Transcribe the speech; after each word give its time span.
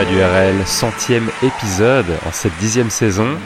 Au-delà 0.00 0.12
du 0.12 0.22
RL, 0.22 0.66
centième 0.66 1.28
épisode 1.42 2.06
en 2.26 2.32
cette 2.32 2.56
dixième 2.58 2.88
saison. 2.88 3.36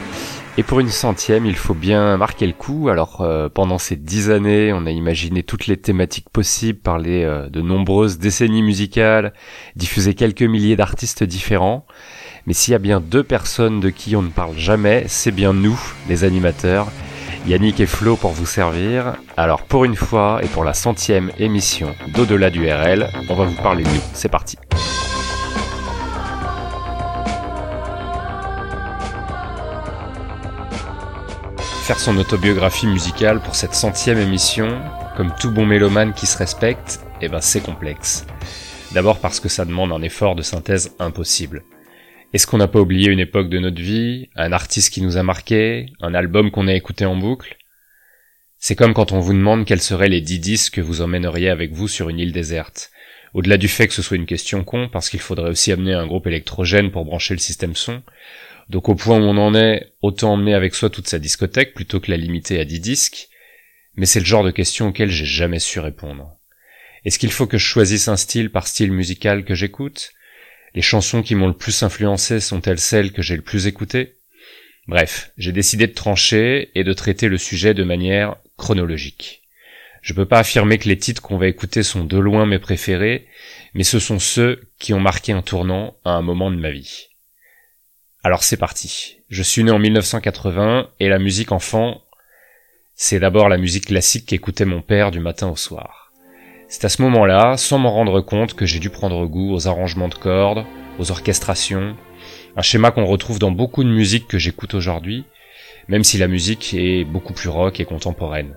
Et 0.57 0.63
pour 0.63 0.79
une 0.79 0.89
centième, 0.89 1.45
il 1.45 1.55
faut 1.57 1.73
bien 1.73 2.15
marquer 2.15 2.47
le 2.47 2.53
coup. 2.53 2.87
Alors 2.87 3.19
euh, 3.19 3.49
pendant 3.49 3.77
ces 3.77 3.97
dix 3.97 4.29
années, 4.29 4.71
on 4.71 4.85
a 4.85 4.91
imaginé 4.91 5.43
toutes 5.43 5.67
les 5.67 5.75
thématiques 5.75 6.29
possibles, 6.29 6.79
parlé 6.79 7.23
euh, 7.23 7.49
de 7.49 7.61
nombreuses 7.61 8.19
décennies 8.19 8.63
musicales, 8.63 9.33
diffusé 9.75 10.13
quelques 10.13 10.43
milliers 10.43 10.77
d'artistes 10.77 11.25
différents. 11.25 11.85
Mais 12.45 12.53
s'il 12.53 12.71
y 12.71 12.75
a 12.75 12.79
bien 12.79 13.01
deux 13.01 13.23
personnes 13.23 13.81
de 13.81 13.89
qui 13.89 14.15
on 14.15 14.21
ne 14.21 14.29
parle 14.29 14.57
jamais, 14.57 15.05
c'est 15.07 15.31
bien 15.31 15.51
nous, 15.51 15.79
les 16.07 16.23
animateurs. 16.23 16.87
Yannick 17.47 17.81
et 17.81 17.85
Flo 17.85 18.15
pour 18.15 18.31
vous 18.31 18.45
servir. 18.45 19.15
Alors 19.35 19.63
pour 19.63 19.83
une 19.83 19.95
fois 19.95 20.39
et 20.41 20.47
pour 20.47 20.63
la 20.63 20.73
centième 20.73 21.31
émission 21.37 21.93
d'Au-delà 22.13 22.49
du 22.49 22.69
RL, 22.71 23.09
on 23.29 23.35
va 23.35 23.43
vous 23.43 23.61
parler 23.61 23.83
de 23.83 23.89
nous. 23.89 24.01
C'est 24.13 24.29
parti. 24.29 24.57
Faire 31.85 31.99
son 31.99 32.17
autobiographie 32.17 32.87
musicale 32.87 33.39
pour 33.41 33.53
cette 33.53 33.75
centième 33.75 34.17
émission, 34.17 34.81
comme 35.15 35.31
tout 35.39 35.51
bon 35.51 35.67
mélomane 35.67 36.15
qui 36.15 36.25
se 36.25 36.35
respecte, 36.35 36.99
eh 37.21 37.29
ben 37.29 37.41
c'est 37.41 37.61
complexe. 37.61 38.25
D'abord 38.93 39.19
parce 39.19 39.39
que 39.39 39.49
ça 39.49 39.65
demande 39.65 39.91
un 39.91 40.01
effort 40.01 40.33
de 40.33 40.41
synthèse 40.41 40.95
impossible. 40.97 41.63
Est-ce 42.33 42.47
qu'on 42.47 42.57
n'a 42.57 42.67
pas 42.67 42.79
oublié 42.79 43.11
une 43.11 43.19
époque 43.19 43.49
de 43.49 43.59
notre 43.59 43.79
vie, 43.79 44.29
un 44.35 44.51
artiste 44.51 44.91
qui 44.91 45.03
nous 45.03 45.17
a 45.17 45.21
marqué, 45.21 45.85
un 46.01 46.15
album 46.15 46.49
qu'on 46.49 46.67
a 46.67 46.73
écouté 46.73 47.05
en 47.05 47.15
boucle? 47.15 47.55
C'est 48.57 48.75
comme 48.75 48.95
quand 48.95 49.11
on 49.11 49.19
vous 49.19 49.33
demande 49.33 49.65
quels 49.65 49.79
seraient 49.79 50.09
les 50.09 50.21
dix 50.21 50.39
disques 50.39 50.73
que 50.73 50.81
vous 50.81 51.01
emmèneriez 51.01 51.51
avec 51.51 51.71
vous 51.71 51.87
sur 51.87 52.09
une 52.09 52.17
île 52.17 52.31
déserte. 52.31 52.89
Au-delà 53.35 53.57
du 53.57 53.67
fait 53.67 53.87
que 53.87 53.93
ce 53.93 54.01
soit 54.01 54.17
une 54.17 54.25
question 54.25 54.63
con, 54.63 54.89
parce 54.91 55.11
qu'il 55.11 55.19
faudrait 55.19 55.51
aussi 55.51 55.71
amener 55.71 55.93
un 55.93 56.07
groupe 56.07 56.25
électrogène 56.25 56.89
pour 56.89 57.05
brancher 57.05 57.35
le 57.35 57.39
système 57.39 57.75
son, 57.75 58.01
donc 58.69 58.89
au 58.89 58.95
point 58.95 59.19
où 59.19 59.23
on 59.23 59.37
en 59.37 59.53
est, 59.53 59.93
autant 60.01 60.33
emmener 60.33 60.53
avec 60.53 60.75
soi 60.75 60.89
toute 60.89 61.07
sa 61.07 61.19
discothèque 61.19 61.73
plutôt 61.73 61.99
que 61.99 62.11
la 62.11 62.17
limiter 62.17 62.59
à 62.59 62.65
10 62.65 62.79
disques, 62.79 63.29
mais 63.95 64.05
c'est 64.05 64.19
le 64.19 64.25
genre 64.25 64.43
de 64.43 64.51
question 64.51 64.87
auquel 64.87 65.09
j'ai 65.09 65.25
jamais 65.25 65.59
su 65.59 65.79
répondre. 65.79 66.35
Est-ce 67.05 67.19
qu'il 67.19 67.31
faut 67.31 67.45
que 67.45 67.57
je 67.57 67.65
choisisse 67.65 68.07
un 68.07 68.17
style 68.17 68.49
par 68.49 68.67
style 68.67 68.91
musical 68.91 69.45
que 69.45 69.53
j'écoute? 69.53 70.11
Les 70.73 70.81
chansons 70.81 71.21
qui 71.21 71.35
m'ont 71.35 71.47
le 71.47 71.53
plus 71.53 71.83
influencé 71.83 72.39
sont-elles 72.39 72.79
celles 72.79 73.13
que 73.13 73.21
j'ai 73.21 73.35
le 73.35 73.41
plus 73.41 73.67
écoutées? 73.67 74.15
Bref, 74.87 75.31
j'ai 75.37 75.51
décidé 75.51 75.87
de 75.87 75.93
trancher 75.93 76.71
et 76.75 76.83
de 76.83 76.93
traiter 76.93 77.27
le 77.27 77.37
sujet 77.37 77.73
de 77.73 77.83
manière 77.83 78.35
chronologique. 78.57 79.43
Je 80.01 80.13
peux 80.13 80.25
pas 80.25 80.39
affirmer 80.39 80.77
que 80.77 80.89
les 80.89 80.97
titres 80.97 81.21
qu'on 81.21 81.37
va 81.37 81.47
écouter 81.47 81.81
sont 81.81 82.03
de 82.03 82.17
loin 82.17 82.45
mes 82.45 82.59
préférés, 82.59 83.25
mais 83.73 83.83
ce 83.83 83.99
sont 83.99 84.19
ceux 84.19 84.67
qui 84.77 84.93
ont 84.93 84.99
marqué 84.99 85.31
un 85.31 85.41
tournant 85.41 85.95
à 86.03 86.11
un 86.11 86.21
moment 86.21 86.51
de 86.51 86.57
ma 86.57 86.71
vie. 86.71 87.07
Alors 88.25 88.41
c'est 88.41 88.57
parti. 88.57 89.17
Je 89.29 89.43
suis 89.43 89.63
né 89.63 89.69
en 89.69 89.77
1980 89.77 90.87
et 90.99 91.09
la 91.09 91.19
musique 91.19 91.51
enfant, 91.51 92.01
c'est 92.95 93.19
d'abord 93.19 93.49
la 93.49 93.59
musique 93.59 93.85
classique 93.85 94.25
qu'écoutait 94.25 94.65
mon 94.65 94.81
père 94.81 95.11
du 95.11 95.19
matin 95.19 95.47
au 95.47 95.55
soir. 95.55 96.11
C'est 96.67 96.85
à 96.85 96.89
ce 96.89 97.03
moment-là, 97.03 97.55
sans 97.55 97.77
m'en 97.77 97.91
rendre 97.91 98.21
compte, 98.21 98.55
que 98.55 98.65
j'ai 98.65 98.79
dû 98.79 98.89
prendre 98.89 99.27
goût 99.27 99.53
aux 99.53 99.67
arrangements 99.67 100.07
de 100.07 100.15
cordes, 100.15 100.65
aux 100.97 101.11
orchestrations, 101.11 101.95
un 102.57 102.61
schéma 102.63 102.89
qu'on 102.89 103.05
retrouve 103.05 103.37
dans 103.37 103.51
beaucoup 103.51 103.83
de 103.83 103.89
musiques 103.89 104.27
que 104.27 104.39
j'écoute 104.39 104.73
aujourd'hui, 104.73 105.25
même 105.87 106.03
si 106.03 106.17
la 106.17 106.27
musique 106.27 106.73
est 106.73 107.03
beaucoup 107.03 107.33
plus 107.33 107.49
rock 107.49 107.79
et 107.79 107.85
contemporaine. 107.85 108.55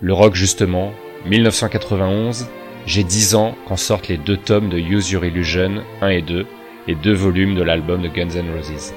Le 0.00 0.14
rock 0.14 0.34
justement, 0.34 0.90
1991, 1.26 2.48
j'ai 2.86 3.04
10 3.04 3.34
ans 3.34 3.54
quand 3.68 3.76
sortent 3.76 4.08
les 4.08 4.16
deux 4.16 4.38
tomes 4.38 4.70
de 4.70 4.78
Use 4.78 5.10
Your 5.10 5.26
Illusion 5.26 5.84
1 6.00 6.08
et 6.08 6.22
2, 6.22 6.46
deux 6.94 7.14
volumes 7.14 7.54
de 7.54 7.62
l'album 7.62 8.02
de 8.02 8.08
Guns 8.08 8.36
N' 8.36 8.54
Roses. 8.54 8.94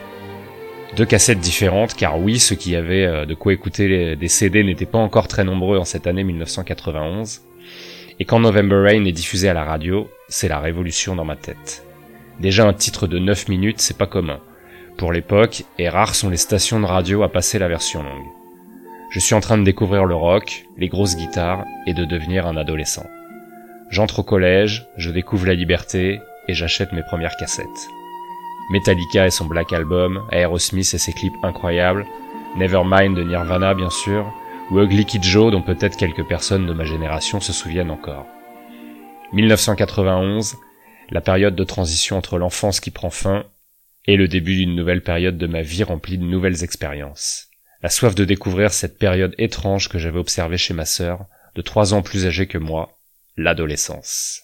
Deux 0.96 1.06
cassettes 1.06 1.40
différentes, 1.40 1.96
car 1.96 2.20
oui, 2.20 2.40
ceux 2.40 2.56
qui 2.56 2.76
avaient 2.76 3.06
euh, 3.06 3.26
de 3.26 3.34
quoi 3.34 3.54
écouter 3.54 4.16
des 4.16 4.28
CD 4.28 4.64
n'étaient 4.64 4.86
pas 4.86 5.00
encore 5.00 5.28
très 5.28 5.44
nombreux 5.44 5.78
en 5.78 5.86
cette 5.86 6.06
année 6.06 6.24
1991. 6.24 7.42
Et 8.20 8.26
quand 8.26 8.40
November 8.40 8.76
Rain 8.76 9.06
est 9.06 9.12
diffusé 9.12 9.50
à 9.50 9.54
la 9.54 9.64
radio, 9.64 10.08
c'est 10.28 10.48
la 10.48 10.60
révolution 10.60 11.16
dans 11.16 11.26
ma 11.26 11.36
tête. 11.36 11.84
Déjà 12.40 12.68
un 12.68 12.74
titre 12.74 13.08
de 13.08 13.18
9 13.20 13.48
minutes, 13.48 13.82
c'est 13.82 13.98
pas 13.98 14.06
commun. 14.06 14.40
Pour 14.98 15.12
l'époque, 15.12 15.64
et 15.80 15.90
rares 15.90 16.14
sont 16.14 16.30
les 16.30 16.38
stations 16.38 16.80
de 16.80 16.86
radio 16.86 17.24
à 17.24 17.32
passer 17.32 17.58
la 17.58 17.68
version 17.68 18.04
longue. 18.04 18.28
Je 19.10 19.20
suis 19.20 19.36
en 19.36 19.40
train 19.40 19.58
de 19.58 19.64
découvrir 19.64 20.06
le 20.06 20.16
rock, 20.16 20.66
les 20.78 20.88
grosses 20.88 21.16
guitares, 21.16 21.66
et 21.88 21.94
de 21.94 22.06
devenir 22.06 22.48
un 22.48 22.58
adolescent. 22.58 23.06
J'entre 23.90 24.20
au 24.20 24.24
collège, 24.24 24.88
je 24.98 25.12
découvre 25.12 25.46
la 25.48 25.54
liberté, 25.54 26.20
et 26.48 26.54
j'achète 26.54 26.92
mes 26.94 27.04
premières 27.04 27.36
cassettes. 27.38 27.90
Metallica 28.72 29.28
et 29.28 29.32
son 29.32 29.46
Black 29.46 29.74
Album, 29.74 30.26
Aerosmith 30.32 30.94
et 30.94 30.98
ses 30.98 31.14
clips 31.14 31.44
incroyables, 31.44 32.06
Nevermind 32.56 33.16
de 33.16 33.24
Nirvana 33.24 33.74
bien 33.74 33.90
sûr, 33.90 34.32
ou 34.72 34.80
Ugly 34.80 35.06
Kid 35.06 35.24
Joe 35.24 35.52
dont 35.52 35.62
peut-être 35.62 35.98
quelques 35.98 36.26
personnes 36.26 36.66
de 36.66 36.74
ma 36.74 36.86
génération 36.86 37.40
se 37.40 37.52
souviennent 37.52 37.92
encore. 37.92 38.26
1991, 39.34 40.58
la 41.10 41.22
période 41.22 41.56
de 41.56 41.64
transition 41.64 42.18
entre 42.18 42.38
l'enfance 42.38 42.80
qui 42.80 42.92
prend 42.92 43.10
fin 43.10 43.46
et 44.06 44.16
le 44.16 44.28
début 44.28 44.56
d'une 44.56 44.76
nouvelle 44.76 45.02
période 45.02 45.38
de 45.38 45.48
ma 45.48 45.62
vie 45.62 45.84
remplie 45.84 46.18
de 46.18 46.24
nouvelles 46.24 46.64
expériences. 46.64 47.48
La 47.82 47.90
soif 47.90 48.16
de 48.16 48.26
découvrir 48.26 48.72
cette 48.72 48.98
période 48.98 49.36
étrange 49.38 49.90
que 49.90 50.00
j'avais 50.00 50.20
observée 50.20 50.58
chez 50.58 50.74
ma 50.74 50.86
sœur, 50.86 51.26
de 51.56 51.62
trois 51.62 51.94
ans 51.94 52.02
plus 52.02 52.26
âgée 52.26 52.48
que 52.48 52.58
moi, 52.58 52.98
l'adolescence. 53.36 54.42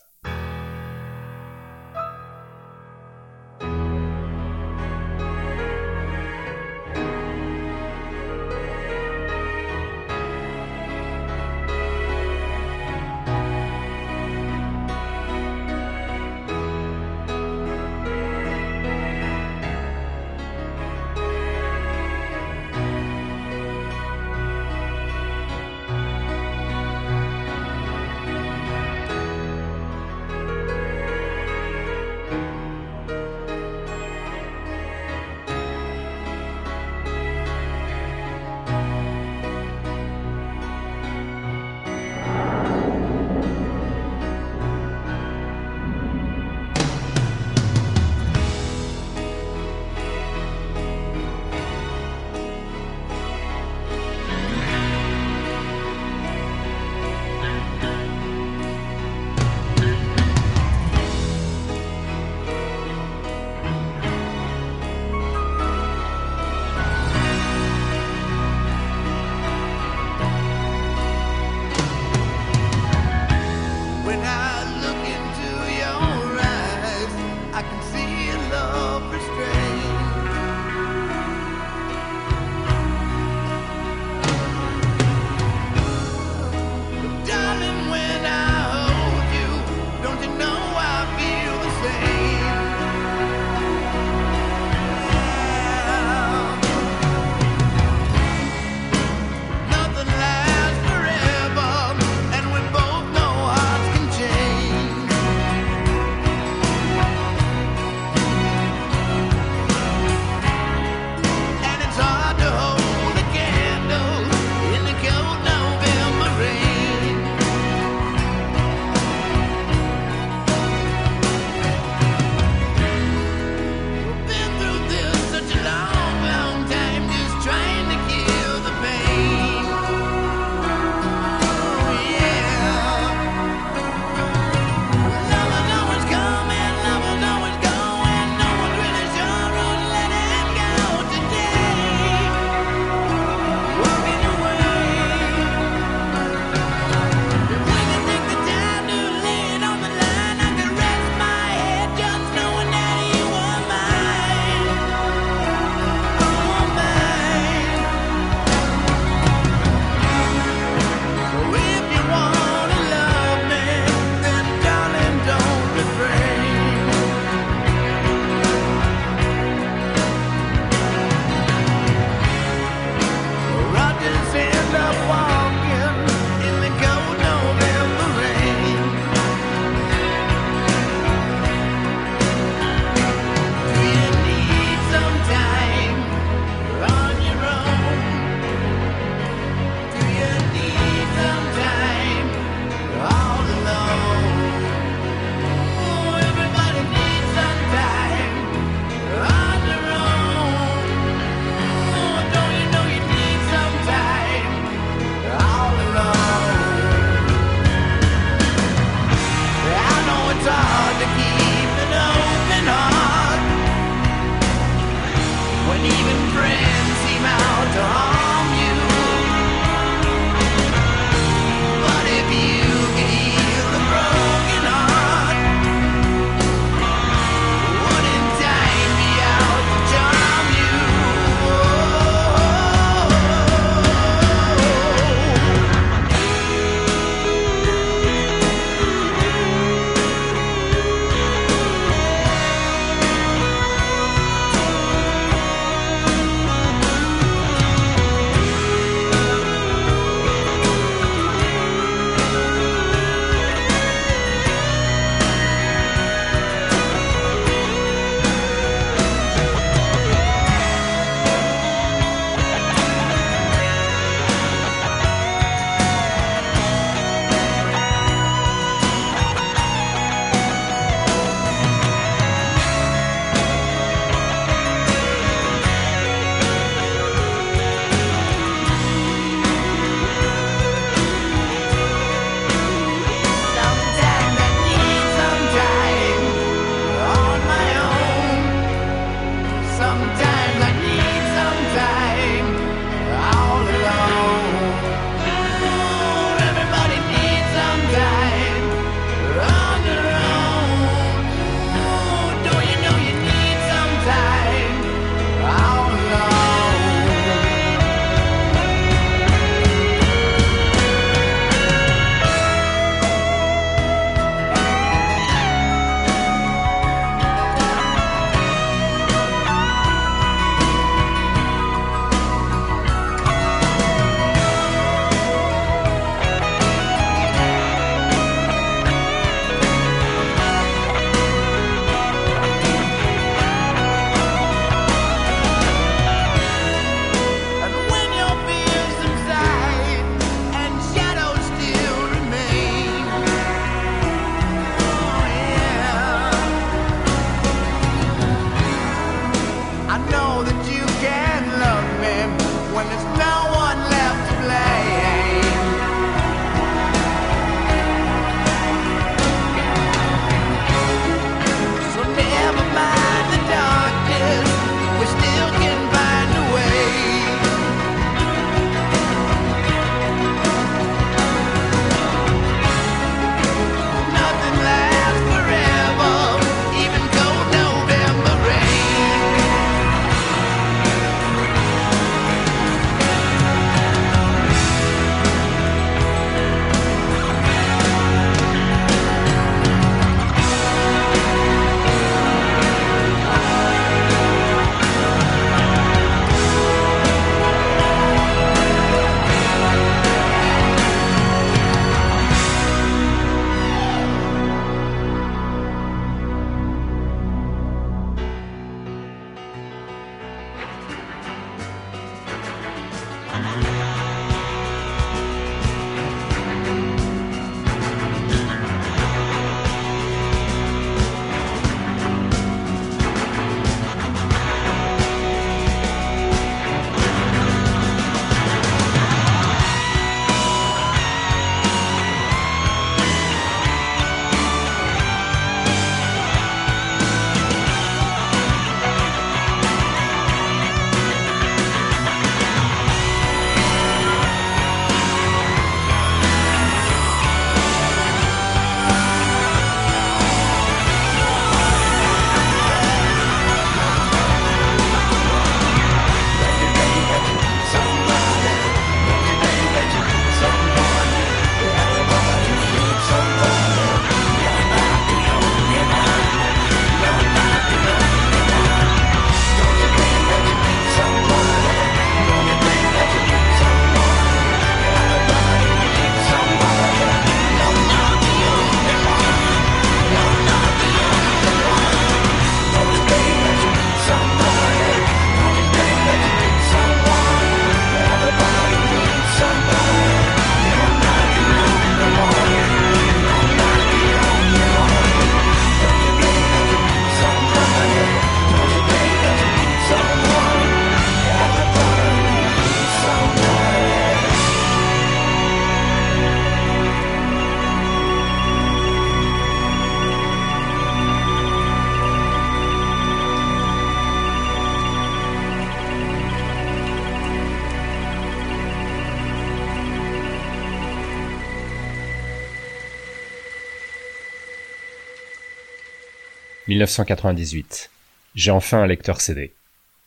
1998. 526.80 527.92
J'ai 528.36 528.52
enfin 528.52 528.82
un 528.82 528.88
lecteur 528.88 529.20
CD. 529.20 529.54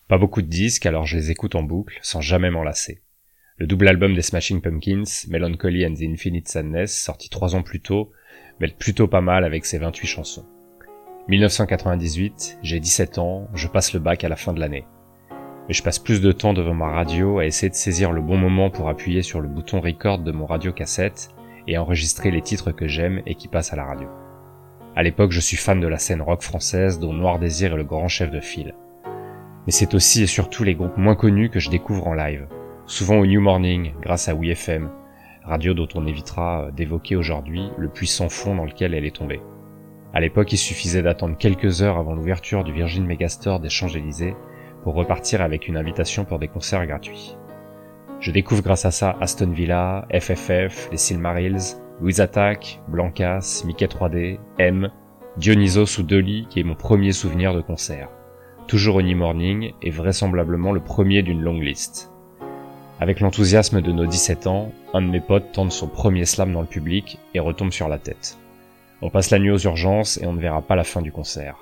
Pas 0.08 0.16
beaucoup 0.16 0.40
de 0.40 0.46
disques, 0.46 0.86
alors 0.86 1.04
je 1.04 1.18
les 1.18 1.30
écoute 1.30 1.54
en 1.54 1.62
boucle, 1.62 1.98
sans 2.00 2.22
jamais 2.22 2.50
m'en 2.50 2.62
lasser. 2.62 3.02
Le 3.58 3.66
double 3.66 3.88
album 3.88 4.14
des 4.14 4.22
Smashing 4.22 4.62
Pumpkins, 4.62 5.28
Melancholy 5.28 5.84
and 5.84 5.92
the 5.92 6.04
Infinite 6.04 6.48
Sadness, 6.48 6.98
sorti 6.98 7.28
trois 7.28 7.54
ans 7.54 7.62
plus 7.62 7.80
tôt, 7.80 8.10
mêle 8.58 8.74
plutôt 8.74 9.06
pas 9.06 9.20
mal 9.20 9.44
avec 9.44 9.66
ses 9.66 9.76
28 9.76 10.06
chansons. 10.06 10.46
1998, 11.28 12.60
j'ai 12.62 12.80
17 12.80 13.18
ans, 13.18 13.48
je 13.52 13.68
passe 13.68 13.92
le 13.92 14.00
bac 14.00 14.24
à 14.24 14.30
la 14.30 14.36
fin 14.36 14.54
de 14.54 14.60
l'année. 14.60 14.86
Mais 15.68 15.74
je 15.74 15.82
passe 15.82 15.98
plus 15.98 16.22
de 16.22 16.32
temps 16.32 16.54
devant 16.54 16.72
ma 16.72 16.88
radio 16.88 17.38
à 17.38 17.44
essayer 17.44 17.68
de 17.68 17.74
saisir 17.74 18.12
le 18.12 18.22
bon 18.22 18.38
moment 18.38 18.70
pour 18.70 18.88
appuyer 18.88 19.20
sur 19.20 19.42
le 19.42 19.48
bouton 19.48 19.82
record 19.82 20.20
de 20.20 20.32
mon 20.32 20.46
radio 20.46 20.72
cassette 20.72 21.28
et 21.68 21.76
enregistrer 21.76 22.30
les 22.30 22.40
titres 22.40 22.72
que 22.72 22.88
j'aime 22.88 23.20
et 23.26 23.34
qui 23.34 23.48
passent 23.48 23.74
à 23.74 23.76
la 23.76 23.84
radio. 23.84 24.08
À 24.94 25.02
l'époque, 25.02 25.32
je 25.32 25.40
suis 25.40 25.56
fan 25.56 25.80
de 25.80 25.86
la 25.86 25.96
scène 25.96 26.20
rock 26.20 26.42
française 26.42 26.98
dont 26.98 27.14
Noir 27.14 27.38
Désir 27.38 27.72
est 27.72 27.78
le 27.78 27.84
grand 27.84 28.08
chef 28.08 28.30
de 28.30 28.40
file. 28.40 28.74
Mais 29.64 29.72
c'est 29.72 29.94
aussi 29.94 30.22
et 30.22 30.26
surtout 30.26 30.64
les 30.64 30.74
groupes 30.74 30.98
moins 30.98 31.14
connus 31.14 31.48
que 31.48 31.60
je 31.60 31.70
découvre 31.70 32.06
en 32.06 32.12
live. 32.12 32.46
Souvent 32.84 33.16
au 33.16 33.24
New 33.24 33.40
Morning, 33.40 33.94
grâce 34.02 34.28
à 34.28 34.34
WeFM, 34.34 34.90
radio 35.44 35.72
dont 35.72 35.88
on 35.94 36.06
évitera 36.06 36.64
euh, 36.64 36.70
d'évoquer 36.72 37.16
aujourd'hui 37.16 37.70
le 37.78 37.88
puissant 37.88 38.28
fond 38.28 38.54
dans 38.54 38.66
lequel 38.66 38.92
elle 38.92 39.06
est 39.06 39.16
tombée. 39.16 39.40
À 40.12 40.20
l'époque, 40.20 40.52
il 40.52 40.58
suffisait 40.58 41.02
d'attendre 41.02 41.38
quelques 41.38 41.80
heures 41.80 41.96
avant 41.96 42.14
l'ouverture 42.14 42.62
du 42.62 42.72
Virgin 42.74 43.06
Megastore 43.06 43.60
des 43.60 43.70
Champs-Élysées 43.70 44.36
pour 44.82 44.94
repartir 44.94 45.40
avec 45.40 45.68
une 45.68 45.78
invitation 45.78 46.26
pour 46.26 46.38
des 46.38 46.48
concerts 46.48 46.86
gratuits. 46.86 47.34
Je 48.20 48.30
découvre 48.30 48.62
grâce 48.62 48.84
à 48.84 48.90
ça 48.90 49.16
Aston 49.22 49.52
Villa, 49.52 50.06
FFF, 50.12 50.90
les 50.90 50.98
Silmarils, 50.98 51.76
Louise 52.02 52.20
Attack, 52.20 52.80
Blancas, 52.88 53.62
Mickey 53.64 53.86
3D, 53.86 54.40
M, 54.58 54.90
Dionysos 55.36 56.00
ou 56.00 56.02
Dolly 56.02 56.48
qui 56.50 56.58
est 56.58 56.64
mon 56.64 56.74
premier 56.74 57.12
souvenir 57.12 57.54
de 57.54 57.60
concert. 57.60 58.08
Toujours 58.66 58.96
Honey 58.96 59.14
Morning 59.14 59.72
et 59.82 59.90
vraisemblablement 59.90 60.72
le 60.72 60.80
premier 60.80 61.22
d'une 61.22 61.42
longue 61.42 61.62
liste. 61.62 62.10
Avec 62.98 63.20
l'enthousiasme 63.20 63.80
de 63.80 63.92
nos 63.92 64.06
17 64.06 64.48
ans, 64.48 64.72
un 64.92 65.02
de 65.02 65.06
mes 65.06 65.20
potes 65.20 65.52
tente 65.52 65.70
son 65.70 65.86
premier 65.86 66.24
slam 66.24 66.52
dans 66.52 66.62
le 66.62 66.66
public 66.66 67.20
et 67.34 67.38
retombe 67.38 67.70
sur 67.70 67.88
la 67.88 67.98
tête. 67.98 68.36
On 69.00 69.08
passe 69.08 69.30
la 69.30 69.38
nuit 69.38 69.52
aux 69.52 69.58
urgences 69.58 70.20
et 70.20 70.26
on 70.26 70.32
ne 70.32 70.40
verra 70.40 70.60
pas 70.60 70.74
la 70.74 70.82
fin 70.82 71.02
du 71.02 71.12
concert. 71.12 71.58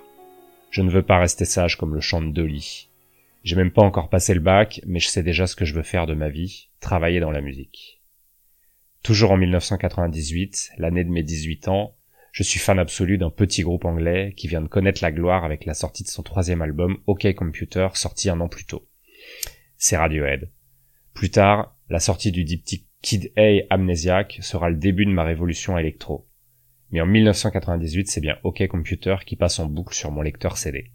Je 0.71 0.81
ne 0.81 0.91
veux 0.91 1.03
pas 1.03 1.19
rester 1.19 1.45
sage 1.45 1.77
comme 1.77 1.95
le 1.95 2.01
chant 2.01 2.23
de 2.23 2.31
Dolly. 2.31 2.89
J'ai 3.45 3.57
même 3.57 3.73
pas 3.73 3.83
encore 3.83 4.09
passé 4.09 4.33
le 4.33 4.41
bac, 4.41 4.81
mais 4.87 5.01
je 5.01 5.09
sais 5.09 5.23
déjà 5.23 5.47
ce 5.47 5.55
que 5.55 5.67
je 5.67 5.75
veux 5.75 5.83
faire 5.83 6.07
de 6.07 6.15
ma 6.15 6.31
vie, 6.31 6.71
travailler 6.81 7.21
dans 7.21 7.31
la 7.31 7.43
musique. 7.43 8.00
Toujours 9.03 9.31
en 9.31 9.39
1998, 9.39 10.73
l'année 10.77 11.05
de 11.05 11.11
mes 11.11 11.23
18 11.23 11.69
ans, 11.69 11.97
je 12.33 12.43
suis 12.43 12.61
fan 12.61 12.79
absolu 12.79 13.17
d'un 13.17 13.31
petit 13.31 13.63
groupe 13.63 13.87
anglais 13.87 14.35
qui 14.37 14.47
vient 14.47 14.61
de 14.61 14.69
connaître 14.69 15.03
la 15.03 15.11
gloire 15.11 15.45
avec 15.45 15.65
la 15.65 15.75
sortie 15.75 16.05
de 16.05 16.09
son 16.09 16.23
troisième 16.23 16.63
album 16.63 16.99
OK 17.07 17.33
Computer 17.35 17.89
sorti 17.95 18.29
un 18.29 18.41
an 18.41 18.49
plus 18.49 18.67
tôt. 18.67 18.87
C'est 19.77 19.97
Radiohead. 19.97 20.51
Plus 21.15 21.31
tard, 21.31 21.77
la 21.89 21.99
sortie 21.99 22.31
du 22.31 22.45
diptyque 22.45 22.87
Kid 23.03 23.33
A 23.39 23.63
Amnesiac 23.71 24.39
sera 24.43 24.69
le 24.69 24.77
début 24.77 25.07
de 25.07 25.11
ma 25.11 25.25
révolution 25.25 25.79
électro. 25.79 26.29
Mais 26.91 27.01
en 27.01 27.07
1998, 27.07 28.09
c'est 28.09 28.21
bien 28.21 28.37
OK 28.45 28.67
Computer 28.69 29.17
qui 29.25 29.37
passe 29.37 29.59
en 29.59 29.67
boucle 29.67 29.95
sur 29.95 30.11
mon 30.11 30.21
lecteur 30.21 30.59
CD. 30.59 30.93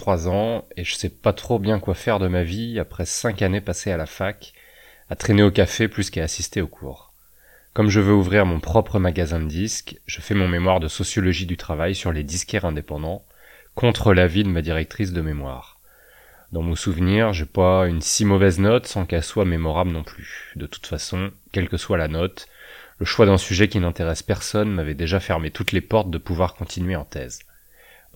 23 0.00 0.28
ans 0.28 0.64
et 0.78 0.84
je 0.84 0.94
sais 0.94 1.10
pas 1.10 1.34
trop 1.34 1.58
bien 1.58 1.78
quoi 1.78 1.94
faire 1.94 2.18
de 2.18 2.26
ma 2.26 2.42
vie 2.42 2.78
après 2.78 3.04
5 3.04 3.42
années 3.42 3.60
passées 3.60 3.92
à 3.92 3.98
la 3.98 4.06
fac, 4.06 4.54
à 5.10 5.14
traîner 5.14 5.42
au 5.42 5.50
café 5.50 5.88
plus 5.88 6.08
qu'à 6.08 6.22
assister 6.22 6.62
aux 6.62 6.68
cours. 6.68 7.12
Comme 7.74 7.90
je 7.90 8.00
veux 8.00 8.14
ouvrir 8.14 8.46
mon 8.46 8.60
propre 8.60 8.98
magasin 8.98 9.40
de 9.40 9.44
disques, 9.44 10.00
je 10.06 10.22
fais 10.22 10.34
mon 10.34 10.48
mémoire 10.48 10.80
de 10.80 10.88
sociologie 10.88 11.44
du 11.44 11.58
travail 11.58 11.94
sur 11.94 12.12
les 12.12 12.22
disquaires 12.22 12.64
indépendants, 12.64 13.26
contre 13.74 14.14
l'avis 14.14 14.42
de 14.42 14.48
ma 14.48 14.62
directrice 14.62 15.12
de 15.12 15.20
mémoire. 15.20 15.78
Dans 16.50 16.62
mon 16.62 16.76
souvenir, 16.76 17.34
j'ai 17.34 17.44
pas 17.44 17.86
une 17.86 18.00
si 18.00 18.24
mauvaise 18.24 18.58
note 18.58 18.86
sans 18.86 19.04
qu'elle 19.04 19.22
soit 19.22 19.44
mémorable 19.44 19.90
non 19.90 20.02
plus. 20.02 20.54
De 20.56 20.64
toute 20.66 20.86
façon, 20.86 21.30
quelle 21.52 21.68
que 21.68 21.76
soit 21.76 21.98
la 21.98 22.08
note, 22.08 22.48
le 22.98 23.04
choix 23.04 23.26
d'un 23.26 23.38
sujet 23.38 23.68
qui 23.68 23.80
n'intéresse 23.80 24.22
personne 24.22 24.72
m'avait 24.72 24.94
déjà 24.94 25.20
fermé 25.20 25.50
toutes 25.50 25.72
les 25.72 25.82
portes 25.82 26.10
de 26.10 26.18
pouvoir 26.18 26.54
continuer 26.54 26.96
en 26.96 27.04
thèse. 27.04 27.40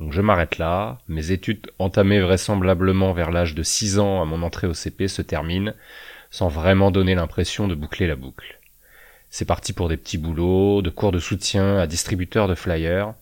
Donc 0.00 0.12
je 0.12 0.20
m'arrête 0.20 0.59
là, 0.59 0.98
mes 1.09 1.30
études 1.30 1.70
entamées 1.78 2.20
vraisemblablement 2.20 3.12
vers 3.12 3.30
l'âge 3.30 3.54
de 3.54 3.62
6 3.62 3.98
ans 3.98 4.20
à 4.20 4.24
mon 4.24 4.42
entrée 4.42 4.66
au 4.66 4.74
CP 4.74 5.07
se 5.07 5.22
terminent, 5.22 5.72
sans 6.30 6.48
vraiment 6.48 6.90
donner 6.90 7.14
l'impression 7.14 7.68
de 7.68 7.76
boucler 7.76 8.09
la 8.09 8.16
boucle. 8.16 8.59
C'est 9.30 9.44
parti 9.44 9.72
pour 9.72 9.88
des 9.88 9.96
petits 9.96 10.18
boulots, 10.18 10.83
de 10.83 10.90
cours 10.90 11.12
de 11.12 11.20
soutien 11.20 11.78
à 11.78 11.87
distributeurs 11.87 12.48
de 12.48 12.54
flyers. 12.54 13.14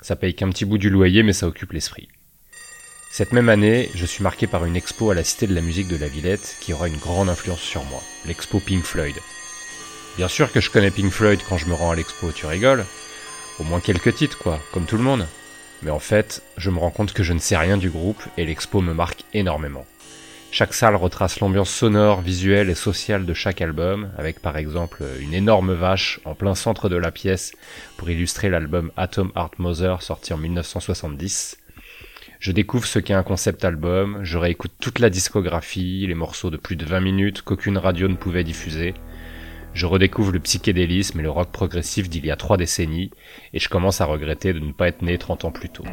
Ça 0.00 0.16
paye 0.16 0.34
qu'un 0.34 0.50
petit 0.50 0.64
bout 0.64 0.78
du 0.78 0.90
loyer 0.90 1.22
mais 1.22 1.32
ça 1.32 1.48
occupe 1.48 1.72
l'esprit. 1.72 2.08
Cette 3.10 3.32
même 3.32 3.48
année, 3.48 3.90
je 3.94 4.06
suis 4.06 4.22
marqué 4.22 4.46
par 4.46 4.64
une 4.64 4.76
expo 4.76 5.10
à 5.10 5.14
la 5.14 5.24
Cité 5.24 5.46
de 5.46 5.54
la 5.54 5.60
musique 5.60 5.88
de 5.88 5.98
la 5.98 6.08
Villette 6.08 6.56
qui 6.60 6.72
aura 6.72 6.88
une 6.88 6.96
grande 6.96 7.28
influence 7.28 7.60
sur 7.60 7.84
moi, 7.84 8.00
l'expo 8.26 8.58
Pink 8.58 8.84
Floyd. 8.84 9.16
Bien 10.16 10.28
sûr 10.28 10.50
que 10.52 10.60
je 10.60 10.70
connais 10.70 10.90
Pink 10.90 11.10
Floyd 11.10 11.40
quand 11.48 11.58
je 11.58 11.66
me 11.66 11.74
rends 11.74 11.90
à 11.90 11.96
l'expo, 11.96 12.30
tu 12.32 12.46
rigoles? 12.46 12.84
Au 13.58 13.64
moins 13.64 13.80
quelques 13.80 14.14
titres 14.14 14.38
quoi, 14.38 14.60
comme 14.72 14.86
tout 14.86 14.96
le 14.96 15.02
monde. 15.02 15.26
Mais 15.82 15.90
en 15.90 15.98
fait, 15.98 16.42
je 16.56 16.70
me 16.70 16.78
rends 16.78 16.90
compte 16.90 17.12
que 17.12 17.22
je 17.22 17.32
ne 17.32 17.38
sais 17.38 17.56
rien 17.56 17.76
du 17.76 17.90
groupe 17.90 18.22
et 18.36 18.46
l'expo 18.46 18.80
me 18.80 18.94
marque 18.94 19.24
énormément. 19.34 19.84
Chaque 20.50 20.74
salle 20.74 20.96
retrace 20.96 21.40
l'ambiance 21.40 21.70
sonore, 21.70 22.20
visuelle 22.20 22.68
et 22.68 22.74
sociale 22.74 23.24
de 23.24 23.34
chaque 23.34 23.62
album, 23.62 24.10
avec 24.18 24.40
par 24.40 24.58
exemple 24.58 25.02
une 25.20 25.32
énorme 25.32 25.72
vache 25.72 26.20
en 26.24 26.34
plein 26.34 26.54
centre 26.54 26.88
de 26.90 26.96
la 26.96 27.10
pièce 27.10 27.52
pour 27.96 28.10
illustrer 28.10 28.50
l'album 28.50 28.92
Atom 28.98 29.32
Heart 29.34 29.58
Mother 29.58 30.02
sorti 30.02 30.34
en 30.34 30.36
1970, 30.36 31.56
je 32.42 32.50
découvre 32.50 32.86
ce 32.86 32.98
qu'est 32.98 33.14
un 33.14 33.22
concept 33.22 33.64
album, 33.64 34.18
je 34.24 34.36
réécoute 34.36 34.72
toute 34.80 34.98
la 34.98 35.10
discographie, 35.10 36.04
les 36.08 36.14
morceaux 36.16 36.50
de 36.50 36.56
plus 36.56 36.74
de 36.74 36.84
20 36.84 36.98
minutes 36.98 37.42
qu'aucune 37.42 37.78
radio 37.78 38.08
ne 38.08 38.16
pouvait 38.16 38.42
diffuser. 38.42 38.94
Je 39.74 39.86
redécouvre 39.86 40.32
le 40.32 40.40
psychédélisme 40.40 41.20
et 41.20 41.22
le 41.22 41.30
rock 41.30 41.50
progressif 41.50 42.10
d'il 42.10 42.26
y 42.26 42.30
a 42.30 42.36
trois 42.36 42.56
décennies, 42.56 43.10
et 43.54 43.58
je 43.58 43.68
commence 43.68 44.00
à 44.00 44.04
regretter 44.04 44.52
de 44.52 44.58
ne 44.58 44.72
pas 44.72 44.88
être 44.88 45.02
né 45.02 45.16
30 45.16 45.46
ans 45.46 45.50
plus 45.50 45.70
tôt. 45.70 45.84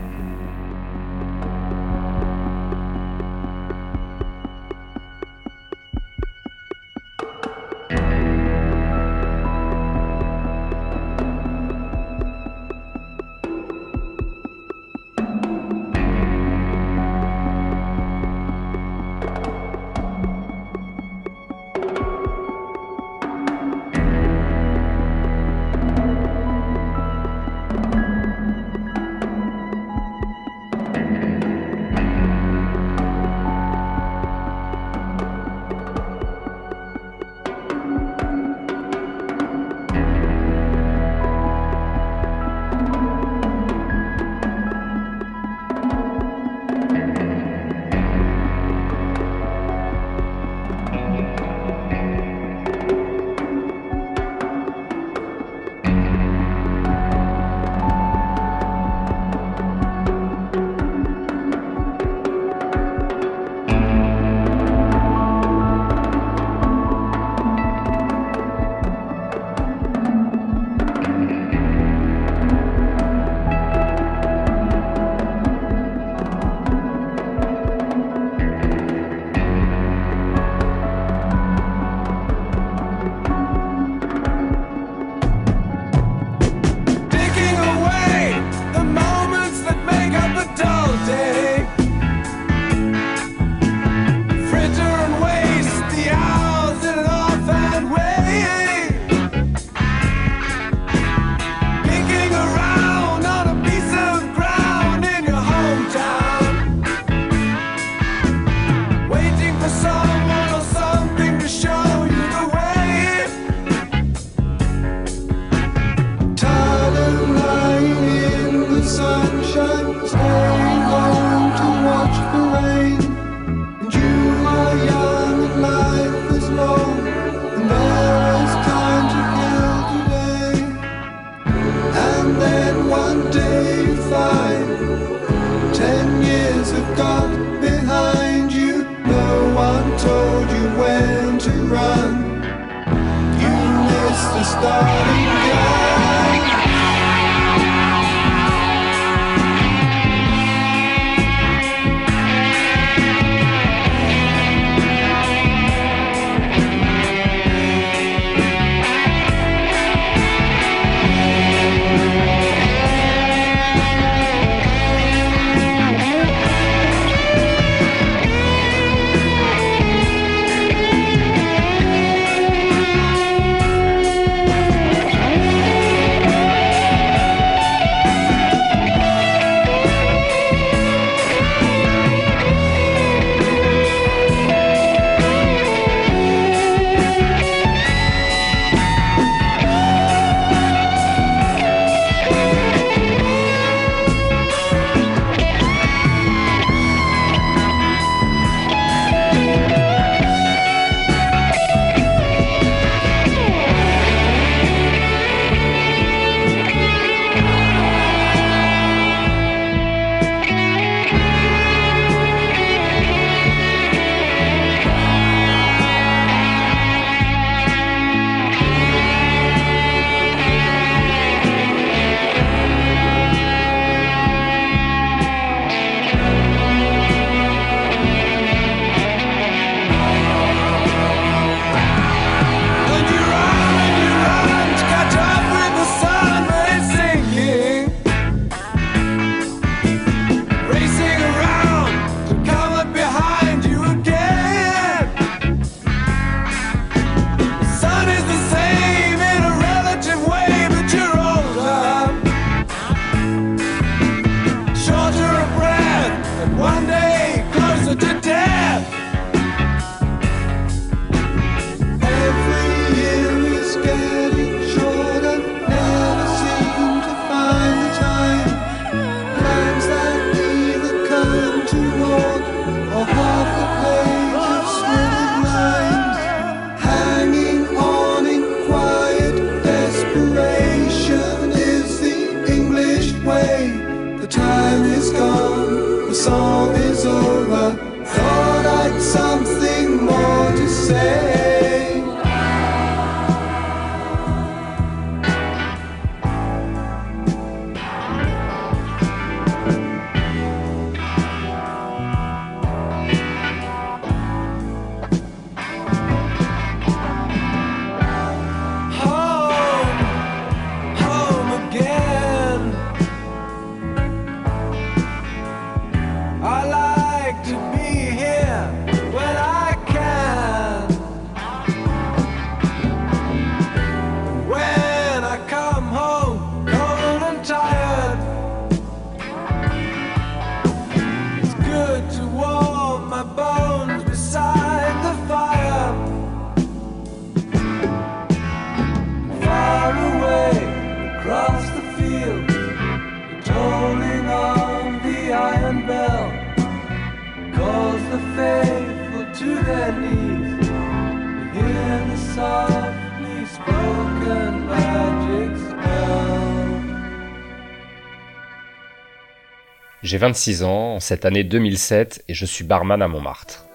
J'ai 360.09 360.17
26 360.17 360.63
ans, 360.63 360.95
en 360.95 360.99
cette 360.99 361.23
année 361.23 361.43
2007, 361.43 362.23
et 362.27 362.33
je 362.33 362.43
suis 362.47 362.63
barman 362.63 362.99
à 362.99 363.07
Montmartre. 363.07 363.67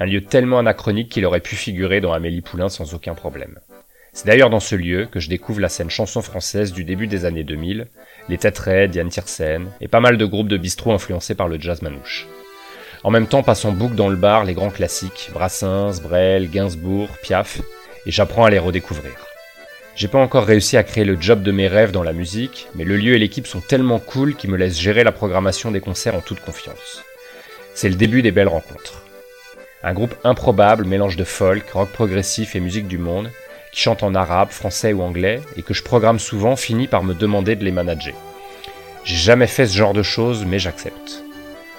Un 0.00 0.06
lieu 0.06 0.20
tellement 0.20 0.58
anachronique 0.58 1.08
qu'il 1.08 1.24
aurait 1.24 1.38
pu 1.38 1.54
figurer 1.54 2.00
dans 2.00 2.12
Amélie 2.12 2.40
Poulain 2.40 2.68
sans 2.68 2.92
aucun 2.92 3.14
problème. 3.14 3.60
C'est 4.12 4.26
d'ailleurs 4.26 4.50
dans 4.50 4.58
ce 4.58 4.74
lieu 4.74 5.06
que 5.06 5.20
je 5.20 5.28
découvre 5.28 5.60
la 5.60 5.68
scène 5.68 5.88
chanson 5.88 6.22
française 6.22 6.72
du 6.72 6.82
début 6.82 7.06
des 7.06 7.24
années 7.24 7.44
2000, 7.44 7.86
les 8.28 8.36
Têtes 8.36 8.64
Yann 8.66 9.08
Tiersen, 9.08 9.68
et 9.80 9.86
pas 9.86 10.00
mal 10.00 10.18
de 10.18 10.26
groupes 10.26 10.48
de 10.48 10.56
bistrot 10.56 10.90
influencés 10.90 11.36
par 11.36 11.46
le 11.46 11.60
jazz 11.60 11.82
manouche. 11.82 12.26
En 13.04 13.12
même 13.12 13.28
temps, 13.28 13.44
passe 13.44 13.64
en 13.64 13.70
boucle 13.70 13.94
dans 13.94 14.08
le 14.08 14.16
bar 14.16 14.42
les 14.42 14.54
grands 14.54 14.70
classiques, 14.70 15.30
Brassens, 15.34 16.00
Brel, 16.02 16.50
Gainsbourg, 16.50 17.10
Piaf, 17.22 17.60
et 18.06 18.10
j'apprends 18.10 18.44
à 18.44 18.50
les 18.50 18.58
redécouvrir. 18.58 19.14
J'ai 19.96 20.08
pas 20.08 20.18
encore 20.18 20.44
réussi 20.44 20.76
à 20.76 20.82
créer 20.82 21.06
le 21.06 21.18
job 21.18 21.42
de 21.42 21.50
mes 21.50 21.68
rêves 21.68 21.90
dans 21.90 22.02
la 22.02 22.12
musique, 22.12 22.68
mais 22.74 22.84
le 22.84 22.98
lieu 22.98 23.14
et 23.14 23.18
l'équipe 23.18 23.46
sont 23.46 23.62
tellement 23.62 23.98
cool 23.98 24.34
qu'ils 24.34 24.50
me 24.50 24.58
laissent 24.58 24.78
gérer 24.78 25.04
la 25.04 25.12
programmation 25.12 25.70
des 25.70 25.80
concerts 25.80 26.14
en 26.14 26.20
toute 26.20 26.40
confiance. 26.40 27.02
C'est 27.74 27.88
le 27.88 27.94
début 27.94 28.20
des 28.20 28.30
belles 28.30 28.46
rencontres. 28.46 29.02
Un 29.82 29.94
groupe 29.94 30.14
improbable, 30.22 30.84
mélange 30.84 31.16
de 31.16 31.24
folk, 31.24 31.70
rock 31.70 31.88
progressif 31.92 32.54
et 32.54 32.60
musique 32.60 32.88
du 32.88 32.98
monde, 32.98 33.30
qui 33.72 33.80
chante 33.80 34.02
en 34.02 34.14
arabe, 34.14 34.50
français 34.50 34.92
ou 34.92 35.00
anglais, 35.00 35.40
et 35.56 35.62
que 35.62 35.72
je 35.72 35.82
programme 35.82 36.18
souvent, 36.18 36.56
finit 36.56 36.88
par 36.88 37.02
me 37.02 37.14
demander 37.14 37.56
de 37.56 37.64
les 37.64 37.72
manager. 37.72 38.14
J'ai 39.04 39.16
jamais 39.16 39.46
fait 39.46 39.66
ce 39.66 39.78
genre 39.78 39.94
de 39.94 40.02
choses, 40.02 40.44
mais 40.44 40.58
j'accepte. 40.58 41.22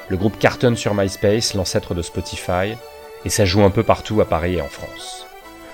Le 0.10 0.18
groupe 0.18 0.40
cartonne 0.40 0.76
sur 0.76 0.96
MySpace, 0.96 1.54
l'ancêtre 1.54 1.94
de 1.94 2.02
Spotify, 2.02 2.74
et 3.26 3.30
ça 3.30 3.46
joue 3.46 3.62
un 3.62 3.70
peu 3.70 3.84
partout 3.84 4.22
à 4.22 4.26
Paris 4.26 4.56
et 4.56 4.62
en 4.62 4.70
France. 4.70 5.28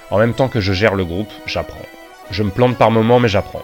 En 0.10 0.18
même 0.18 0.34
temps 0.34 0.50
que 0.50 0.60
je 0.60 0.74
gère 0.74 0.96
le 0.96 1.06
groupe, 1.06 1.32
j'apprends. 1.46 1.86
Je 2.30 2.44
me 2.44 2.52
plante 2.52 2.78
par 2.78 2.92
moments, 2.92 3.20
mais 3.20 3.28
j'apprends. 3.28 3.64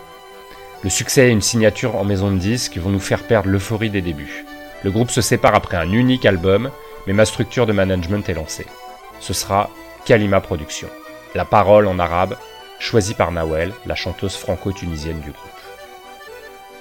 Le 0.83 0.89
succès 0.89 1.27
et 1.27 1.31
une 1.31 1.41
signature 1.41 1.95
en 1.95 2.05
maison 2.05 2.31
de 2.31 2.37
disques 2.37 2.77
vont 2.77 2.89
nous 2.89 2.99
faire 2.99 3.23
perdre 3.23 3.49
l'euphorie 3.49 3.89
des 3.89 4.01
débuts. 4.01 4.45
Le 4.83 4.91
groupe 4.91 5.11
se 5.11 5.21
sépare 5.21 5.55
après 5.55 5.77
un 5.77 5.91
unique 5.91 6.25
album, 6.25 6.71
mais 7.05 7.13
ma 7.13 7.25
structure 7.25 7.65
de 7.65 7.73
management 7.73 8.27
est 8.29 8.33
lancée. 8.33 8.67
Ce 9.19 9.33
sera 9.33 9.69
Kalima 10.05 10.39
Productions. 10.39 10.89
La 11.35 11.45
parole 11.45 11.87
en 11.87 11.99
arabe, 11.99 12.37
choisie 12.79 13.13
par 13.13 13.31
Nawel, 13.31 13.73
la 13.85 13.95
chanteuse 13.95 14.35
franco-tunisienne 14.35 15.19
du 15.19 15.31
groupe. 15.31 15.49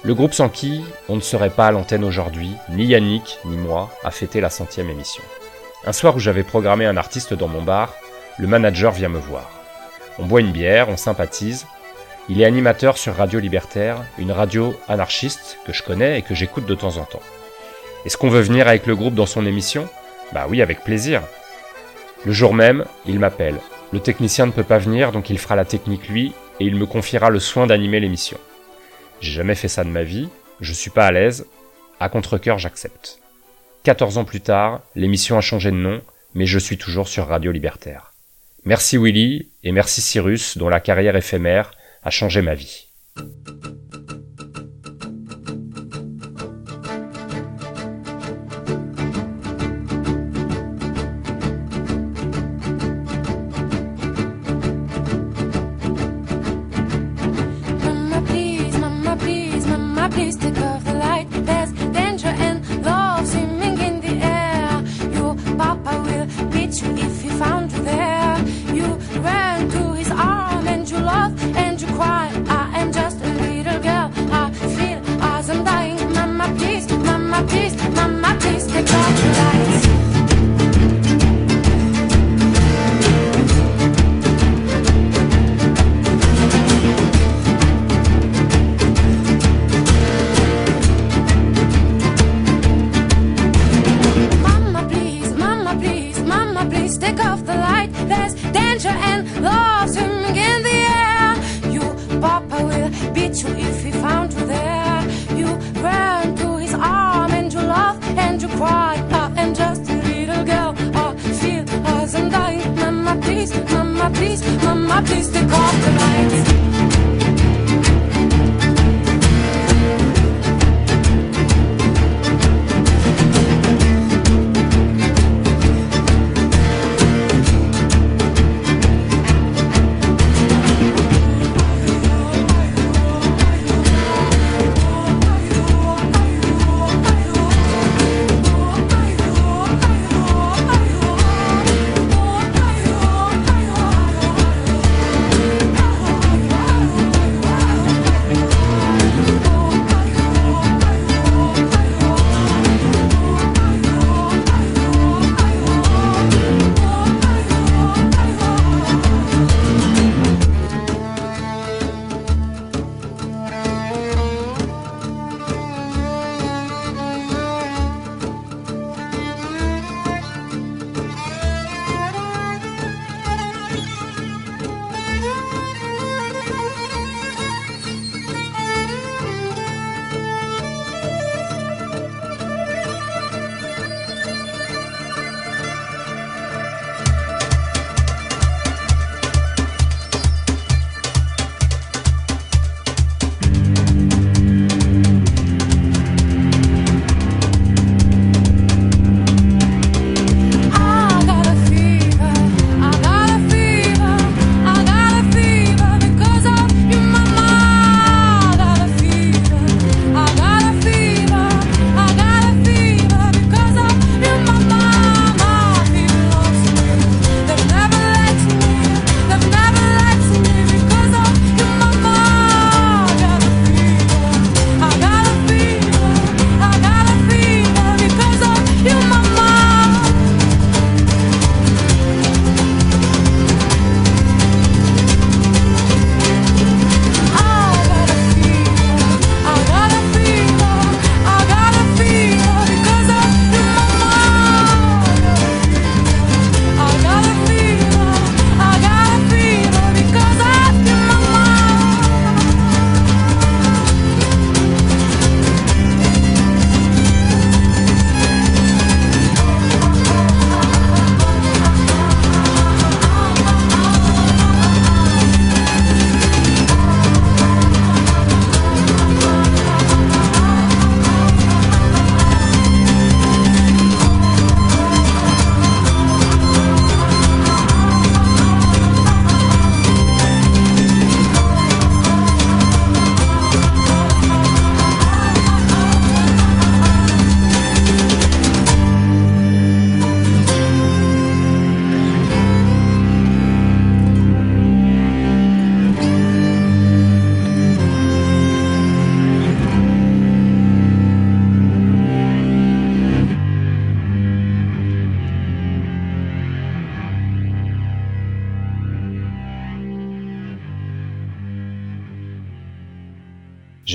Le 0.03 0.13
groupe 0.15 0.33
sans 0.33 0.47
qui 0.47 0.81
on 1.09 1.17
ne 1.17 1.21
serait 1.21 1.49
pas 1.49 1.67
à 1.67 1.71
l'antenne 1.71 2.05
aujourd'hui, 2.05 2.53
ni 2.69 2.85
Yannick, 2.85 3.39
ni 3.43 3.57
moi, 3.57 3.89
à 4.05 4.11
fêter 4.11 4.39
la 4.39 4.49
centième 4.49 4.89
émission. 4.89 5.23
Un 5.85 5.91
soir 5.91 6.15
où 6.15 6.19
j'avais 6.19 6.43
programmé 6.43 6.85
un 6.85 6.95
artiste 6.95 7.33
dans 7.33 7.49
mon 7.49 7.61
bar, 7.61 7.93
le 8.37 8.47
manager 8.47 8.93
vient 8.93 9.09
me 9.09 9.19
voir. 9.19 9.58
On 10.19 10.25
boit 10.25 10.41
une 10.41 10.51
bière, 10.51 10.89
on 10.89 10.97
sympathise. 10.97 11.65
Il 12.27 12.41
est 12.41 12.45
animateur 12.45 12.97
sur 12.97 13.15
Radio 13.15 13.39
Libertaire, 13.39 14.03
une 14.17 14.33
radio 14.33 14.77
anarchiste 14.89 15.57
que 15.65 15.71
je 15.71 15.81
connais 15.81 16.19
et 16.19 16.21
que 16.21 16.35
j'écoute 16.35 16.65
de 16.65 16.75
temps 16.75 16.97
en 16.97 17.05
temps. 17.05 17.21
Est-ce 18.05 18.17
qu'on 18.17 18.29
veut 18.29 18.41
venir 18.41 18.67
avec 18.67 18.85
le 18.85 18.97
groupe 18.97 19.15
dans 19.15 19.25
son 19.25 19.45
émission? 19.45 19.87
Bah 20.33 20.45
oui, 20.49 20.61
avec 20.61 20.83
plaisir. 20.83 21.21
Le 22.25 22.33
jour 22.33 22.53
même, 22.53 22.85
il 23.05 23.17
m'appelle. 23.17 23.55
Le 23.93 23.99
technicien 23.99 24.45
ne 24.45 24.51
peut 24.51 24.63
pas 24.63 24.77
venir, 24.77 25.11
donc 25.13 25.29
il 25.29 25.39
fera 25.39 25.55
la 25.55 25.65
technique 25.65 26.09
lui, 26.09 26.33
et 26.59 26.65
il 26.65 26.75
me 26.75 26.85
confiera 26.85 27.29
le 27.29 27.39
soin 27.39 27.65
d'animer 27.65 28.01
l'émission. 28.01 28.37
J'ai 29.21 29.31
jamais 29.31 29.55
fait 29.55 29.69
ça 29.69 29.85
de 29.85 29.89
ma 29.89 30.03
vie, 30.03 30.29
je 30.59 30.73
suis 30.73 30.91
pas 30.91 31.07
à 31.07 31.11
l'aise, 31.11 31.45
à 31.99 32.09
contre-coeur 32.09 32.59
j'accepte. 32.59 33.19
14 33.83 34.17
ans 34.17 34.25
plus 34.25 34.41
tard, 34.41 34.81
l'émission 34.95 35.37
a 35.37 35.41
changé 35.41 35.71
de 35.71 35.77
nom, 35.77 36.01
mais 36.35 36.45
je 36.45 36.59
suis 36.59 36.77
toujours 36.77 37.07
sur 37.07 37.27
Radio 37.27 37.51
Libertaire. 37.51 38.08
Merci 38.65 38.97
Willy, 38.97 39.51
et 39.63 39.71
merci 39.71 40.01
Cyrus, 40.01 40.57
dont 40.57 40.69
la 40.69 40.79
carrière 40.79 41.15
éphémère 41.15 41.71
a 42.03 42.09
changé 42.09 42.41
ma 42.41 42.55
vie. 42.55 42.87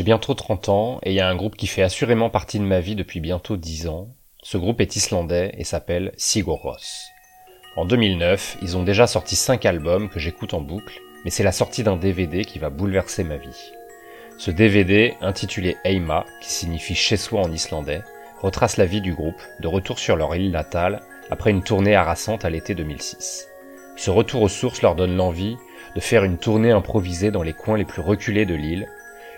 Bientôt 0.04 0.34
30 0.34 0.68
ans 0.68 0.98
et 1.02 1.10
il 1.10 1.14
y 1.14 1.20
a 1.20 1.28
un 1.28 1.34
groupe 1.34 1.56
qui 1.56 1.66
fait 1.66 1.82
assurément 1.82 2.30
partie 2.30 2.58
de 2.58 2.64
ma 2.64 2.80
vie 2.80 2.94
depuis 2.94 3.20
bientôt 3.20 3.56
10 3.56 3.88
ans. 3.88 4.08
Ce 4.42 4.58
groupe 4.58 4.80
est 4.80 4.96
islandais 4.96 5.52
et 5.56 5.64
s'appelle 5.64 6.12
Sigur 6.16 6.56
Rós. 6.56 7.08
En 7.76 7.86
2009, 7.86 8.58
ils 8.62 8.76
ont 8.76 8.84
déjà 8.84 9.06
sorti 9.06 9.34
5 9.34 9.64
albums 9.64 10.10
que 10.10 10.20
j'écoute 10.20 10.54
en 10.54 10.60
boucle, 10.60 11.00
mais 11.24 11.30
c'est 11.30 11.42
la 11.42 11.52
sortie 11.52 11.82
d'un 11.82 11.96
DVD 11.96 12.44
qui 12.44 12.58
va 12.58 12.70
bouleverser 12.70 13.24
ma 13.24 13.36
vie. 13.36 13.72
Ce 14.36 14.50
DVD, 14.50 15.14
intitulé 15.22 15.76
Eima, 15.84 16.26
qui 16.42 16.52
signifie 16.52 16.94
chez 16.94 17.16
soi 17.16 17.40
en 17.40 17.50
islandais, 17.50 18.02
retrace 18.42 18.76
la 18.76 18.84
vie 18.84 19.00
du 19.00 19.14
groupe, 19.14 19.40
de 19.60 19.68
retour 19.68 19.98
sur 19.98 20.16
leur 20.16 20.34
île 20.36 20.50
natale, 20.50 21.00
après 21.30 21.50
une 21.50 21.62
tournée 21.62 21.94
harassante 21.94 22.44
à 22.44 22.50
l'été 22.50 22.74
2006. 22.74 23.48
Ce 23.96 24.10
retour 24.10 24.42
aux 24.42 24.48
sources 24.48 24.82
leur 24.82 24.96
donne 24.96 25.16
l'envie 25.16 25.56
de 25.96 26.00
faire 26.00 26.24
une 26.24 26.38
tournée 26.38 26.72
improvisée 26.72 27.30
dans 27.30 27.42
les 27.42 27.54
coins 27.54 27.78
les 27.78 27.84
plus 27.84 28.02
reculés 28.02 28.44
de 28.44 28.54
l'île, 28.54 28.88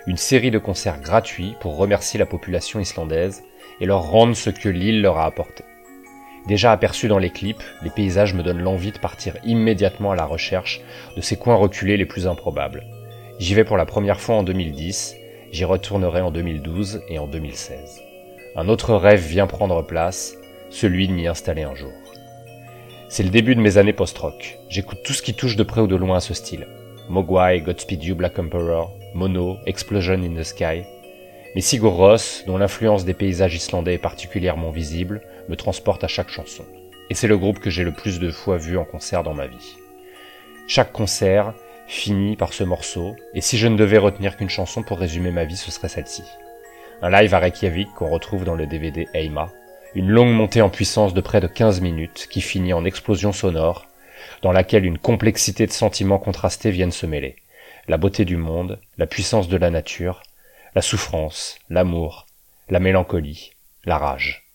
une 0.07 0.17
série 0.17 0.51
de 0.51 0.57
concerts 0.57 1.01
gratuits 1.01 1.55
pour 1.59 1.75
remercier 1.75 2.17
la 2.17 2.25
population 2.25 2.79
islandaise 2.79 3.43
et 3.81 3.85
leur 3.85 4.03
rendre 4.03 4.35
ce 4.35 4.49
que 4.49 4.69
l'île 4.69 5.01
leur 5.01 5.17
a 5.17 5.25
apporté. 5.25 5.65
Déjà 6.47 6.71
aperçu 6.71 7.09
dans 7.09 7.19
les 7.19 7.29
clips, 7.29 7.61
les 7.83 7.89
paysages 7.89 8.33
me 8.33 8.41
donnent 8.41 8.61
l'envie 8.61 8.93
de 8.93 8.99
partir 8.99 9.35
immédiatement 9.43 10.11
à 10.11 10.15
la 10.15 10.23
recherche 10.23 10.79
de 11.17 11.21
ces 11.21 11.35
coins 11.35 11.55
reculés 11.55 11.97
les 11.97 12.05
plus 12.05 12.25
improbables. 12.25 12.85
J'y 13.37 13.53
vais 13.53 13.65
pour 13.65 13.75
la 13.75 13.85
première 13.85 14.21
fois 14.21 14.35
en 14.35 14.43
2010, 14.43 15.17
j'y 15.51 15.65
retournerai 15.65 16.21
en 16.21 16.31
2012 16.31 17.01
et 17.09 17.19
en 17.19 17.27
2016. 17.27 18.01
Un 18.55 18.69
autre 18.69 18.95
rêve 18.95 19.19
vient 19.19 19.45
prendre 19.45 19.81
place, 19.81 20.37
celui 20.69 21.09
de 21.09 21.13
m'y 21.13 21.27
installer 21.27 21.63
un 21.63 21.75
jour. 21.75 21.91
C'est 23.09 23.23
le 23.23 23.29
début 23.29 23.55
de 23.55 23.61
mes 23.61 23.77
années 23.77 23.93
post-rock. 23.93 24.57
J'écoute 24.69 24.99
tout 25.03 25.13
ce 25.13 25.21
qui 25.21 25.33
touche 25.33 25.57
de 25.57 25.63
près 25.63 25.81
ou 25.81 25.87
de 25.87 25.95
loin 25.95 26.17
à 26.17 26.21
ce 26.21 26.33
style. 26.33 26.67
Mogwai, 27.09 27.61
Godspeed 27.61 28.03
You 28.03 28.15
Black 28.15 28.39
Emperor, 28.39 28.96
Mono, 29.17 29.57
Explosion 29.65 30.21
in 30.21 30.39
the 30.39 30.43
Sky. 30.43 30.83
Mais 31.55 31.61
Sigur 31.61 31.93
Rós, 31.93 32.43
dont 32.45 32.59
l'influence 32.59 33.03
des 33.03 33.15
paysages 33.15 33.55
islandais 33.55 33.95
est 33.95 33.97
particulièrement 33.97 34.69
visible, 34.69 35.21
me 35.49 35.55
transporte 35.55 36.03
à 36.03 36.07
chaque 36.07 36.29
chanson. 36.29 36.63
Et 37.09 37.15
c'est 37.15 37.27
le 37.27 37.39
groupe 37.39 37.57
que 37.57 37.71
j'ai 37.71 37.83
le 37.83 37.93
plus 37.93 38.19
de 38.19 38.29
fois 38.29 38.57
vu 38.57 38.77
en 38.77 38.85
concert 38.85 39.23
dans 39.23 39.33
ma 39.33 39.47
vie. 39.47 39.75
Chaque 40.67 40.91
concert 40.91 41.55
finit 41.87 42.35
par 42.35 42.53
ce 42.53 42.63
morceau, 42.63 43.15
et 43.33 43.41
si 43.41 43.57
je 43.57 43.67
ne 43.67 43.75
devais 43.75 43.97
retenir 43.97 44.37
qu'une 44.37 44.51
chanson 44.51 44.83
pour 44.83 44.99
résumer 44.99 45.31
ma 45.31 45.45
vie, 45.45 45.57
ce 45.57 45.71
serait 45.71 45.89
celle-ci. 45.89 46.21
Un 47.01 47.09
live 47.09 47.33
à 47.33 47.39
Reykjavik 47.39 47.91
qu'on 47.95 48.11
retrouve 48.11 48.43
dans 48.43 48.53
le 48.53 48.67
DVD 48.67 49.07
Eima, 49.15 49.49
une 49.95 50.11
longue 50.11 50.35
montée 50.35 50.61
en 50.61 50.69
puissance 50.69 51.15
de 51.15 51.21
près 51.21 51.41
de 51.41 51.47
15 51.47 51.81
minutes 51.81 52.27
qui 52.29 52.41
finit 52.41 52.73
en 52.73 52.85
explosion 52.85 53.31
sonore, 53.31 53.87
dans 54.43 54.51
laquelle 54.51 54.85
une 54.85 54.99
complexité 54.99 55.65
de 55.65 55.71
sentiments 55.71 56.19
contrastés 56.19 56.69
viennent 56.69 56.91
se 56.91 57.07
mêler. 57.07 57.35
La 57.89 57.97
beauté 57.97 58.25
du 58.25 58.35
monde, 58.35 58.81
la 58.97 59.07
puissance 59.07 59.47
de 59.47 59.55
la 59.55 59.69
nature, 59.69 60.21
la 60.75 60.81
souffrance, 60.81 61.57
l'amour, 61.69 62.25
la 62.67 62.81
mélancolie, 62.81 63.51
la 63.85 63.97
rage. 63.97 64.51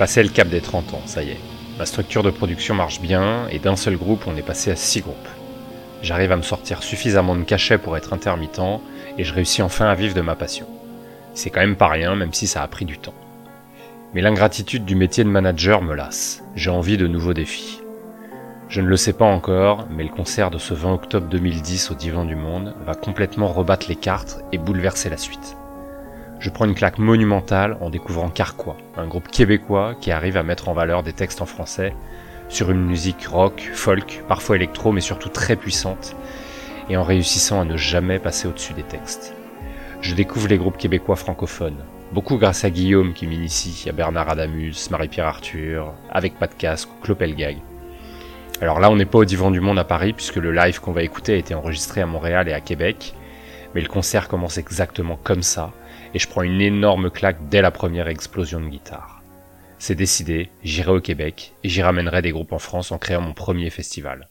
Passé 0.00 0.22
le 0.22 0.30
cap 0.30 0.48
des 0.48 0.62
30 0.62 0.94
ans, 0.94 1.02
ça 1.04 1.22
y 1.22 1.28
est. 1.28 1.40
Ma 1.78 1.84
structure 1.84 2.22
de 2.22 2.30
production 2.30 2.74
marche 2.74 3.02
bien, 3.02 3.46
et 3.50 3.58
d'un 3.58 3.76
seul 3.76 3.98
groupe, 3.98 4.24
on 4.26 4.34
est 4.34 4.40
passé 4.40 4.70
à 4.70 4.74
6 4.74 5.02
groupes. 5.02 5.28
J'arrive 6.00 6.32
à 6.32 6.38
me 6.38 6.42
sortir 6.42 6.82
suffisamment 6.82 7.36
de 7.36 7.42
cachets 7.42 7.76
pour 7.76 7.98
être 7.98 8.14
intermittent, 8.14 8.80
et 9.18 9.24
je 9.24 9.34
réussis 9.34 9.60
enfin 9.60 9.90
à 9.90 9.94
vivre 9.94 10.14
de 10.14 10.22
ma 10.22 10.36
passion. 10.36 10.66
C'est 11.34 11.50
quand 11.50 11.60
même 11.60 11.76
pas 11.76 11.88
rien, 11.88 12.16
même 12.16 12.32
si 12.32 12.46
ça 12.46 12.62
a 12.62 12.66
pris 12.66 12.86
du 12.86 12.96
temps. 12.96 13.12
Mais 14.14 14.22
l'ingratitude 14.22 14.86
du 14.86 14.94
métier 14.94 15.22
de 15.22 15.28
manager 15.28 15.82
me 15.82 15.94
lasse. 15.94 16.42
J'ai 16.54 16.70
envie 16.70 16.96
de 16.96 17.06
nouveaux 17.06 17.34
défis. 17.34 17.82
Je 18.70 18.80
ne 18.80 18.88
le 18.88 18.96
sais 18.96 19.12
pas 19.12 19.26
encore, 19.26 19.86
mais 19.90 20.04
le 20.04 20.08
concert 20.08 20.50
de 20.50 20.56
ce 20.56 20.72
20 20.72 20.94
octobre 20.94 21.28
2010 21.28 21.90
au 21.90 21.94
Divan 21.94 22.24
du 22.24 22.36
Monde 22.36 22.74
va 22.86 22.94
complètement 22.94 23.48
rebattre 23.48 23.84
les 23.90 23.96
cartes 23.96 24.42
et 24.50 24.56
bouleverser 24.56 25.10
la 25.10 25.18
suite. 25.18 25.58
Je 26.40 26.48
prends 26.48 26.64
une 26.64 26.74
claque 26.74 26.96
monumentale 26.96 27.76
en 27.82 27.90
découvrant 27.90 28.30
Carquois, 28.30 28.78
un 28.96 29.06
groupe 29.06 29.28
québécois 29.28 29.94
qui 30.00 30.10
arrive 30.10 30.38
à 30.38 30.42
mettre 30.42 30.70
en 30.70 30.72
valeur 30.72 31.02
des 31.02 31.12
textes 31.12 31.42
en 31.42 31.46
français 31.46 31.92
sur 32.48 32.70
une 32.70 32.82
musique 32.82 33.26
rock, 33.26 33.68
folk, 33.74 34.24
parfois 34.26 34.56
électro, 34.56 34.90
mais 34.90 35.02
surtout 35.02 35.28
très 35.28 35.54
puissante, 35.54 36.16
et 36.88 36.96
en 36.96 37.04
réussissant 37.04 37.60
à 37.60 37.66
ne 37.66 37.76
jamais 37.76 38.18
passer 38.18 38.48
au-dessus 38.48 38.72
des 38.72 38.82
textes. 38.82 39.34
Je 40.00 40.14
découvre 40.14 40.48
les 40.48 40.56
groupes 40.56 40.78
québécois 40.78 41.16
francophones, 41.16 41.84
beaucoup 42.12 42.38
grâce 42.38 42.64
à 42.64 42.70
Guillaume 42.70 43.12
qui 43.12 43.26
m'initie, 43.26 43.86
à 43.90 43.92
Bernard 43.92 44.30
Adamus, 44.30 44.88
Marie-Pierre 44.90 45.26
Arthur, 45.26 45.92
avec 46.10 46.38
Pas 46.38 46.46
de 46.46 46.54
casque 46.54 46.88
Clopelgag. 47.02 47.58
Alors 48.62 48.80
là, 48.80 48.90
on 48.90 48.96
n'est 48.96 49.04
pas 49.04 49.18
au 49.18 49.24
Divan 49.26 49.50
du 49.50 49.60
Monde 49.60 49.78
à 49.78 49.84
Paris, 49.84 50.14
puisque 50.14 50.36
le 50.36 50.52
live 50.52 50.80
qu'on 50.80 50.92
va 50.92 51.02
écouter 51.02 51.34
a 51.34 51.36
été 51.36 51.54
enregistré 51.54 52.00
à 52.00 52.06
Montréal 52.06 52.48
et 52.48 52.54
à 52.54 52.62
Québec, 52.62 53.14
mais 53.74 53.82
le 53.82 53.88
concert 53.88 54.26
commence 54.26 54.56
exactement 54.56 55.18
comme 55.22 55.42
ça, 55.42 55.70
et 56.14 56.18
je 56.18 56.28
prends 56.28 56.42
une 56.42 56.60
énorme 56.60 57.10
claque 57.10 57.48
dès 57.48 57.60
la 57.60 57.70
première 57.70 58.08
explosion 58.08 58.60
de 58.60 58.68
guitare. 58.68 59.22
C'est 59.78 59.94
décidé, 59.94 60.50
j'irai 60.62 60.92
au 60.92 61.00
Québec, 61.00 61.54
et 61.64 61.68
j'y 61.68 61.82
ramènerai 61.82 62.22
des 62.22 62.32
groupes 62.32 62.52
en 62.52 62.58
France 62.58 62.92
en 62.92 62.98
créant 62.98 63.20
mon 63.20 63.34
premier 63.34 63.70
festival. 63.70 64.29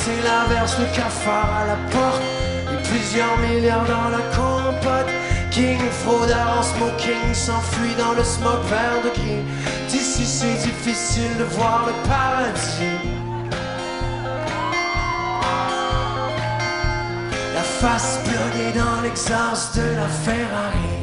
Traverser 0.00 0.22
l'averse, 0.22 0.78
le 0.78 0.86
cafard 0.94 1.50
à 1.62 1.66
la 1.66 1.76
porte. 1.90 2.22
Et 2.72 2.88
plusieurs 2.88 3.38
milliards 3.38 3.84
dans 3.86 4.08
la 4.10 4.22
compote. 4.34 5.12
King, 5.50 5.78
fraudeur 6.04 6.58
en 6.58 6.62
smoking, 6.62 7.34
s'enfuit 7.34 7.94
dans 7.98 8.12
le 8.12 8.24
smoke 8.24 8.64
vert 8.68 9.02
de 9.04 9.10
gris. 9.10 9.44
D'ici 9.88 10.24
c'est 10.24 10.68
difficile 10.68 11.36
de 11.38 11.44
voir 11.44 11.86
le 11.86 11.92
paradis. 12.08 12.98
La 17.54 17.62
face 17.62 18.20
bloquée 18.24 18.78
dans 18.78 19.02
l'exhaust 19.02 19.76
de 19.76 19.96
la 19.96 20.06
Ferrari. 20.06 20.99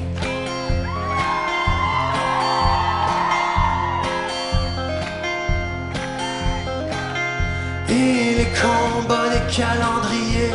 Les 7.98 8.48
combats 8.62 9.30
des 9.30 9.52
calendriers 9.52 10.54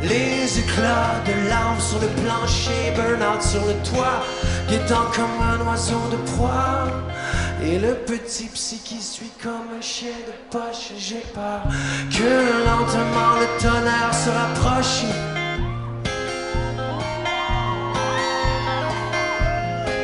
Les 0.00 0.58
éclats 0.60 1.16
de 1.26 1.48
larmes 1.48 1.80
sur 1.80 1.98
le 1.98 2.06
plancher 2.22 2.92
Burnout 2.94 3.42
sur 3.42 3.64
le 3.66 3.74
toit 3.82 4.22
Guettant 4.68 5.10
comme 5.12 5.40
un 5.42 5.66
oiseau 5.66 6.00
de 6.12 6.16
proie. 6.30 6.86
Et 7.60 7.80
le 7.80 7.94
petit 7.94 8.46
psy 8.46 8.80
qui 8.84 9.02
suit 9.02 9.32
comme 9.42 9.76
un 9.76 9.80
chien 9.80 10.14
de 10.28 10.56
poche 10.56 10.92
J'ai 10.96 11.24
peur 11.34 11.62
que 12.10 12.64
lentement 12.64 13.32
le 13.40 13.60
tonnerre 13.60 14.14
se 14.14 14.30
rapproche. 14.30 15.02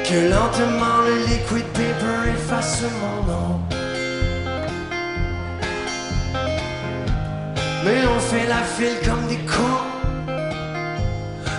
Que 0.04 0.28
lentement 0.28 0.98
le 1.06 1.16
liquid 1.26 1.66
paper 1.72 2.30
efface 2.34 2.82
mon 3.00 3.32
nom 3.32 3.75
Mais 7.86 8.04
on 8.04 8.18
fait 8.18 8.48
la 8.48 8.64
file 8.64 8.98
comme 9.04 9.24
des 9.28 9.38
cons. 9.46 9.86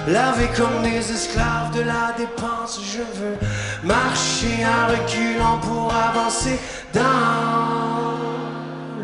Lavés 0.09 0.49
comme 0.57 0.83
des 0.83 0.97
esclaves 0.97 1.73
de 1.73 1.83
la 1.83 2.13
dépense. 2.17 2.81
Je 2.83 2.99
veux 2.99 3.37
marcher 3.85 4.61
à 4.65 4.87
reculons 4.87 5.59
pour 5.61 5.93
avancer 5.95 6.59
dans 6.93 8.17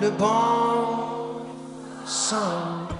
le 0.01 0.09
bon 0.09 1.45
sens 2.05 2.92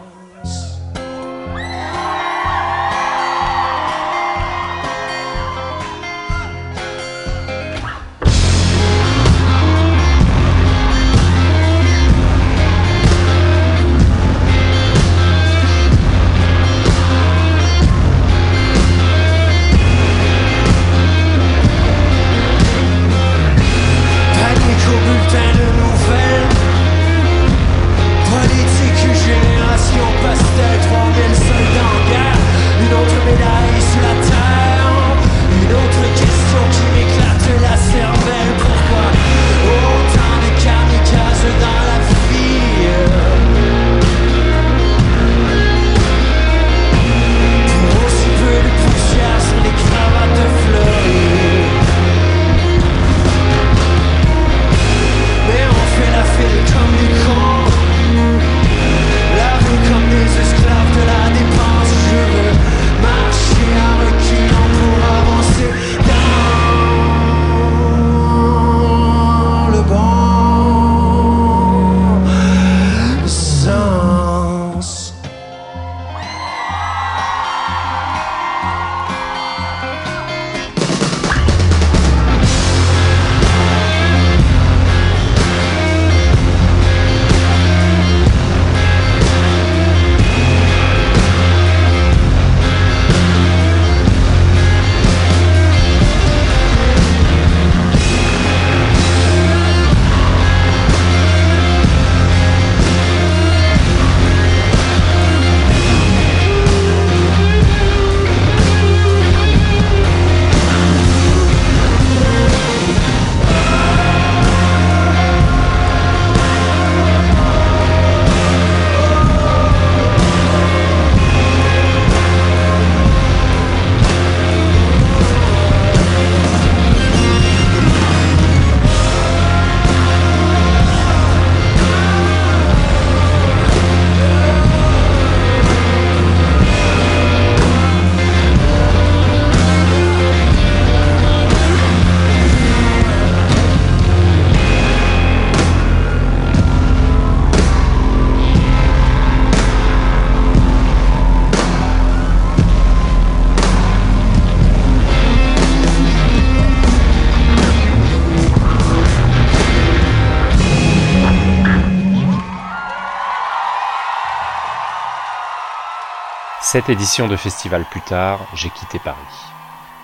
Cette 166.74 166.90
édition 166.90 167.28
de 167.28 167.36
festival 167.36 167.86
plus 167.92 168.02
tard, 168.02 168.48
j'ai 168.56 168.72
quitté 168.72 168.98
Paris. 168.98 169.20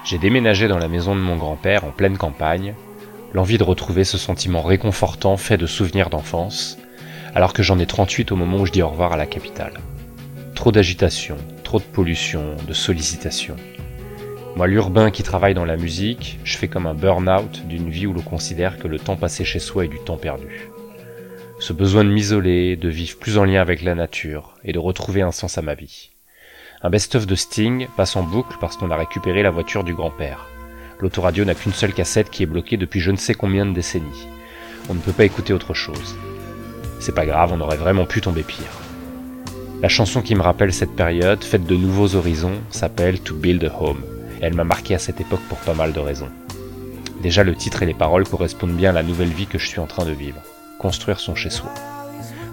J'ai 0.06 0.20
déménagé 0.20 0.68
dans 0.68 0.78
la 0.78 0.88
maison 0.88 1.16
de 1.16 1.20
mon 1.20 1.36
grand-père 1.36 1.84
en 1.84 1.90
pleine 1.90 2.16
campagne, 2.16 2.76
l'envie 3.34 3.58
de 3.58 3.64
retrouver 3.64 4.04
ce 4.04 4.20
sentiment 4.20 4.62
réconfortant 4.62 5.36
fait 5.36 5.58
de 5.58 5.66
souvenirs 5.66 6.12
d'enfance, 6.12 6.78
alors 7.34 7.54
que 7.54 7.64
j'en 7.64 7.80
ai 7.80 7.88
38 7.88 8.32
au 8.32 8.36
moment 8.36 8.58
où 8.58 8.68
je 8.68 8.72
dis 8.72 8.84
au 8.84 8.90
revoir 8.90 9.14
à 9.14 9.18
la 9.18 9.26
capitale. 9.26 9.80
Trop 10.54 10.72
d'agitation, 10.72 11.38
trop 11.64 11.80
de 11.80 11.86
pollution, 11.86 12.56
de 12.68 12.74
sollicitations. 12.74 13.56
Moi, 14.56 14.68
l'urbain 14.68 15.10
qui 15.10 15.24
travaille 15.24 15.56
dans 15.56 15.66
la 15.66 15.76
musique, 15.76 16.38
je 16.44 16.56
fais 16.56 16.68
comme 16.68 16.86
un 16.86 16.94
burn-out 16.94 17.66
d'une 17.66 17.90
vie 17.90 18.06
où 18.06 18.14
l'on 18.14 18.22
considère 18.22 18.78
que 18.78 18.88
le 18.88 19.00
temps 19.00 19.18
passé 19.18 19.44
chez 19.44 19.58
soi 19.58 19.86
est 19.86 19.88
du 19.88 20.00
temps 20.02 20.18
perdu. 20.18 20.70
Ce 21.60 21.74
besoin 21.74 22.04
de 22.04 22.12
m'isoler, 22.12 22.76
de 22.76 22.90
vivre 22.90 23.18
plus 23.18 23.40
en 23.40 23.46
lien 23.46 23.60
avec 23.60 23.82
la 23.82 23.96
nature 23.96 24.54
et 24.64 24.72
de 24.72 24.78
retrouver 24.78 25.24
un 25.24 25.32
sens 25.32 25.58
à 25.58 25.64
ma 25.64 25.74
vie. 25.74 26.12
Un 26.82 26.90
best-of 26.90 27.28
de 27.28 27.36
Sting 27.36 27.88
passe 27.98 28.16
en 28.16 28.24
boucle 28.24 28.56
parce 28.62 28.78
qu'on 28.78 28.90
a 28.90 28.96
récupéré 28.96 29.44
la 29.44 29.52
voiture 29.52 29.84
du 29.84 29.94
grand-père. 29.94 30.48
L'autoradio 31.02 31.44
n'a 31.44 31.54
qu'une 31.54 31.74
seule 31.74 31.94
cassette 31.94 32.30
qui 32.30 32.44
est 32.44 32.46
bloquée 32.46 32.78
depuis 32.78 33.02
je 33.02 33.12
ne 33.12 33.18
sais 33.18 33.34
combien 33.34 33.66
de 33.66 33.74
décennies. 33.74 34.28
On 34.88 34.94
ne 34.94 35.00
peut 35.00 35.12
pas 35.12 35.26
écouter 35.26 35.52
autre 35.52 35.74
chose. 35.74 36.16
C'est 37.02 37.14
pas 37.14 37.26
grave, 37.26 37.52
on 37.54 37.60
aurait 37.60 37.76
vraiment 37.76 38.06
pu 38.06 38.22
tomber 38.22 38.44
pire. 38.44 38.80
La 39.82 39.90
chanson 39.90 40.22
qui 40.22 40.36
me 40.36 40.42
rappelle 40.42 40.72
cette 40.72 40.96
période, 40.96 41.44
faite 41.44 41.66
de 41.66 41.76
nouveaux 41.76 42.16
horizons, 42.16 42.62
s'appelle 42.70 43.20
To 43.20 43.36
Build 43.36 43.66
a 43.66 43.82
Home. 43.82 44.04
Elle 44.40 44.54
m'a 44.54 44.64
marqué 44.64 44.96
à 44.96 45.00
cette 45.00 45.20
époque 45.20 45.44
pour 45.50 45.58
pas 45.58 45.74
mal 45.74 45.92
de 45.92 46.00
raisons. 46.00 46.30
Déjà, 47.22 47.44
le 47.44 47.56
titre 47.56 47.84
et 47.84 47.88
les 47.88 47.94
paroles 47.94 48.28
correspondent 48.28 48.78
bien 48.78 48.92
à 48.92 48.94
la 48.94 49.04
nouvelle 49.04 49.34
vie 49.34 49.48
que 49.48 49.60
je 49.60 49.68
suis 49.68 49.82
en 49.82 49.88
train 49.88 50.06
de 50.06 50.12
vivre. 50.12 50.42
Construire 50.80 51.20
son 51.20 51.36
chez-soi 51.36 51.74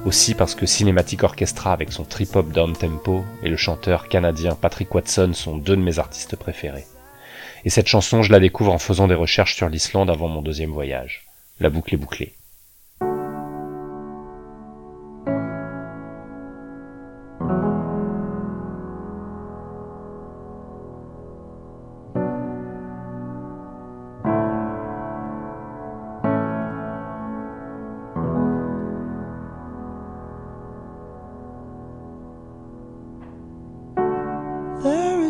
aussi 0.04 0.34
parce 0.34 0.54
que 0.54 0.66
Cinematic 0.66 1.22
Orchestra 1.22 1.72
avec 1.72 1.92
son 1.92 2.04
trip-hop 2.04 2.50
down-tempo 2.52 3.24
et 3.42 3.48
le 3.48 3.56
chanteur 3.56 4.08
canadien 4.08 4.54
Patrick 4.54 4.94
Watson 4.94 5.32
sont 5.34 5.56
deux 5.56 5.76
de 5.76 5.82
mes 5.82 5.98
artistes 5.98 6.36
préférés. 6.36 6.86
Et 7.64 7.70
cette 7.70 7.88
chanson, 7.88 8.22
je 8.22 8.30
la 8.30 8.40
découvre 8.40 8.72
en 8.72 8.78
faisant 8.78 9.08
des 9.08 9.14
recherches 9.14 9.56
sur 9.56 9.68
l'Islande 9.68 10.10
avant 10.10 10.28
mon 10.28 10.42
deuxième 10.42 10.70
voyage. 10.70 11.26
La 11.58 11.70
boucle 11.70 11.94
est 11.94 11.98
bouclée. 11.98 12.34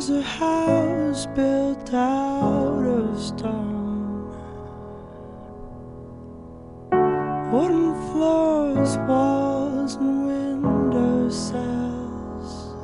is 0.09 0.11
a 0.11 0.23
house 0.23 1.27
built 1.35 1.93
out 1.93 2.85
of 2.85 3.21
stone. 3.21 4.31
Wooden 7.51 7.95
floors, 8.13 8.99
walls, 9.09 9.95
and 9.97 10.27
window 10.29 11.29
cells. 11.29 12.75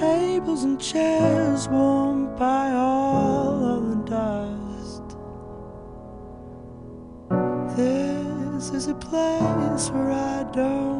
Tables 0.00 0.64
and 0.64 0.80
chairs 0.80 1.68
worn 1.68 2.34
by 2.36 2.72
all 2.72 3.64
of 3.74 3.88
the 3.90 3.96
dust. 4.10 5.16
This 7.76 8.70
is 8.70 8.88
a 8.88 8.94
place 8.94 9.90
where 9.90 10.10
I 10.10 10.42
don't. 10.52 10.93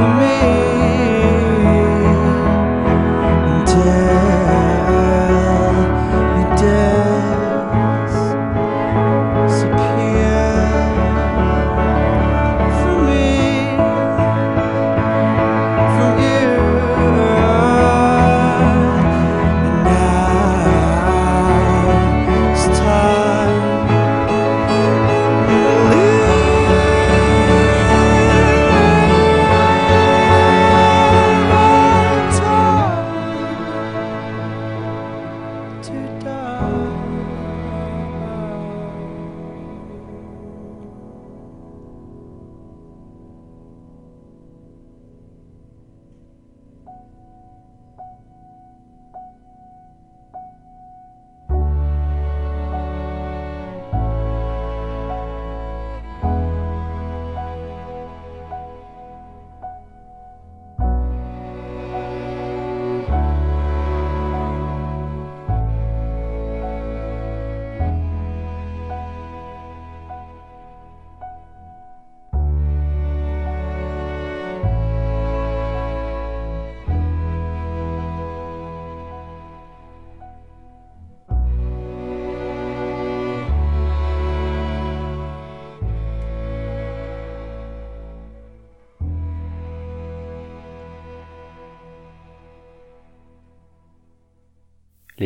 for 0.00 0.14
me. 0.14 1.09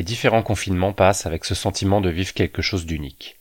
Différents 0.04 0.42
confinements 0.42 0.92
passent 0.92 1.26
avec 1.26 1.44
ce 1.44 1.54
sentiment 1.54 2.00
de 2.00 2.10
vivre 2.10 2.32
quelque 2.32 2.62
chose 2.62 2.86
d'unique. 2.86 3.40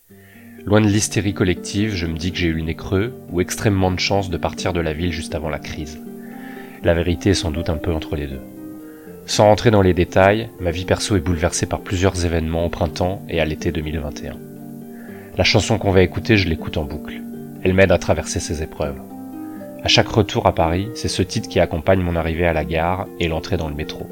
Loin 0.65 0.81
de 0.81 0.87
l'hystérie 0.87 1.33
collective, 1.33 1.93
je 1.93 2.07
me 2.07 2.17
dis 2.17 2.31
que 2.31 2.37
j'ai 2.37 2.47
eu 2.47 2.53
le 2.53 2.63
nez 2.63 2.75
creux 2.75 3.13
ou 3.29 3.41
extrêmement 3.41 3.91
de 3.91 3.99
chance 3.99 4.29
de 4.29 4.37
partir 4.37 4.71
de 4.71 4.79
la 4.79 4.93
ville 4.93 5.11
juste 5.11 5.35
avant 5.35 5.49
la 5.49 5.59
crise. 5.59 5.99
La 6.83 6.93
vérité 6.93 7.31
est 7.31 7.35
sans 7.35 7.51
doute 7.51 7.69
un 7.69 7.77
peu 7.77 7.93
entre 7.93 8.15
les 8.15 8.27
deux. 8.27 8.41
Sans 9.25 9.45
rentrer 9.45 9.71
dans 9.71 9.81
les 9.81 9.93
détails, 9.93 10.49
ma 10.59 10.71
vie 10.71 10.85
perso 10.85 11.15
est 11.15 11.21
bouleversée 11.21 11.65
par 11.65 11.81
plusieurs 11.81 12.25
événements 12.25 12.65
au 12.65 12.69
printemps 12.69 13.21
et 13.29 13.39
à 13.39 13.45
l'été 13.45 13.71
2021. 13.71 14.37
La 15.37 15.43
chanson 15.43 15.77
qu'on 15.77 15.91
va 15.91 16.01
écouter, 16.01 16.37
je 16.37 16.47
l'écoute 16.47 16.77
en 16.77 16.83
boucle. 16.83 17.21
Elle 17.63 17.73
m'aide 17.73 17.91
à 17.91 17.97
traverser 17.97 18.39
ces 18.39 18.63
épreuves. 18.63 18.99
À 19.83 19.87
chaque 19.89 20.07
retour 20.07 20.45
à 20.45 20.55
Paris, 20.55 20.87
c'est 20.95 21.09
ce 21.09 21.23
titre 21.23 21.49
qui 21.49 21.59
accompagne 21.59 22.01
mon 22.01 22.15
arrivée 22.15 22.45
à 22.45 22.53
la 22.53 22.63
gare 22.63 23.07
et 23.19 23.27
l'entrée 23.27 23.57
dans 23.57 23.67
le 23.67 23.75
métro. 23.75 24.09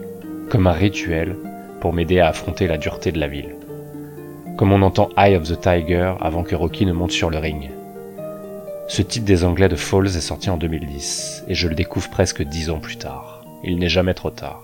Comme 0.50 0.68
un 0.68 0.74
rituel, 0.74 1.36
pour 1.82 1.92
m'aider 1.92 2.20
à 2.20 2.30
affronter 2.30 2.68
la 2.68 2.78
dureté 2.78 3.12
de 3.12 3.20
la 3.20 3.28
ville. 3.28 3.56
Comme 4.58 4.72
on 4.72 4.84
entend 4.84 5.10
Eye 5.18 5.36
of 5.36 5.48
the 5.48 5.60
Tiger 5.60 6.14
avant 6.22 6.44
que 6.44 6.56
Rocky 6.56 6.86
ne 6.86 6.94
monte 6.94 7.12
sur 7.12 7.30
le 7.30 7.40
ring. 7.40 7.72
Ce 8.88 9.02
titre 9.02 9.26
des 9.26 9.44
Anglais 9.44 9.68
de 9.68 9.76
Falls 9.76 10.06
est 10.08 10.22
sorti 10.22 10.50
en 10.50 10.58
2010, 10.58 11.46
et 11.48 11.56
je 11.56 11.68
le 11.68 11.76
découvre 11.76 12.10
presque 12.10 12.44
dix 12.44 12.70
ans 12.70 12.80
plus 12.80 12.98
tard. 12.98 13.44
Il 13.64 13.80
n'est 13.80 13.90
jamais 13.90 14.14
trop 14.14 14.30
tard. 14.30 14.62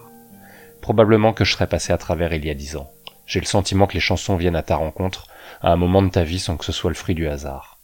Probablement 0.81 1.33
que 1.33 1.43
je 1.43 1.53
serais 1.53 1.67
passé 1.67 1.91
à 1.91 1.97
travers 1.97 2.33
il 2.33 2.45
y 2.45 2.49
a 2.49 2.53
dix 2.53 2.77
ans. 2.77 2.91
J'ai 3.25 3.39
le 3.39 3.45
sentiment 3.45 3.87
que 3.87 3.95
les 3.95 3.99
chansons 3.99 4.35
viennent 4.35 4.55
à 4.55 4.63
ta 4.63 4.75
rencontre 4.75 5.27
à 5.61 5.71
un 5.71 5.75
moment 5.75 6.01
de 6.01 6.09
ta 6.09 6.23
vie 6.23 6.39
sans 6.39 6.55
que 6.55 6.65
ce 6.65 6.71
soit 6.71 6.91
le 6.91 6.95
fruit 6.95 7.15
du 7.15 7.27
hasard. 7.27 7.76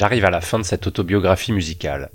J'arrive 0.00 0.24
à 0.24 0.30
la 0.30 0.40
fin 0.40 0.58
de 0.58 0.64
cette 0.64 0.86
autobiographie 0.86 1.52
musicale. 1.52 2.08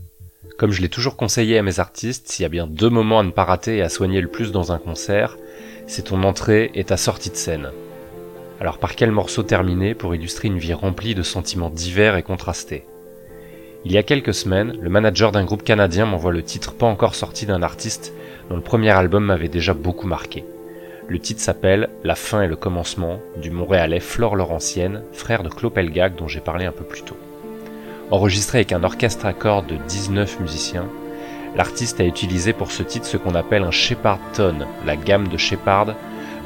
Comme 0.57 0.71
je 0.71 0.81
l'ai 0.81 0.89
toujours 0.89 1.15
conseillé 1.15 1.59
à 1.59 1.61
mes 1.61 1.79
artistes, 1.79 2.27
s'il 2.27 2.41
y 2.41 2.45
a 2.47 2.49
bien 2.49 2.65
deux 2.65 2.89
moments 2.89 3.19
à 3.19 3.23
ne 3.23 3.29
pas 3.29 3.43
rater 3.43 3.77
et 3.77 3.83
à 3.83 3.89
soigner 3.89 4.21
le 4.21 4.27
plus 4.27 4.51
dans 4.51 4.71
un 4.71 4.79
concert, 4.79 5.37
c'est 5.85 6.05
ton 6.05 6.23
entrée 6.23 6.71
et 6.73 6.83
ta 6.83 6.97
sortie 6.97 7.29
de 7.29 7.35
scène. 7.35 7.69
Alors 8.59 8.79
par 8.79 8.95
quel 8.95 9.11
morceau 9.11 9.43
terminer 9.43 9.93
pour 9.93 10.15
illustrer 10.15 10.47
une 10.47 10.57
vie 10.57 10.73
remplie 10.73 11.13
de 11.13 11.21
sentiments 11.21 11.69
divers 11.69 12.15
et 12.15 12.23
contrastés? 12.23 12.85
Il 13.85 13.91
y 13.91 13.99
a 13.99 14.03
quelques 14.03 14.33
semaines, 14.33 14.75
le 14.81 14.89
manager 14.89 15.31
d'un 15.31 15.45
groupe 15.45 15.63
canadien 15.63 16.07
m'envoie 16.07 16.31
le 16.31 16.41
titre 16.41 16.73
pas 16.73 16.87
encore 16.87 17.13
sorti 17.13 17.45
d'un 17.45 17.61
artiste 17.61 18.13
dont 18.49 18.55
le 18.55 18.63
premier 18.63 18.89
album 18.89 19.25
m'avait 19.25 19.47
déjà 19.47 19.75
beaucoup 19.75 20.07
marqué. 20.07 20.43
Le 21.07 21.19
titre 21.19 21.39
s'appelle 21.39 21.89
La 22.03 22.15
fin 22.15 22.41
et 22.41 22.47
le 22.47 22.55
commencement 22.55 23.19
du 23.39 23.51
Montréalais 23.51 23.99
Flore 23.99 24.35
Laurentienne, 24.35 25.03
frère 25.13 25.43
de 25.43 25.49
Claude 25.49 25.73
Pelgag 25.73 26.15
dont 26.15 26.27
j'ai 26.27 26.41
parlé 26.41 26.65
un 26.65 26.71
peu 26.71 26.83
plus 26.83 27.03
tôt. 27.03 27.17
Enregistré 28.11 28.59
avec 28.59 28.71
un 28.71 28.83
orchestre 28.83 29.25
à 29.25 29.33
cordes 29.33 29.65
de 29.65 29.77
19 29.77 30.39
musiciens, 30.39 30.87
l'artiste 31.55 31.99
a 31.99 32.05
utilisé 32.05 32.53
pour 32.53 32.71
ce 32.71 32.83
titre 32.83 33.07
ce 33.07 33.17
qu'on 33.17 33.33
appelle 33.33 33.63
un 33.63 33.71
Shepard 33.71 34.19
Tone, 34.35 34.67
la 34.85 34.95
gamme 34.95 35.27
de 35.27 35.37
Shepard, 35.37 35.95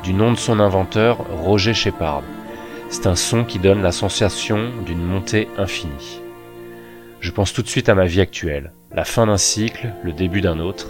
du 0.02 0.14
nom 0.14 0.31
de 0.31 0.38
son 0.38 0.61
inventeur, 0.61 1.18
Roger 1.44 1.73
Shepard. 1.73 2.23
C'est 2.90 3.07
un 3.07 3.18
son 3.18 3.44
qui 3.44 3.60
donne 3.60 3.81
la 3.81 3.91
sensation 3.91 4.69
d'une 4.86 5.03
montée 5.03 5.49
infinie. 5.57 6.22
Je 7.19 7.31
pense 7.31 7.52
tout 7.52 7.61
de 7.61 7.68
suite 7.68 7.90
à 7.90 7.95
ma 7.95 8.06
vie 8.06 8.22
actuelle, 8.22 8.72
la 8.94 9.03
fin 9.03 9.27
d'un 9.27 9.38
cycle, 9.38 9.94
le 10.02 10.14
début 10.14 10.40
d'un 10.40 10.60
autre. 10.60 10.88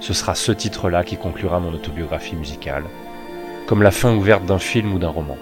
Ce 0.00 0.12
sera 0.12 0.34
ce 0.34 0.50
titre-là 0.50 1.04
qui 1.04 1.16
conclura 1.16 1.60
mon 1.60 1.72
autobiographie 1.72 2.34
musicale, 2.34 2.84
comme 3.68 3.82
la 3.82 3.92
fin 3.92 4.12
ouverte 4.12 4.44
d'un 4.44 4.58
film 4.58 4.92
ou 4.92 4.98
d'un 4.98 5.08
roman. 5.08 5.36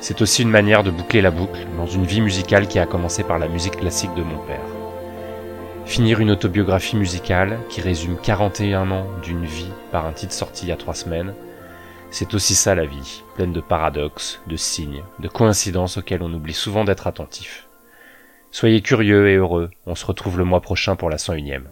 C'est 0.00 0.22
aussi 0.22 0.42
une 0.42 0.50
manière 0.50 0.82
de 0.82 0.90
boucler 0.90 1.20
la 1.20 1.30
boucle 1.30 1.66
dans 1.76 1.86
une 1.86 2.06
vie 2.06 2.22
musicale 2.22 2.66
qui 2.68 2.78
a 2.78 2.86
commencé 2.86 3.22
par 3.22 3.38
la 3.38 3.48
musique 3.48 3.76
classique 3.76 4.14
de 4.14 4.22
mon 4.22 4.38
père. 4.38 4.64
Finir 5.84 6.20
une 6.20 6.30
autobiographie 6.30 6.96
musicale 6.96 7.58
qui 7.68 7.82
résume 7.82 8.16
41 8.16 8.90
ans 8.92 9.06
d'une 9.22 9.44
vie 9.44 9.70
par 9.92 10.06
un 10.06 10.12
titre 10.12 10.32
sorti 10.32 10.64
il 10.64 10.70
y 10.70 10.72
a 10.72 10.76
trois 10.76 10.94
semaines, 10.94 11.34
c'est 12.10 12.32
aussi 12.32 12.54
ça 12.54 12.74
la 12.74 12.86
vie, 12.86 13.22
pleine 13.34 13.52
de 13.52 13.60
paradoxes, 13.60 14.40
de 14.46 14.56
signes, 14.56 15.04
de 15.18 15.28
coïncidences 15.28 15.98
auxquelles 15.98 16.22
on 16.22 16.32
oublie 16.32 16.54
souvent 16.54 16.84
d'être 16.84 17.06
attentif. 17.06 17.68
Soyez 18.50 18.80
curieux 18.80 19.28
et 19.28 19.36
heureux, 19.36 19.70
on 19.86 19.94
se 19.94 20.06
retrouve 20.06 20.38
le 20.38 20.44
mois 20.44 20.62
prochain 20.62 20.96
pour 20.96 21.10
la 21.10 21.18
101ème. 21.18 21.64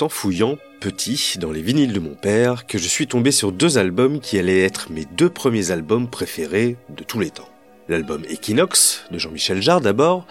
En 0.00 0.08
fouillant 0.08 0.58
petit 0.80 1.36
dans 1.38 1.52
les 1.52 1.62
vinyles 1.62 1.92
de 1.92 2.00
mon 2.00 2.14
père 2.14 2.66
que 2.66 2.78
je 2.78 2.88
suis 2.88 3.06
tombé 3.06 3.30
sur 3.30 3.52
deux 3.52 3.78
albums 3.78 4.20
qui 4.20 4.38
allaient 4.38 4.62
être 4.62 4.90
mes 4.90 5.04
deux 5.04 5.30
premiers 5.30 5.70
albums 5.70 6.08
préférés 6.10 6.76
de 6.88 7.04
tous 7.04 7.20
les 7.20 7.30
temps. 7.30 7.48
L'album 7.88 8.24
Equinox 8.28 9.04
de 9.10 9.18
Jean-Michel 9.18 9.62
Jarre 9.62 9.80
d'abord, 9.80 10.26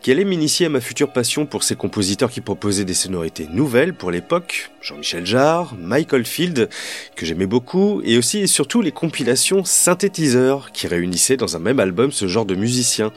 qui 0.00 0.10
allait 0.10 0.24
m'initier 0.24 0.66
à 0.66 0.68
ma 0.70 0.80
future 0.80 1.12
passion 1.12 1.44
pour 1.44 1.62
ces 1.62 1.76
compositeurs 1.76 2.30
qui 2.30 2.40
proposaient 2.40 2.84
des 2.84 2.94
sonorités 2.94 3.48
nouvelles 3.52 3.92
pour 3.92 4.10
l'époque, 4.10 4.70
Jean-Michel 4.80 5.26
Jarre, 5.26 5.74
Michael 5.78 6.24
Field, 6.24 6.70
que 7.16 7.26
j'aimais 7.26 7.46
beaucoup, 7.46 8.00
et 8.04 8.16
aussi 8.16 8.38
et 8.38 8.46
surtout 8.46 8.80
les 8.80 8.92
compilations 8.92 9.64
synthétiseurs 9.64 10.72
qui 10.72 10.86
réunissaient 10.86 11.36
dans 11.36 11.56
un 11.56 11.60
même 11.60 11.80
album 11.80 12.12
ce 12.12 12.28
genre 12.28 12.46
de 12.46 12.54
musiciens, 12.54 13.12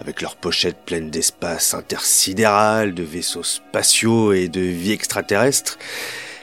avec 0.00 0.22
leurs 0.22 0.36
pochettes 0.36 0.84
pleines 0.84 1.10
d'espace 1.10 1.74
intersidéral, 1.74 2.94
de 2.94 3.02
vaisseaux 3.02 3.42
spatiaux 3.42 4.32
et 4.32 4.48
de 4.48 4.60
vie 4.60 4.92
extraterrestre. 4.92 5.78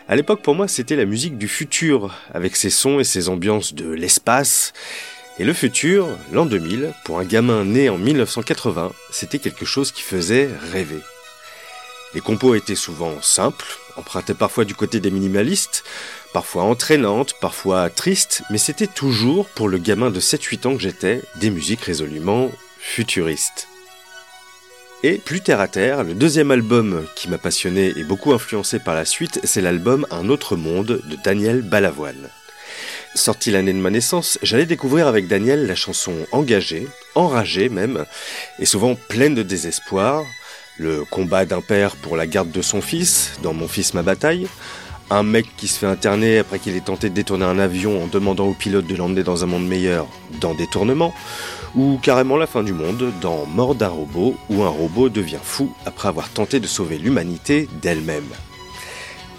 À 0.08 0.16
l'époque, 0.16 0.44
pour 0.44 0.54
moi, 0.54 0.68
c'était 0.68 0.96
la 0.96 1.06
musique 1.06 1.38
du 1.38 1.48
futur, 1.48 2.14
avec 2.34 2.56
ses 2.56 2.70
sons 2.70 3.00
et 3.00 3.04
ses 3.04 3.28
ambiances 3.28 3.74
de 3.74 3.90
l'espace, 3.90 4.74
et 5.38 5.44
le 5.44 5.54
futur, 5.54 6.08
l'an 6.32 6.46
2000, 6.46 6.94
pour 7.04 7.20
un 7.20 7.26
gamin 7.26 7.66
né 7.66 7.90
en 7.90 7.98
1980, 7.98 8.94
c'était 9.12 9.40
quelque 9.40 9.66
chose 9.66 9.92
qui 9.92 10.02
faisait 10.02 10.50
rêver. 10.72 11.02
Les 12.14 12.22
compos 12.22 12.56
étaient 12.56 12.76
souvent 12.76 13.22
simples, 13.22 13.78
empruntaient 13.98 14.34
parfois 14.34 14.64
du 14.64 14.74
côté 14.74 15.02
des 15.02 15.12
minimalistes, 15.12 15.84
parfois 16.32 16.64
entraînantes, 16.64 17.36
parfois 17.42 17.90
tristes, 17.90 18.44
mais 18.50 18.58
c'était 18.58 18.88
toujours, 18.88 19.50
pour 19.50 19.68
le 19.68 19.78
gamin 19.78 20.10
de 20.10 20.22
7-8 20.22 20.68
ans 20.68 20.76
que 20.76 20.82
j'étais, 20.82 21.22
des 21.36 21.50
musiques 21.50 21.82
résolument 21.82 22.50
futuristes. 22.80 23.68
Et 25.04 25.18
plus 25.18 25.42
terre 25.42 25.60
à 25.60 25.68
terre, 25.68 26.06
le 26.06 26.14
deuxième 26.14 26.52
album 26.52 27.06
qui 27.18 27.30
m'a 27.30 27.38
passionné 27.38 27.94
et 27.98 28.06
beaucoup 28.06 28.32
influencé 28.32 28.80
par 28.80 28.96
la 28.96 29.04
suite, 29.04 29.42
c'est 29.44 29.62
l'album 29.62 30.08
Un 30.12 30.30
autre 30.30 30.56
monde 30.56 31.02
de 31.04 31.18
Daniel 31.24 31.62
Balavoine. 31.62 32.30
Sorti 33.16 33.50
l'année 33.50 33.72
de 33.72 33.80
ma 33.80 33.92
naissance, 33.92 34.38
j'allais 34.44 34.66
découvrir 34.66 35.08
avec 35.08 35.28
Daniel 35.28 35.68
la 35.68 35.76
chanson 35.76 36.14
engagée, 36.34 36.86
enragée 37.16 37.70
même, 37.70 38.06
et 38.60 38.66
souvent 38.66 38.96
pleine 39.08 39.34
de 39.34 39.42
désespoir, 39.42 40.26
le 40.78 41.06
combat 41.06 41.46
d'un 41.46 41.62
père 41.62 41.96
pour 41.96 42.18
la 42.18 42.28
garde 42.28 42.52
de 42.52 42.62
son 42.62 42.82
fils, 42.82 43.32
dans 43.42 43.54
Mon 43.54 43.70
fils 43.70 43.94
ma 43.94 44.04
bataille, 44.04 44.48
un 45.10 45.24
mec 45.24 45.46
qui 45.56 45.70
se 45.70 45.80
fait 45.80 45.86
interner 45.86 46.40
après 46.40 46.60
qu'il 46.60 46.76
ait 46.76 46.82
tenté 46.82 47.10
de 47.10 47.16
détourner 47.16 47.46
un 47.46 47.58
avion 47.58 48.04
en 48.04 48.08
demandant 48.08 48.48
au 48.48 48.54
pilote 48.54 48.86
de 48.86 48.96
l'emmener 48.98 49.24
dans 49.24 49.46
un 49.46 49.48
monde 49.48 49.66
meilleur, 49.66 50.08
dans 50.42 50.54
Détournement, 50.54 51.14
ou 51.74 51.98
carrément 52.04 52.36
la 52.36 52.48
fin 52.48 52.64
du 52.64 52.74
monde, 52.74 53.14
dans 53.22 53.46
Mort 53.46 53.76
d'un 53.76 53.88
robot, 53.88 54.36
où 54.50 54.64
un 54.64 54.70
robot 54.70 55.08
devient 55.08 55.40
fou 55.42 55.74
après 55.86 56.10
avoir 56.10 56.30
tenté 56.30 56.60
de 56.60 56.68
sauver 56.68 56.98
l'humanité 56.98 57.70
d'elle-même. 57.82 58.28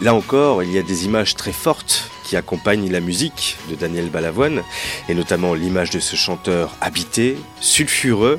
Là 0.03 0.15
encore, 0.15 0.63
il 0.63 0.71
y 0.73 0.79
a 0.79 0.83
des 0.83 1.07
images 1.07 1.35
très 1.35 1.53
fortes 1.53 2.11
qui 2.25 2.37
accompagnent 2.37 2.91
la 2.91 3.01
musique 3.01 3.57
de 3.71 3.77
Daniel 3.77 4.11
Balavoine, 4.11 4.63
et 5.09 5.15
notamment 5.15 5.55
l'image 5.55 5.91
de 5.91 6.01
ce 6.01 6.17
chanteur 6.17 6.77
habité, 6.81 7.37
sulfureux, 7.61 8.39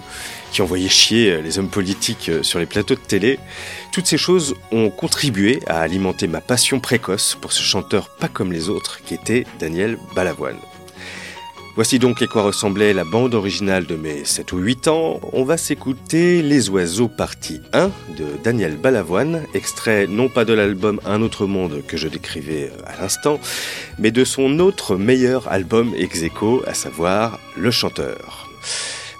qui 0.52 0.62
envoyait 0.62 0.90
chier 0.90 1.42
les 1.42 1.58
hommes 1.58 1.70
politiques 1.70 2.32
sur 2.42 2.60
les 2.60 2.66
plateaux 2.66 2.96
de 2.96 3.00
télé. 3.00 3.40
Toutes 3.92 4.06
ces 4.08 4.18
choses 4.18 4.56
ont 4.72 4.90
contribué 4.90 5.62
à 5.68 5.80
alimenter 5.80 6.28
ma 6.28 6.42
passion 6.42 6.80
précoce 6.80 7.38
pour 7.40 7.52
ce 7.52 7.64
chanteur 7.64 8.10
pas 8.10 8.28
comme 8.28 8.54
les 8.54 8.70
autres 8.70 9.02
qui 9.04 9.14
était 9.14 9.46
Daniel 9.60 9.98
Balavoine. 10.16 10.60
Voici 11.78 12.00
donc 12.00 12.24
à 12.24 12.26
quoi 12.26 12.42
ressemblait 12.42 12.92
la 12.92 13.04
bande 13.04 13.36
originale 13.36 13.86
de 13.86 13.96
mes 13.96 14.26
7 14.26 14.52
ou 14.52 14.58
8 14.58 14.88
ans. 14.88 15.22
On 15.32 15.44
va 15.44 15.58
s'écouter 15.58 16.42
Les 16.42 16.72
Oiseaux 16.72 17.08
partie 17.08 17.62
1 17.72 17.92
de 18.18 18.26
Daniel 18.44 18.78
Balavoine, 18.78 19.44
extrait 19.54 20.08
non 20.08 20.28
pas 20.28 20.44
de 20.44 20.54
l'album 20.54 21.00
Un 21.06 21.22
autre 21.22 21.46
monde 21.46 21.84
que 21.88 21.96
je 21.96 22.08
décrivais 22.08 22.72
à 22.88 23.00
l'instant, 23.00 23.40
mais 24.00 24.10
de 24.10 24.26
son 24.26 24.58
autre 24.58 24.96
meilleur 24.96 25.48
album 25.50 25.94
ex 25.96 26.24
aequo, 26.24 26.64
à 26.66 26.74
savoir 26.74 27.40
Le 27.56 27.70
Chanteur. 27.70 28.50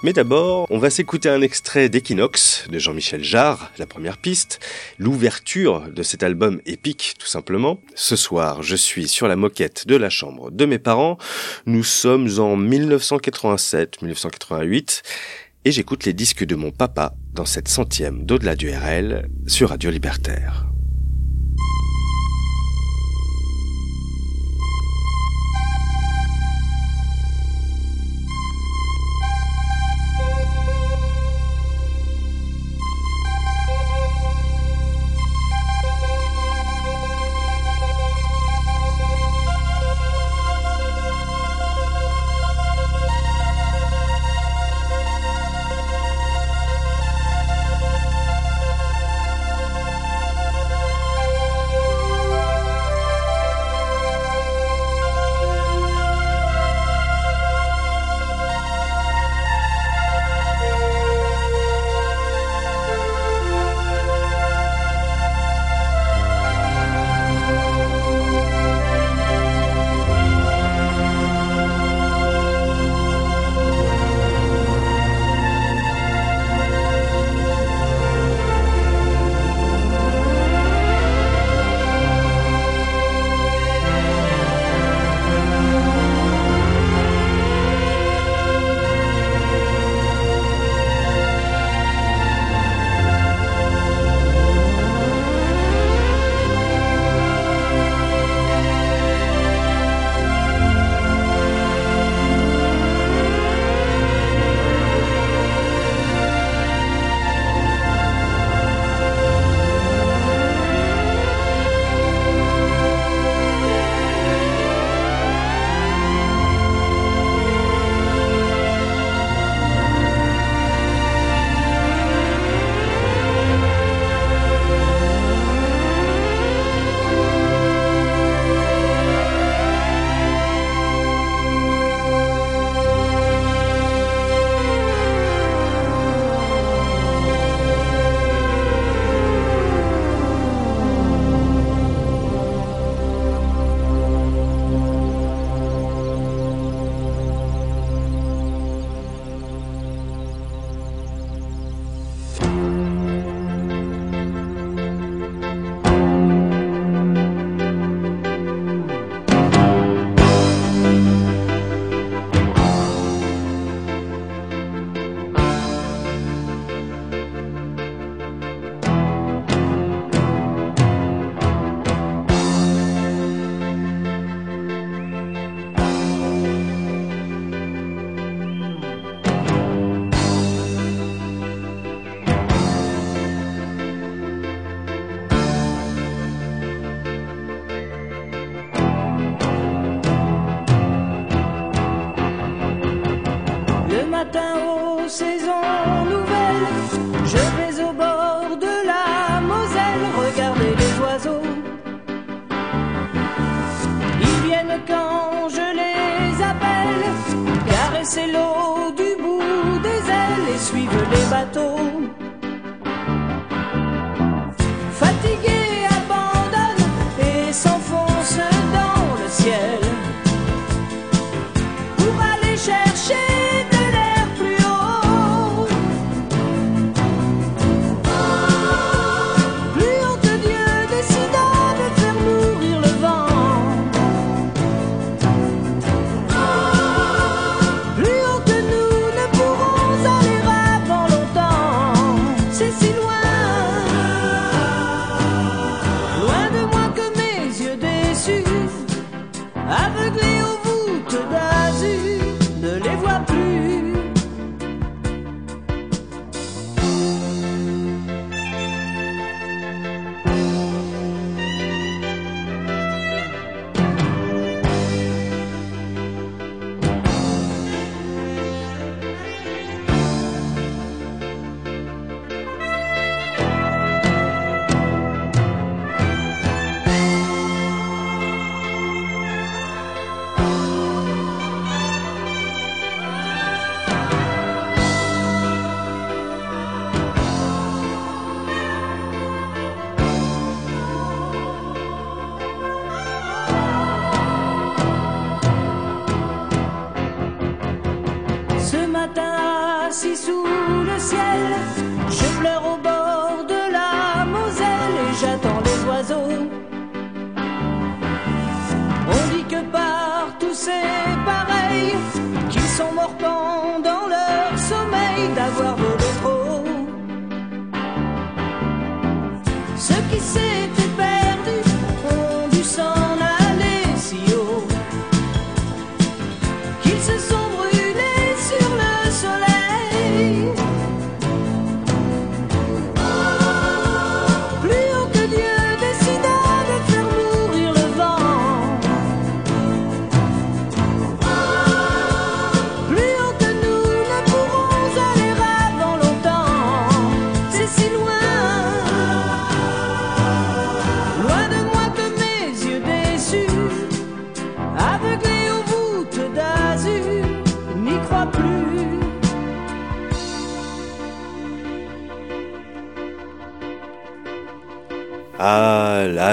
Mais 0.04 0.12
d'abord, 0.12 0.68
on 0.70 0.78
va 0.78 0.90
s'écouter 0.90 1.28
un 1.28 1.42
extrait 1.42 1.88
d'Equinox 1.88 2.68
de 2.70 2.78
Jean-Michel 2.78 3.24
Jarre, 3.24 3.72
la 3.78 3.86
première 3.86 4.16
piste, 4.16 4.60
l'ouverture 4.96 5.88
de 5.88 6.04
cet 6.04 6.22
album 6.22 6.60
épique 6.66 7.16
tout 7.18 7.26
simplement. 7.26 7.80
Ce 7.96 8.14
soir, 8.14 8.62
je 8.62 8.76
suis 8.76 9.08
sur 9.08 9.26
la 9.26 9.34
moquette 9.34 9.88
de 9.88 9.96
la 9.96 10.08
chambre 10.08 10.52
de 10.52 10.66
mes 10.66 10.78
parents. 10.78 11.18
Nous 11.66 11.82
sommes 11.82 12.28
en 12.38 12.56
1987-1988 12.56 15.02
et 15.64 15.72
j'écoute 15.72 16.04
les 16.04 16.12
disques 16.12 16.44
de 16.44 16.54
mon 16.54 16.70
papa 16.70 17.14
dans 17.34 17.44
cette 17.44 17.66
centième 17.66 18.24
d'au-delà 18.24 18.54
du 18.54 18.70
RL 18.70 19.28
sur 19.48 19.70
Radio 19.70 19.90
Libertaire. 19.90 20.67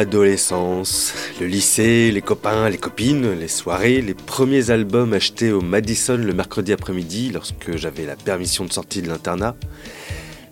L'adolescence, 0.06 1.14
le 1.42 1.48
lycée, 1.48 2.12
les 2.12 2.22
copains, 2.22 2.70
les 2.70 2.78
copines, 2.78 3.32
les 3.40 3.48
soirées, 3.48 4.02
les 4.02 4.14
premiers 4.14 4.70
albums 4.70 5.14
achetés 5.14 5.52
au 5.52 5.62
Madison 5.62 6.16
le 6.18 6.32
mercredi 6.32 6.74
après-midi 6.74 7.32
lorsque 7.34 7.76
j'avais 7.76 8.06
la 8.06 8.16
permission 8.16 8.66
de 8.66 8.72
sortie 8.72 9.02
de 9.02 9.08
l'internat. 9.08 9.56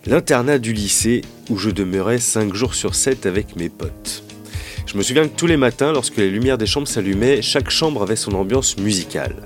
L'internat 0.06 0.58
du 0.58 0.72
lycée 0.72 1.20
où 1.50 1.56
je 1.56 1.70
demeurais 1.70 2.18
5 2.18 2.52
jours 2.52 2.74
sur 2.74 2.96
7 2.96 3.26
avec 3.26 3.54
mes 3.54 3.68
potes. 3.68 4.24
Je 4.86 4.98
me 4.98 5.04
souviens 5.04 5.28
que 5.28 5.36
tous 5.36 5.46
les 5.46 5.56
matins, 5.56 5.92
lorsque 5.92 6.16
les 6.16 6.30
lumières 6.30 6.58
des 6.58 6.66
chambres 6.66 6.88
s'allumaient, 6.88 7.40
chaque 7.40 7.70
chambre 7.70 8.02
avait 8.02 8.16
son 8.16 8.32
ambiance 8.32 8.76
musicale. 8.78 9.36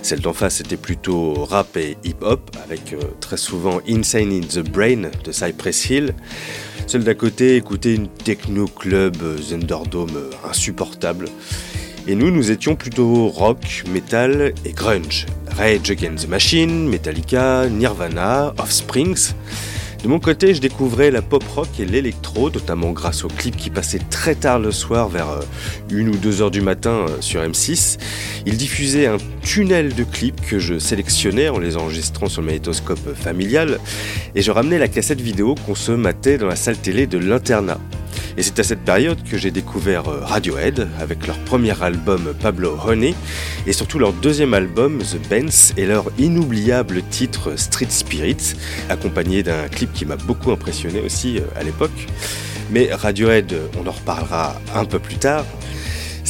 Celle 0.00 0.20
d'en 0.20 0.32
face 0.32 0.60
était 0.60 0.78
plutôt 0.78 1.44
rap 1.44 1.76
et 1.76 1.98
hip-hop, 2.04 2.56
avec 2.64 2.94
euh, 2.94 3.00
très 3.20 3.36
souvent 3.36 3.80
Insane 3.86 4.32
in 4.32 4.40
the 4.40 4.60
Brain 4.60 5.10
de 5.22 5.30
Cypress 5.30 5.90
Hill. 5.90 6.14
Celle 6.86 7.04
d'à 7.04 7.14
côté 7.14 7.56
écoutait 7.56 7.94
une 7.94 8.08
techno 8.08 8.66
club 8.66 9.16
euh, 9.22 9.36
Zenderdome 9.38 10.16
euh, 10.16 10.30
insupportable. 10.48 11.26
Et 12.06 12.14
nous, 12.14 12.30
nous 12.30 12.50
étions 12.50 12.74
plutôt 12.74 13.28
rock, 13.28 13.84
metal 13.92 14.52
et 14.64 14.72
grunge. 14.72 15.26
Rage 15.56 15.90
Against 15.90 16.26
the 16.26 16.28
Machine, 16.28 16.88
Metallica, 16.88 17.68
Nirvana, 17.68 18.52
Offsprings. 18.58 19.34
De 20.02 20.08
mon 20.08 20.18
côté, 20.18 20.52
je 20.52 20.60
découvrais 20.60 21.12
la 21.12 21.22
pop 21.22 21.44
rock 21.54 21.68
et 21.78 21.84
l'électro, 21.84 22.50
notamment 22.50 22.90
grâce 22.90 23.22
aux 23.22 23.28
clips 23.28 23.56
qui 23.56 23.70
passaient 23.70 24.00
très 24.10 24.34
tard 24.34 24.58
le 24.58 24.72
soir, 24.72 25.08
vers 25.08 25.30
euh, 25.30 25.40
une 25.90 26.08
ou 26.08 26.16
deux 26.16 26.42
heures 26.42 26.50
du 26.50 26.60
matin 26.60 27.06
euh, 27.08 27.20
sur 27.20 27.40
M6. 27.40 27.98
Ils 28.44 28.56
diffusaient 28.56 29.06
un 29.06 29.18
tunnel 29.42 29.94
de 29.94 30.02
clips 30.02 30.40
que 30.40 30.58
je 30.58 30.80
sélectionnais 30.80 31.50
en 31.50 31.60
les 31.60 31.76
enregistrant 31.76 32.28
sur 32.28 32.42
le 32.42 32.46
magnétoscope 32.46 33.14
familial, 33.14 33.78
et 34.34 34.42
je 34.42 34.50
ramenais 34.50 34.80
la 34.80 34.88
cassette 34.88 35.20
vidéo 35.20 35.54
qu'on 35.66 35.76
se 35.76 35.92
matait 35.92 36.36
dans 36.36 36.48
la 36.48 36.56
salle 36.56 36.78
télé 36.78 37.06
de 37.06 37.18
l'internat. 37.18 37.78
Et 38.36 38.42
c'est 38.42 38.58
à 38.58 38.62
cette 38.62 38.80
période 38.80 39.22
que 39.28 39.36
j'ai 39.36 39.50
découvert 39.50 40.08
euh, 40.08 40.20
Radiohead 40.20 40.88
avec 41.00 41.26
leur 41.26 41.38
premier 41.40 41.80
album 41.82 42.32
Pablo 42.40 42.78
Honey 42.86 43.14
et 43.66 43.72
surtout 43.72 43.98
leur 43.98 44.12
deuxième 44.12 44.54
album 44.54 44.98
The 44.98 45.28
Benz 45.28 45.74
et 45.76 45.84
leur 45.84 46.06
inoubliable 46.18 47.02
titre 47.10 47.58
Street 47.58 47.90
Spirit, 47.90 48.54
accompagné 48.88 49.42
d'un 49.42 49.68
clip 49.68 49.92
qui 49.92 50.06
m'a 50.06 50.16
beaucoup 50.16 50.50
impressionné 50.50 51.00
aussi 51.00 51.38
euh, 51.38 51.42
à 51.56 51.62
l'époque. 51.62 52.08
Mais 52.70 52.88
Radiohead, 52.92 53.54
on 53.78 53.86
en 53.86 53.92
reparlera 53.92 54.54
un 54.74 54.86
peu 54.86 54.98
plus 54.98 55.16
tard. 55.16 55.44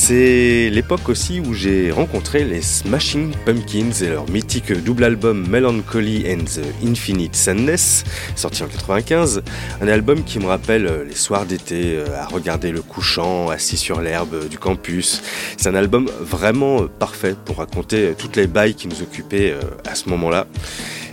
C'est 0.05 0.69
l'époque 0.69 1.09
aussi 1.09 1.39
où 1.39 1.55
j'ai 1.55 1.93
rencontré 1.93 2.43
les 2.43 2.61
Smashing 2.61 3.35
Pumpkins 3.47 3.93
et 4.03 4.09
leur 4.09 4.29
mythique 4.29 4.73
double 4.73 5.05
album 5.05 5.47
Melancholy 5.49 6.27
and 6.29 6.43
the 6.43 6.85
Infinite 6.85 7.37
Sadness, 7.37 8.03
sorti 8.35 8.65
en 8.65 8.67
95. 8.67 9.45
Un 9.81 9.87
album 9.87 10.25
qui 10.25 10.41
me 10.41 10.47
rappelle 10.47 11.05
les 11.09 11.15
soirs 11.15 11.47
d'été 11.47 12.01
à 12.19 12.27
regarder 12.27 12.73
le 12.73 12.83
couchant 12.83 13.49
assis 13.49 13.77
sur 13.77 14.01
l'herbe 14.01 14.49
du 14.49 14.59
campus. 14.59 15.23
C'est 15.57 15.69
un 15.69 15.77
album 15.77 16.11
vraiment 16.21 16.89
parfait 16.89 17.37
pour 17.45 17.59
raconter 17.59 18.15
toutes 18.19 18.35
les 18.35 18.49
bails 18.49 18.75
qui 18.75 18.89
nous 18.89 19.03
occupaient 19.03 19.55
à 19.87 19.95
ce 19.95 20.09
moment-là. 20.09 20.49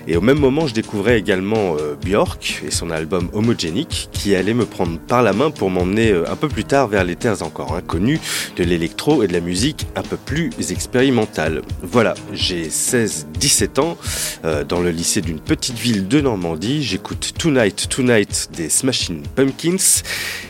Et 0.08 0.18
au 0.18 0.22
même 0.22 0.40
moment, 0.40 0.68
je 0.68 0.74
découvrais 0.74 1.20
également 1.20 1.76
euh, 1.80 1.96
Björk 1.96 2.64
et 2.66 2.72
son 2.72 2.90
album 2.90 3.30
Homogenic 3.34 4.10
qui 4.12 4.36
allait 4.36 4.54
me 4.54 4.66
prendre 4.66 5.00
par 5.00 5.24
la 5.24 5.34
main 5.34 5.52
pour 5.52 5.70
m'emmener 5.70 6.12
euh, 6.12 6.30
un 6.30 6.36
peu 6.36 6.48
plus 6.48 6.64
tard 6.64 6.88
vers 6.88 7.04
les 7.04 7.16
terres 7.16 7.44
encore 7.44 7.76
inconnues 7.76 8.20
de 8.56 8.64
l'électro 8.64 9.24
et 9.24 9.28
de 9.28 9.34
la 9.34 9.40
musique 9.40 9.88
un 9.96 10.02
peu 10.02 10.18
plus 10.18 10.52
expérimentale. 10.72 11.62
Voilà, 11.82 12.14
j'ai 12.34 12.68
16-17 12.68 13.80
ans 13.80 13.98
euh, 14.46 14.64
dans 14.64 14.80
le 14.80 14.92
lycée 14.92 15.22
d'une 15.22 15.40
petite 15.40 15.78
ville 15.78 16.08
de 16.08 16.22
Normandie. 16.22 16.84
J'écoute 16.84 17.34
Tonight 17.38 17.88
Tonight 17.90 18.50
des 18.56 18.70
Smashing 18.70 19.24
Pumpkins 19.36 20.04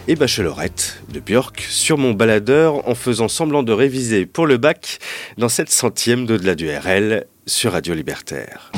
et 0.08 0.16
Bachelorette 0.16 1.02
de 1.14 1.20
Björk 1.20 1.62
sur 1.70 1.98
mon 1.98 2.14
baladeur 2.14 2.88
en 2.88 2.96
faisant 2.96 3.28
semblant 3.28 3.64
de 3.64 3.74
réviser 3.74 4.26
pour 4.26 4.48
le 4.48 4.58
bac 4.58 5.00
dans 5.38 5.50
cette 5.50 5.70
centième 5.70 6.26
d'au-delà 6.26 6.56
du 6.56 6.70
RL 6.70 7.26
sur 7.46 7.74
Radio 7.74 7.94
Libertaire. 7.94 8.72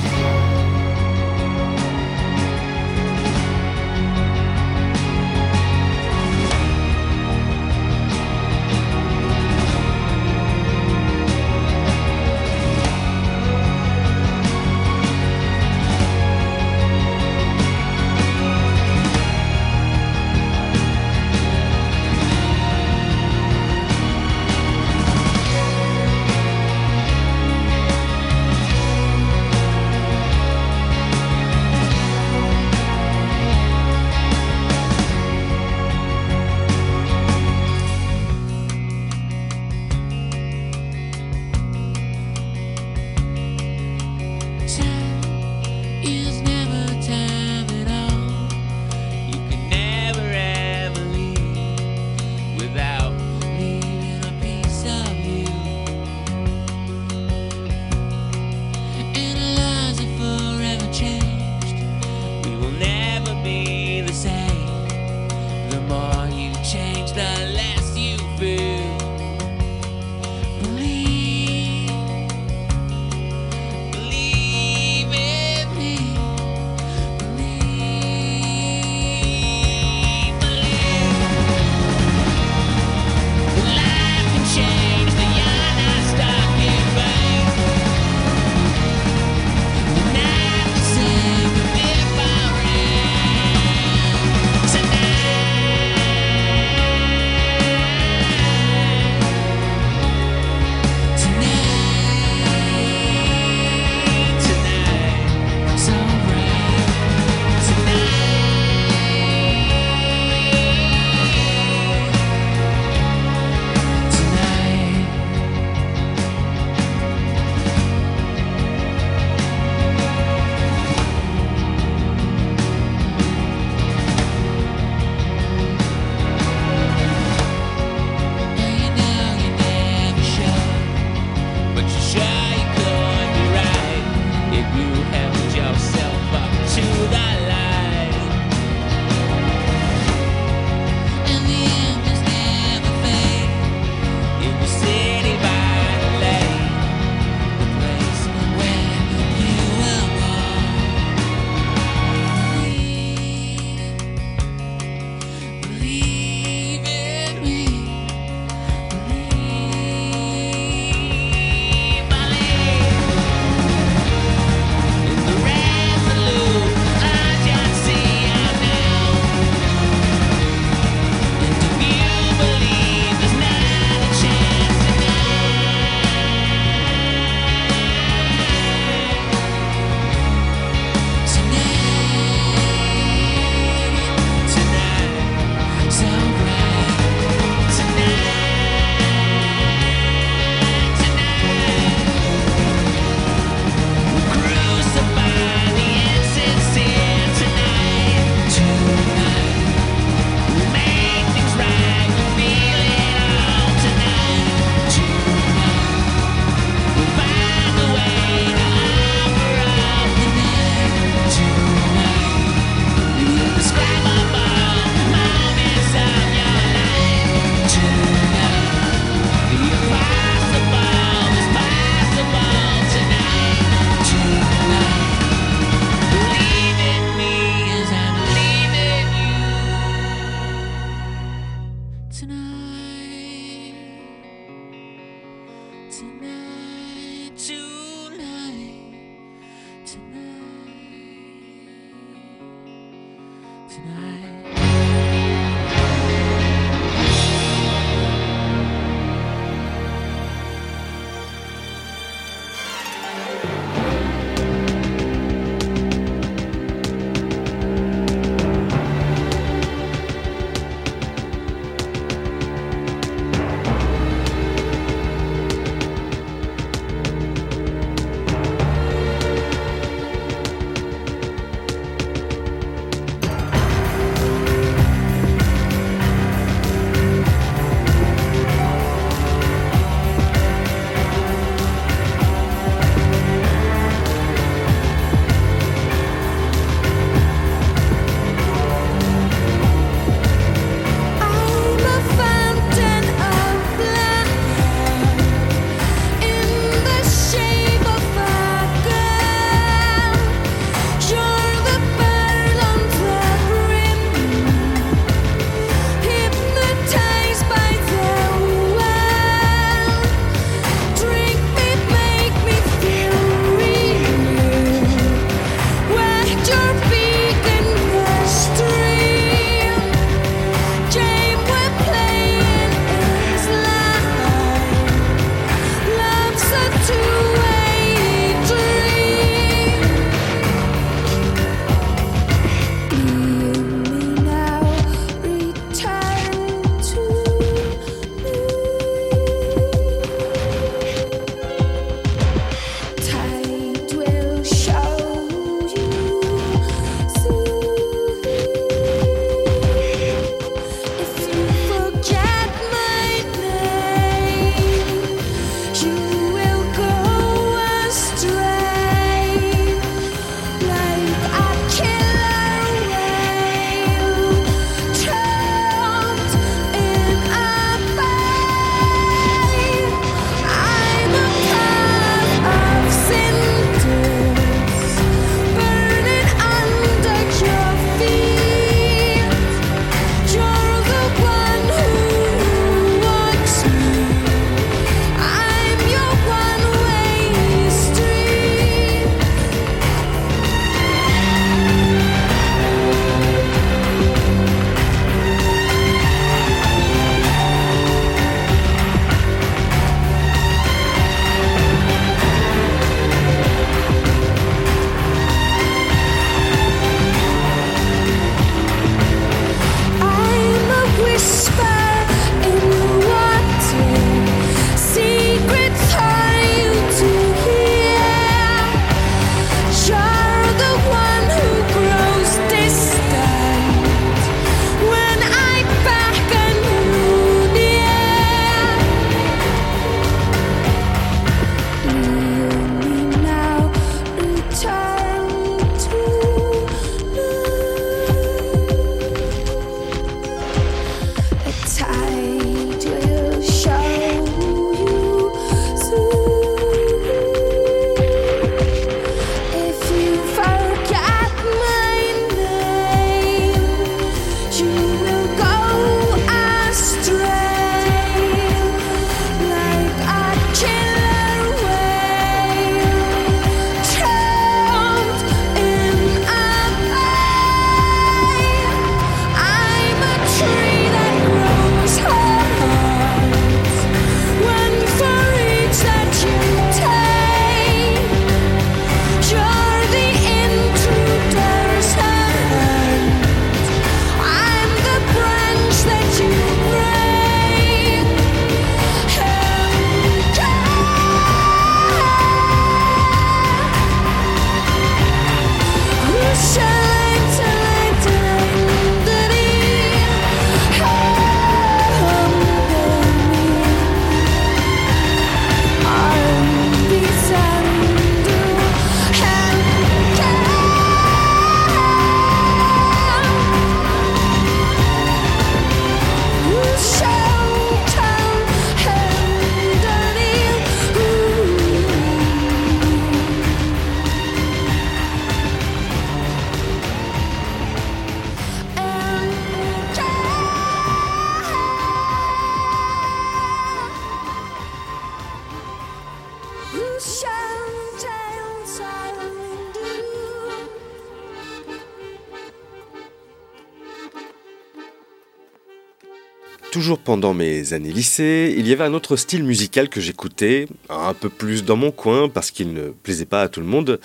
Pendant 546.98 547.34
mes 547.34 547.74
années 547.74 547.92
lycée, 547.92 548.54
il 548.58 548.68
y 548.68 548.74
avait 548.74 548.84
un 548.84 548.94
autre 548.94 549.16
style 549.16 549.44
musical 549.44 549.90
que 549.90 550.02
j'écoutais, 550.02 550.68
un 550.90 551.14
peu 551.14 551.30
plus 551.30 551.64
dans 551.64 551.76
mon 551.76 551.92
coin 551.92 552.30
parce 552.30 552.52
qu'il 552.52 552.74
ne 552.74 552.90
plaisait 552.90 553.26
pas 553.26 553.42
à 553.42 553.50
tout 553.50 553.60
le 553.62 553.66
monde. 553.66 554.00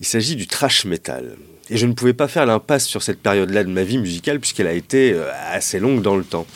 Il 0.00 0.06
s'agit 0.06 0.36
du 0.36 0.46
trash 0.46 0.84
metal. 0.84 1.36
Et 1.68 1.76
je 1.76 1.86
ne 1.86 1.92
pouvais 1.92 2.14
pas 2.14 2.28
faire 2.28 2.46
l'impasse 2.46 2.86
sur 2.86 3.02
cette 3.02 3.20
période-là 3.20 3.64
de 3.64 3.70
ma 3.70 3.82
vie 3.82 3.98
musicale 3.98 4.40
puisqu'elle 4.40 4.66
a 4.66 4.72
été 4.72 5.12
euh, 5.12 5.30
assez 5.50 5.78
longue 5.78 6.02
dans 6.02 6.16
le 6.16 6.24
temps. 6.24 6.46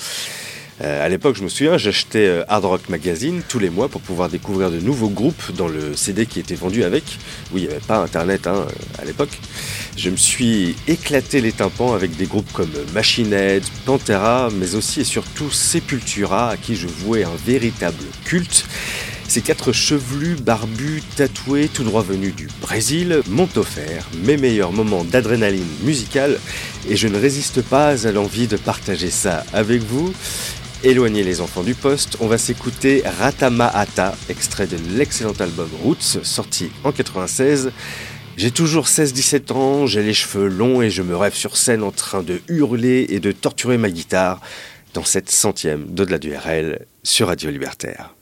Euh, 0.83 1.05
à 1.05 1.09
l'époque, 1.09 1.37
je 1.37 1.43
me 1.43 1.49
souviens, 1.49 1.77
j'achetais 1.77 2.27
euh, 2.27 2.45
Hard 2.49 2.65
Rock 2.65 2.89
Magazine 2.89 3.43
tous 3.47 3.59
les 3.59 3.69
mois 3.69 3.89
pour 3.89 4.01
pouvoir 4.01 4.31
découvrir 4.31 4.71
de 4.71 4.81
nouveaux 4.81 5.11
groupes 5.11 5.53
dans 5.55 5.69
le 5.69 5.95
CD 5.95 6.25
qui 6.25 6.41
était 6.41 6.55
vendu 6.55 6.85
avec. 6.85 7.05
Oui, 7.53 7.63
il 7.63 7.67
n'y 7.67 7.71
avait 7.71 7.81
pas 7.81 7.99
Internet 7.99 8.47
hein, 8.47 8.67
à 8.99 9.05
l'époque. 9.05 9.39
Je 9.97 10.09
me 10.09 10.17
suis 10.17 10.77
éclaté 10.89 11.43
les 11.43 11.53
tympans 11.53 11.93
avec 11.93 12.17
des 12.17 12.27
groupes 12.27 12.51
comme 12.53 12.71
Machine 12.95 13.33
Head, 13.33 13.63
Pantera, 13.85 14.49
mais 14.59 14.75
aussi 14.75 15.03
et 15.03 15.05
surtout 15.05 15.51
Sepultura, 15.51 16.51
à 16.51 16.57
qui 16.57 16.77
je 16.77 16.87
vouais 16.87 17.25
un 17.25 17.37
véritable 17.45 18.05
culte. 18.25 18.65
Ces 19.29 19.43
quatre 19.43 19.73
chevelus, 19.73 20.35
barbus, 20.35 21.03
tatoués, 21.15 21.69
tout 21.73 21.85
droit 21.85 22.03
venus 22.03 22.35
du 22.35 22.49
Brésil, 22.61 23.21
m'ont 23.29 23.49
offert 23.55 24.09
mes 24.25 24.37
meilleurs 24.37 24.73
moments 24.73 25.05
d'adrénaline 25.05 25.69
musicale 25.85 26.41
et 26.89 26.97
je 26.97 27.07
ne 27.07 27.17
résiste 27.17 27.63
pas 27.63 28.09
à 28.09 28.11
l'envie 28.11 28.49
de 28.49 28.57
partager 28.57 29.11
ça 29.11 29.45
avec 29.53 29.83
vous. 29.83 30.13
Éloignez 30.83 31.23
les 31.23 31.43
enfants 31.43 31.63
du 31.63 31.75
poste, 31.75 32.17
on 32.21 32.27
va 32.27 32.39
s'écouter 32.39 33.03
Ratamaata, 33.05 34.17
extrait 34.31 34.67
de 34.67 34.79
l'excellent 34.97 35.35
album 35.39 35.69
Roots, 35.83 36.23
sorti 36.23 36.71
en 36.85 36.93
96. 36.93 37.71
J'ai 38.39 38.51
toujours 38.51 38.87
16-17 38.87 39.53
ans, 39.53 39.87
j'ai 39.87 40.03
les 40.03 40.15
cheveux 40.15 40.49
longs 40.49 40.81
et 40.81 40.89
je 40.89 41.03
me 41.03 41.15
rêve 41.15 41.35
sur 41.35 41.59
scène 41.59 41.83
en 41.83 41.91
train 41.91 42.23
de 42.23 42.41
hurler 42.49 43.05
et 43.11 43.21
de 43.21 43.31
torturer 43.31 43.77
ma 43.77 43.91
guitare 43.91 44.41
dans 44.95 45.05
cette 45.05 45.31
centième 45.31 45.85
d'au-delà 45.85 46.17
du 46.17 46.35
RL 46.35 46.87
sur 47.03 47.27
Radio 47.27 47.51
Libertaire. 47.51 48.15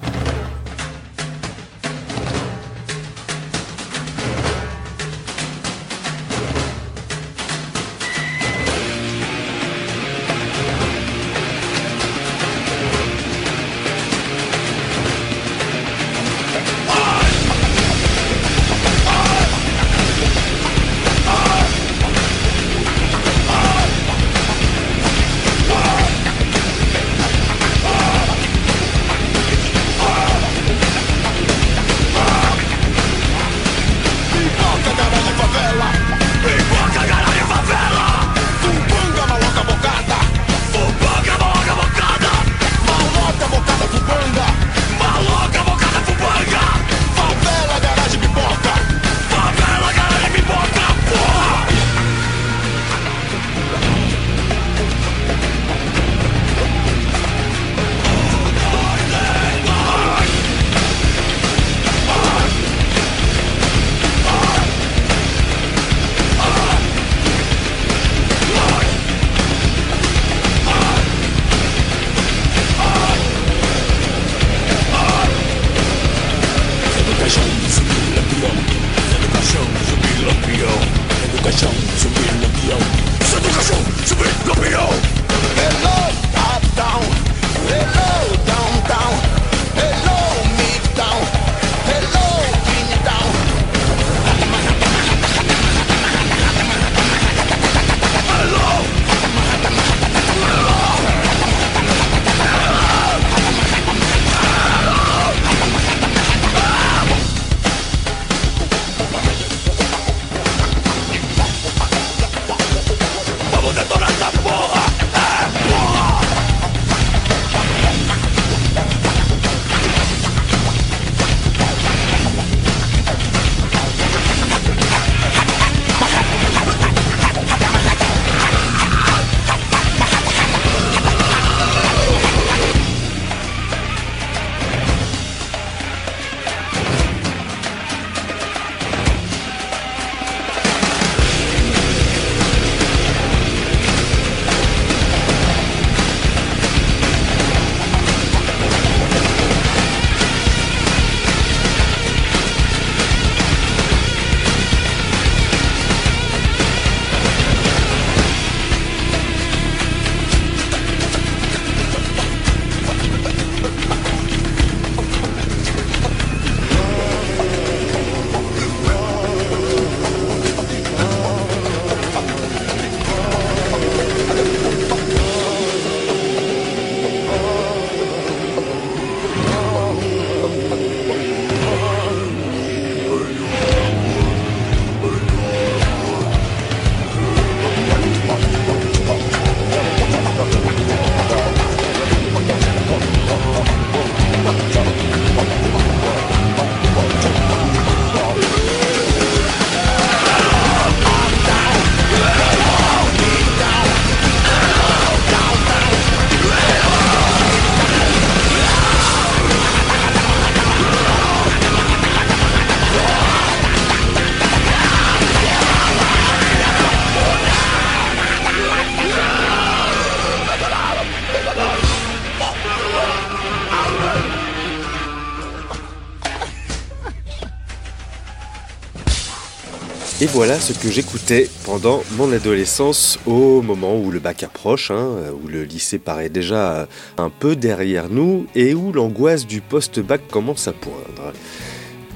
Et 230.20 230.26
voilà 230.26 230.58
ce 230.58 230.72
que 230.72 230.90
j'écoutais 230.90 231.48
pendant 231.64 232.02
mon 232.16 232.32
adolescence 232.32 233.20
au 233.24 233.62
moment 233.62 233.96
où 233.96 234.10
le 234.10 234.18
bac 234.18 234.42
approche, 234.42 234.90
hein, 234.90 235.10
où 235.44 235.46
le 235.46 235.62
lycée 235.62 236.00
paraît 236.00 236.28
déjà 236.28 236.88
un 237.18 237.30
peu 237.30 237.54
derrière 237.54 238.08
nous 238.10 238.48
et 238.56 238.74
où 238.74 238.90
l'angoisse 238.90 239.46
du 239.46 239.60
post-bac 239.60 240.26
commence 240.26 240.66
à 240.66 240.72
poindre. 240.72 241.32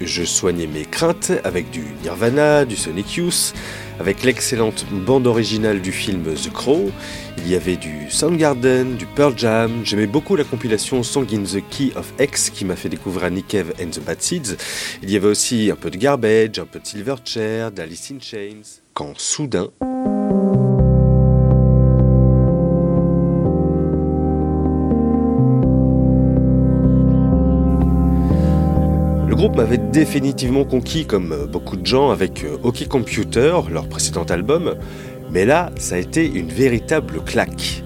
Je 0.00 0.24
soignais 0.24 0.66
mes 0.66 0.84
craintes 0.84 1.30
avec 1.44 1.70
du 1.70 1.84
Nirvana, 2.02 2.64
du 2.64 2.74
Sonic 2.74 3.14
Youth, 3.14 3.54
avec 4.00 4.24
l'excellente 4.24 4.84
bande 4.90 5.28
originale 5.28 5.80
du 5.80 5.92
film 5.92 6.24
The 6.24 6.52
Crow. 6.52 6.90
Il 7.44 7.50
y 7.50 7.56
avait 7.56 7.76
du 7.76 8.08
Soundgarden, 8.08 8.96
du 8.96 9.04
Pearl 9.04 9.34
Jam. 9.36 9.82
J'aimais 9.84 10.06
beaucoup 10.06 10.36
la 10.36 10.44
compilation 10.44 11.02
Song 11.02 11.26
in 11.32 11.42
the 11.42 11.60
Key 11.70 11.90
of 11.96 12.12
X 12.20 12.50
qui 12.50 12.64
m'a 12.64 12.76
fait 12.76 12.88
découvrir 12.88 13.32
Nick 13.32 13.48
Cave 13.48 13.72
and 13.82 13.90
the 13.90 14.00
Bad 14.00 14.22
Seeds. 14.22 14.56
Il 15.02 15.10
y 15.10 15.16
avait 15.16 15.26
aussi 15.26 15.68
un 15.72 15.76
peu 15.76 15.90
de 15.90 15.96
Garbage, 15.96 16.60
un 16.60 16.66
peu 16.66 16.78
de 16.78 16.86
Silverchair, 16.86 17.72
d'Alice 17.72 18.12
in 18.12 18.20
Chains. 18.20 18.80
Quand 18.94 19.18
soudain, 19.18 19.70
groupe 29.42 29.56
m'avait 29.56 29.76
définitivement 29.76 30.64
conquis 30.64 31.04
comme 31.04 31.48
beaucoup 31.50 31.74
de 31.76 31.84
gens 31.84 32.12
avec 32.12 32.44
euh, 32.44 32.58
Hockey 32.62 32.86
Computer, 32.86 33.58
leur 33.72 33.88
précédent 33.88 34.22
album, 34.22 34.76
mais 35.32 35.46
là, 35.46 35.70
ça 35.78 35.94
a 35.94 35.98
été 35.98 36.30
une 36.30 36.48
véritable 36.48 37.24
claque. 37.24 37.82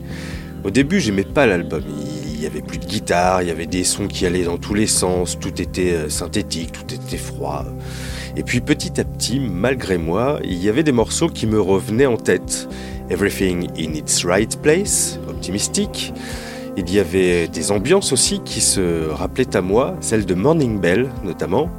Au 0.65 0.71
début, 0.71 1.01
j'aimais 1.01 1.25
pas 1.25 1.47
l'album. 1.47 1.83
Il 2.27 2.43
y 2.43 2.47
avait 2.47 2.61
plus 2.61 2.79
de 2.79 2.85
guitare, 2.85 3.43
il 3.43 3.49
y 3.49 3.51
avait 3.51 3.67
des 3.67 3.85
sons 3.85 4.09
qui 4.09 4.27
allaient 4.27 4.45
dans 4.45 4.59
tous 4.59 4.75
les 4.75 4.89
sens, 4.89 5.39
tout 5.39 5.63
était 5.63 5.93
euh, 5.93 6.09
synthétique, 6.09 6.73
tout 6.73 6.93
était 6.93 7.17
froid. 7.17 7.65
Et 8.37 8.43
puis 8.43 8.61
petit 8.61 9.01
à 9.01 9.05
petit, 9.05 9.41
malgré 9.41 9.97
moi, 9.97 10.41
il 10.45 10.63
y 10.63 10.69
avait 10.69 10.83
des 10.83 10.93
morceaux 10.93 11.29
qui 11.29 11.47
me 11.47 11.61
revenaient 11.61 12.07
en 12.07 12.17
tête. 12.17 12.69
Everything 13.09 13.69
in 13.79 13.95
its 13.95 14.27
right 14.27 14.61
place, 14.61 15.19
optimistique. 15.29 16.13
Il 16.77 16.93
y 16.93 16.99
avait 16.99 17.49
des 17.49 17.71
ambiances 17.71 18.13
aussi 18.13 18.41
qui 18.45 18.61
se 18.61 19.09
rappelaient 19.09 19.57
à 19.57 19.63
moi, 19.63 19.97
celle 20.01 20.27
de 20.27 20.35
Morning 20.35 20.79
Bell 20.79 21.09
notamment. 21.25 21.71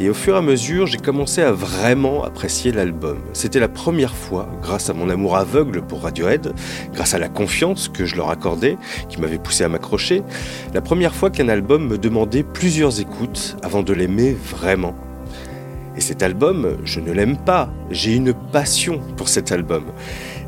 Et 0.00 0.08
au 0.08 0.14
fur 0.14 0.36
et 0.36 0.38
à 0.38 0.42
mesure, 0.42 0.86
j'ai 0.86 0.98
commencé 0.98 1.42
à 1.42 1.50
vraiment 1.50 2.22
apprécier 2.22 2.70
l'album. 2.70 3.18
C'était 3.32 3.58
la 3.58 3.68
première 3.68 4.14
fois, 4.14 4.48
grâce 4.62 4.90
à 4.90 4.94
mon 4.94 5.10
amour 5.10 5.36
aveugle 5.36 5.82
pour 5.82 6.02
Radiohead, 6.02 6.54
grâce 6.92 7.14
à 7.14 7.18
la 7.18 7.28
confiance 7.28 7.88
que 7.88 8.04
je 8.04 8.14
leur 8.14 8.30
accordais, 8.30 8.78
qui 9.08 9.20
m'avait 9.20 9.38
poussé 9.38 9.64
à 9.64 9.68
m'accrocher, 9.68 10.22
la 10.72 10.80
première 10.82 11.16
fois 11.16 11.30
qu'un 11.30 11.48
album 11.48 11.88
me 11.88 11.98
demandait 11.98 12.44
plusieurs 12.44 13.00
écoutes 13.00 13.56
avant 13.64 13.82
de 13.82 13.92
l'aimer 13.92 14.36
vraiment. 14.40 14.94
Et 15.96 16.00
cet 16.00 16.22
album, 16.22 16.76
je 16.84 17.00
ne 17.00 17.10
l'aime 17.10 17.36
pas, 17.36 17.68
j'ai 17.90 18.14
une 18.14 18.32
passion 18.32 19.00
pour 19.16 19.28
cet 19.28 19.50
album. 19.50 19.82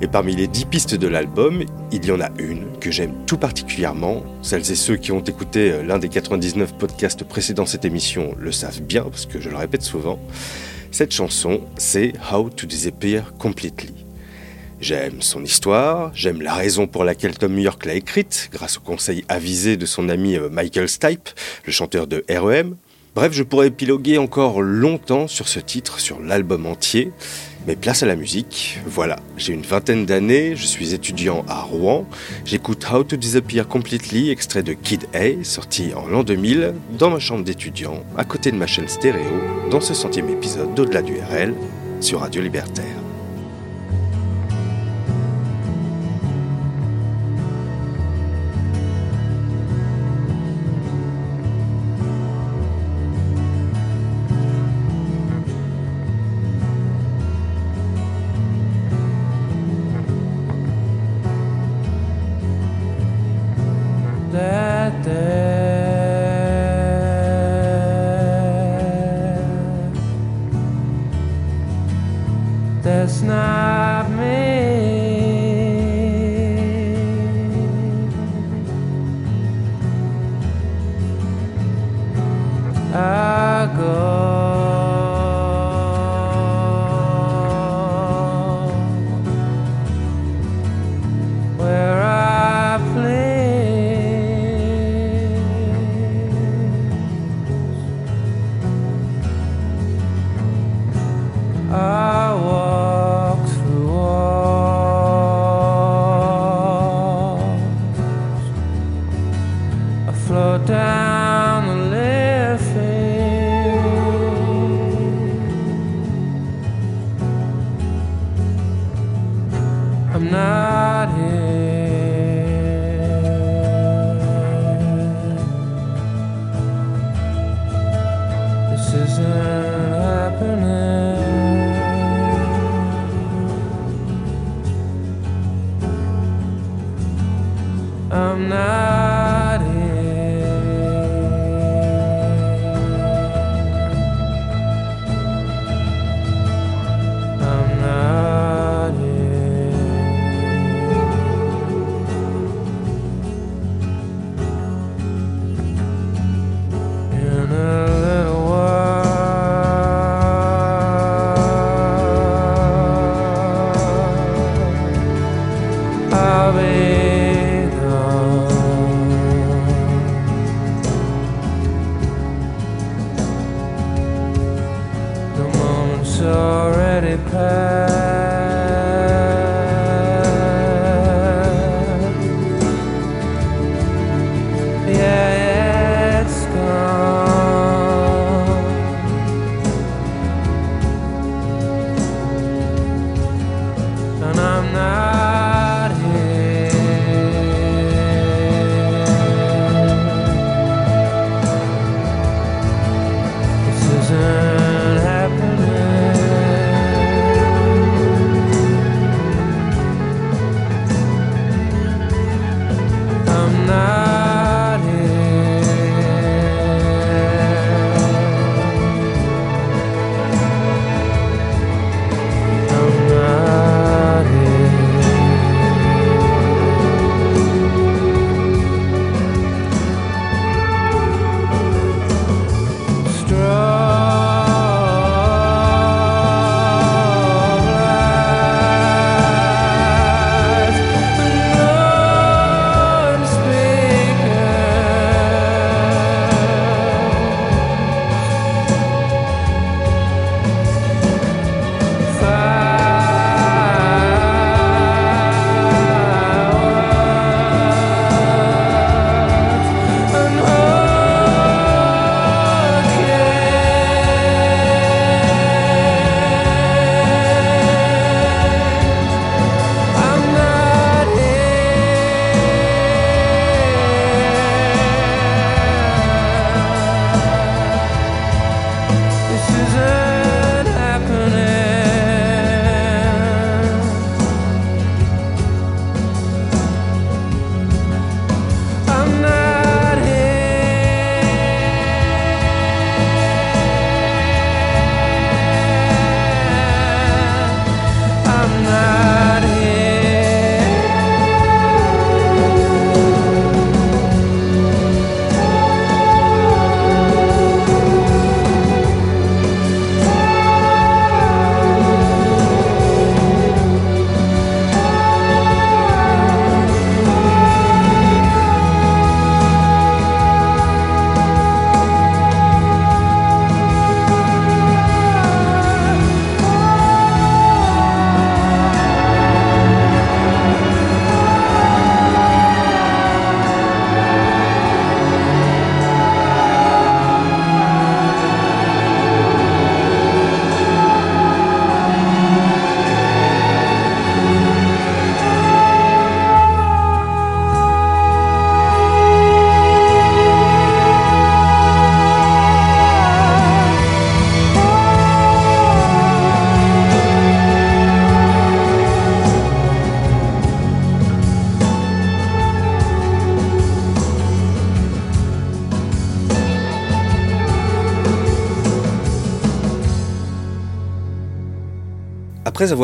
Et 0.03 0.09
parmi 0.09 0.35
les 0.35 0.47
10 0.47 0.65
pistes 0.65 0.95
de 0.95 1.07
l'album, 1.07 1.63
il 1.93 2.07
y 2.07 2.11
en 2.11 2.21
a 2.23 2.31
une 2.39 2.79
que 2.81 2.91
j'aime 2.91 3.13
tout 3.27 3.37
particulièrement. 3.37 4.25
Celles 4.41 4.71
et 4.71 4.75
ceux 4.75 4.97
qui 4.97 5.13
ont 5.13 5.21
écouté 5.21 5.73
euh, 5.73 5.83
l'un 5.83 5.99
des 5.99 6.09
99 6.09 6.73
podcasts 6.79 7.23
précédant 7.23 7.67
cette 7.67 7.85
émission 7.85 8.35
le 8.39 8.51
savent 8.51 8.81
bien, 8.81 9.03
parce 9.03 9.27
que 9.27 9.41
je 9.41 9.51
le 9.51 9.57
répète 9.57 9.83
souvent. 9.83 10.19
Cette 10.91 11.13
chanson, 11.13 11.61
c'est 11.77 12.15
How 12.33 12.49
to 12.49 12.67
Disappear 12.67 13.35
Completely. 13.37 13.93
J'aime 14.81 15.21
son 15.21 15.45
histoire, 15.45 16.11
j'aime 16.15 16.41
la 16.41 16.55
raison 16.55 16.87
pour 16.87 17.05
laquelle 17.05 17.37
Tom 17.37 17.59
York 17.59 17.85
l'a 17.85 17.93
écrite, 17.93 18.49
grâce 18.51 18.79
au 18.79 18.81
conseil 18.81 19.27
avisé 19.29 19.77
de 19.77 19.85
son 19.85 20.09
ami 20.09 20.37
euh, 20.37 20.49
Michael 20.49 20.89
Stipe, 20.89 21.29
le 21.67 21.73
chanteur 21.73 22.07
de 22.07 22.25
REM. 22.31 22.75
Bref, 23.15 23.33
je 23.35 23.43
pourrais 23.43 23.67
épiloguer 23.67 24.17
encore 24.17 24.63
longtemps 24.63 25.29
sur 25.29 25.49
ce 25.49 25.61
titre, 25.61 26.01
sur 26.01 26.21
l'album 26.21 26.65
entier, 26.65 27.13
mais 27.66 27.77
place 27.77 28.03
à 28.03 28.07
la 28.07 28.16
musique. 28.16 28.78
Voilà, 28.87 29.16
j'ai 29.37 29.53
une 29.53 29.62
vingtaine 29.62 30.07
d'années, 30.07 30.57
je 30.57 30.66
suis 30.66 30.95
étudiant 30.95 31.45
à 31.49 31.61
Rouen, 31.61 32.07
j'écoute 32.45 32.87
How 32.91 33.05
to 33.05 33.16
Disappear 33.16 33.66
Completely, 33.69 34.31
extrait 34.31 34.62
de 34.62 34.73
Kid 34.73 35.07
A, 35.15 35.43
sorti 35.45 35.93
en 35.95 36.07
l'an 36.07 36.23
2000, 36.23 36.74
dans 36.99 37.11
ma 37.11 37.19
chambre 37.19 37.45
d'étudiant, 37.45 38.03
à 38.16 38.24
côté 38.24 38.51
de 38.51 38.57
ma 38.57 38.66
chaîne 38.66 38.89
stéréo, 38.89 39.41
dans 39.70 39.81
ce 39.81 39.95
centième 39.95 40.28
épisode 40.31 40.74
d'Au-delà 40.74 41.03
du 41.03 41.15
RL, 41.19 41.55
sur 42.01 42.20
Radio 42.20 42.43
Libertaire. 42.43 43.10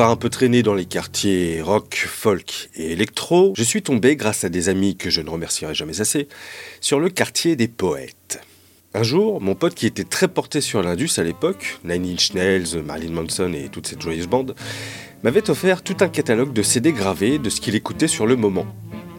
Un 0.04 0.16
peu 0.16 0.28
traîné 0.28 0.62
dans 0.62 0.74
les 0.74 0.84
quartiers 0.84 1.62
rock, 1.62 1.94
folk 2.06 2.68
et 2.74 2.92
électro, 2.92 3.54
je 3.56 3.62
suis 3.62 3.82
tombé, 3.82 4.14
grâce 4.14 4.44
à 4.44 4.50
des 4.50 4.68
amis 4.68 4.96
que 4.96 5.08
je 5.08 5.22
ne 5.22 5.30
remercierai 5.30 5.74
jamais 5.74 6.00
assez, 6.00 6.28
sur 6.80 7.00
le 7.00 7.08
quartier 7.08 7.56
des 7.56 7.66
poètes. 7.66 8.40
Un 8.92 9.02
jour, 9.02 9.40
mon 9.40 9.54
pote 9.54 9.74
qui 9.74 9.86
était 9.86 10.04
très 10.04 10.28
porté 10.28 10.60
sur 10.60 10.82
l'Indus 10.82 11.10
à 11.16 11.22
l'époque, 11.22 11.78
Nine 11.84 12.12
Inch 12.12 12.34
Nails, 12.34 12.82
Marilyn 12.84 13.12
Manson 13.12 13.52
et 13.54 13.68
toute 13.70 13.86
cette 13.86 14.02
joyeuse 14.02 14.26
bande, 14.26 14.54
m'avait 15.22 15.48
offert 15.48 15.82
tout 15.82 15.96
un 16.00 16.08
catalogue 16.08 16.52
de 16.52 16.62
CD 16.62 16.92
gravés 16.92 17.38
de 17.38 17.48
ce 17.48 17.60
qu'il 17.60 17.74
écoutait 17.74 18.08
sur 18.08 18.26
le 18.26 18.36
moment. 18.36 18.66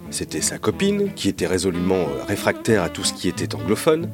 C'était 0.09 0.41
sa 0.41 0.57
copine, 0.57 1.11
qui 1.15 1.27
était 1.27 1.47
résolument 1.47 1.95
euh, 1.95 2.23
réfractaire 2.27 2.81
à 2.83 2.89
tout 2.89 3.03
ce 3.03 3.13
qui 3.13 3.27
était 3.27 3.55
anglophone, 3.55 4.09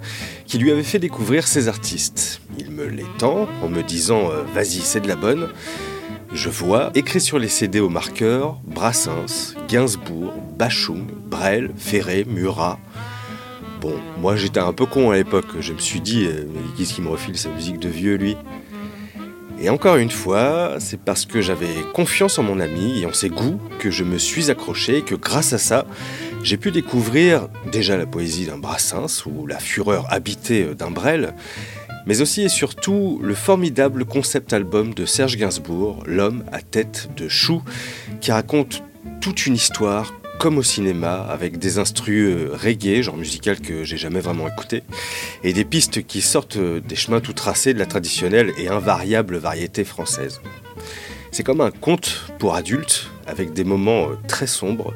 qui 0.45 0.57
lui 0.57 0.72
avait 0.72 0.81
fait 0.81 0.98
découvrir 0.98 1.48
ces 1.48 1.68
artistes. 1.68 2.41
Il 2.57 2.72
me 2.72 2.85
l'étend 2.88 3.48
en 3.61 3.69
me 3.69 3.84
disant 3.84 4.31
euh, 4.31 4.44
Vas-y, 4.56 4.80
c'est 4.81 5.02
de 5.02 5.07
la 5.07 5.15
bonne. 5.15 5.49
Je 6.34 6.50
vois, 6.50 6.90
écrit 6.96 7.22
sur 7.22 7.38
les 7.38 7.48
CD 7.48 7.80
au 7.80 7.90
marqueur, 7.90 8.58
Brassens, 8.64 9.54
Gainsbourg, 9.70 10.34
Bachung, 10.58 11.06
Brel, 11.30 11.70
Ferré, 11.78 12.26
Murat. 12.28 12.80
Bon, 13.80 13.94
moi 14.20 14.36
j'étais 14.36 14.60
un 14.60 14.74
peu 14.74 14.88
con 14.88 15.12
à 15.12 15.16
l'époque, 15.16 15.46
je 15.60 15.74
me 15.74 15.78
suis 15.78 16.02
dit, 16.02 16.26
euh, 16.26 16.46
qu'est-ce 16.76 16.96
qui 16.96 17.02
me 17.02 17.10
refile 17.10 17.38
sa 17.38 17.50
musique 17.50 17.78
de 17.78 17.88
vieux 17.88 18.16
lui? 18.16 18.36
Et 19.62 19.70
encore 19.70 19.98
une 19.98 20.10
fois, 20.10 20.78
c'est 20.80 21.00
parce 21.00 21.28
que 21.28 21.40
j'avais 21.40 21.70
confiance 21.94 22.40
en 22.40 22.44
mon 22.44 22.60
ami 22.60 23.02
et 23.02 23.06
en 23.06 23.14
ses 23.14 23.30
goûts 23.30 23.60
que 23.78 23.92
je 23.92 24.04
me 24.04 24.18
suis 24.18 24.50
accroché 24.50 24.98
et 24.98 25.02
que 25.04 25.14
grâce 25.14 25.54
à 25.54 25.60
ça, 25.60 25.86
j'ai 26.42 26.58
pu 26.58 26.72
découvrir 26.72 27.48
déjà 27.72 27.96
la 27.96 28.08
poésie 28.08 28.48
d'un 28.48 28.58
Brassens 28.58 29.24
ou 29.28 29.46
la 29.46 29.60
fureur 29.60 30.12
habitée 30.12 30.74
d'un 30.74 30.90
Brel, 30.90 31.36
mais 32.06 32.22
aussi 32.22 32.42
et 32.44 32.50
surtout 32.50 33.20
le 33.22 33.34
formidable 33.34 34.06
concept 34.06 34.54
album 34.54 34.94
de 34.94 35.06
Serge 35.06 35.38
Gainsbourg, 35.38 36.04
L'homme 36.06 36.44
à 36.52 36.62
tête 36.62 37.10
de 37.16 37.28
chou, 37.28 37.64
qui 38.22 38.32
raconte 38.32 38.84
toute 39.22 39.46
une 39.46 39.56
histoire 39.56 40.14
comme 40.40 40.58
au 40.58 40.64
cinéma, 40.64 41.26
avec 41.30 41.58
des 41.58 41.78
instrus 41.78 42.36
euh, 42.36 42.50
reggae, 42.54 43.02
genre 43.02 43.16
musical 43.16 43.60
que 43.62 43.84
j'ai 43.84 43.98
jamais 43.98 44.20
vraiment 44.20 44.48
écouté, 44.48 44.84
et 45.44 45.54
des 45.54 45.64
pistes 45.64 46.06
qui 46.06 46.22
sortent 46.22 46.58
euh, 46.58 46.82
des 46.82 46.96
chemins 46.96 47.22
tout 47.22 47.34
tracés 47.34 47.74
de 47.74 47.80
la 47.80 47.86
traditionnelle 47.86 48.52
et 48.58 48.68
invariable 48.68 49.38
variété 49.38 49.86
française. 49.86 50.42
C'est 51.32 51.44
comme 51.44 51.62
un 51.62 51.72
conte 51.72 52.28
pour 52.40 52.56
adultes, 52.56 53.10
avec 53.26 53.54
des 53.54 53.64
moments 53.64 54.10
euh, 54.10 54.18
très 54.28 54.48
sombres, 54.48 54.94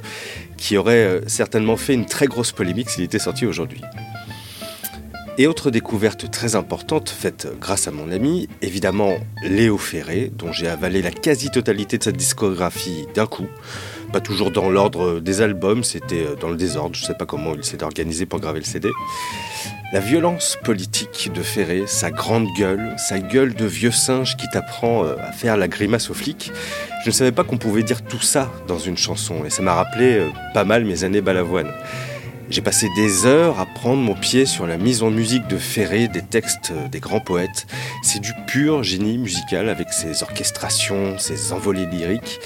qui 0.58 0.76
auraient 0.76 1.22
certainement 1.28 1.78
fait 1.78 1.94
une 1.94 2.08
très 2.08 2.26
grosse 2.26 2.52
polémique 2.52 2.90
s'il 2.90 3.04
était 3.04 3.20
sorti 3.20 3.46
aujourd'hui. 3.46 3.82
Et 5.40 5.46
autre 5.46 5.70
découverte 5.70 6.32
très 6.32 6.56
importante 6.56 7.10
faite 7.10 7.48
grâce 7.62 7.88
à 7.88 7.92
mon 7.92 8.12
ami, 8.12 8.50
évidemment 8.64 9.18
Léo 9.44 9.78
Ferré, 9.78 10.32
dont 10.36 10.52
j'ai 10.52 10.68
avalé 10.68 11.04
la 11.04 11.12
quasi-totalité 11.12 12.00
de 12.00 12.04
sa 12.04 12.12
discographie 12.12 13.06
d'un 13.14 13.28
coup. 13.28 13.46
Pas 14.12 14.20
toujours 14.20 14.50
dans 14.50 14.72
l'ordre 14.72 15.20
des 15.20 15.42
albums, 15.42 15.84
c'était 15.84 16.26
dans 16.42 16.50
le 16.50 16.56
désordre, 16.56 16.96
je 16.96 17.06
sais 17.06 17.14
pas 17.14 17.28
comment 17.28 17.54
il 17.54 17.64
s'est 17.64 17.84
organisé 17.84 18.26
pour 18.26 18.40
graver 18.40 18.62
le 18.62 18.66
CD. 18.66 18.90
La 19.94 20.00
violence 20.00 20.58
politique 20.64 21.32
de 21.32 21.44
Ferré, 21.44 21.84
sa 21.86 22.10
grande 22.10 22.48
gueule, 22.58 22.96
sa 22.98 23.20
gueule 23.20 23.54
de 23.54 23.66
vieux 23.66 23.92
singe 23.92 24.38
qui 24.38 24.48
t'apprend 24.50 25.06
euh, 25.06 25.16
à 25.20 25.32
faire 25.32 25.56
la 25.56 25.68
grimace 25.68 26.10
aux 26.10 26.16
flics, 26.16 26.52
je 27.04 27.10
ne 27.10 27.14
savais 27.14 27.32
pas 27.32 27.44
qu'on 27.44 27.58
pouvait 27.58 27.84
dire 27.84 28.02
tout 28.04 28.20
ça 28.20 28.52
dans 28.68 28.80
une 28.80 28.98
chanson 28.98 29.46
et 29.46 29.52
ça 29.52 29.62
m'a 29.62 29.76
rappelé 29.76 30.18
euh, 30.18 30.30
pas 30.56 30.66
mal 30.66 30.84
mes 30.84 31.04
années 31.04 31.22
balavoine. 31.22 31.72
J'ai 32.50 32.62
passé 32.62 32.88
des 32.96 33.26
heures 33.26 33.60
à 33.60 33.66
prendre 33.66 34.02
mon 34.02 34.14
pied 34.14 34.46
sur 34.46 34.68
la 34.68 34.78
mise 34.78 35.04
en 35.04 35.12
musique 35.12 35.48
de 35.48 35.58
Ferré, 35.58 36.08
des 36.08 36.22
textes 36.22 36.72
des 36.90 37.02
grands 37.02 37.20
poètes. 37.20 37.68
C'est 38.04 38.22
du 38.22 38.32
pur 38.48 38.84
génie 38.84 39.18
musical 39.18 39.68
avec 39.68 39.92
ses 39.92 40.24
orchestrations, 40.24 41.18
ses 41.18 41.52
envolées 41.52 41.86
lyriques. 41.86 42.40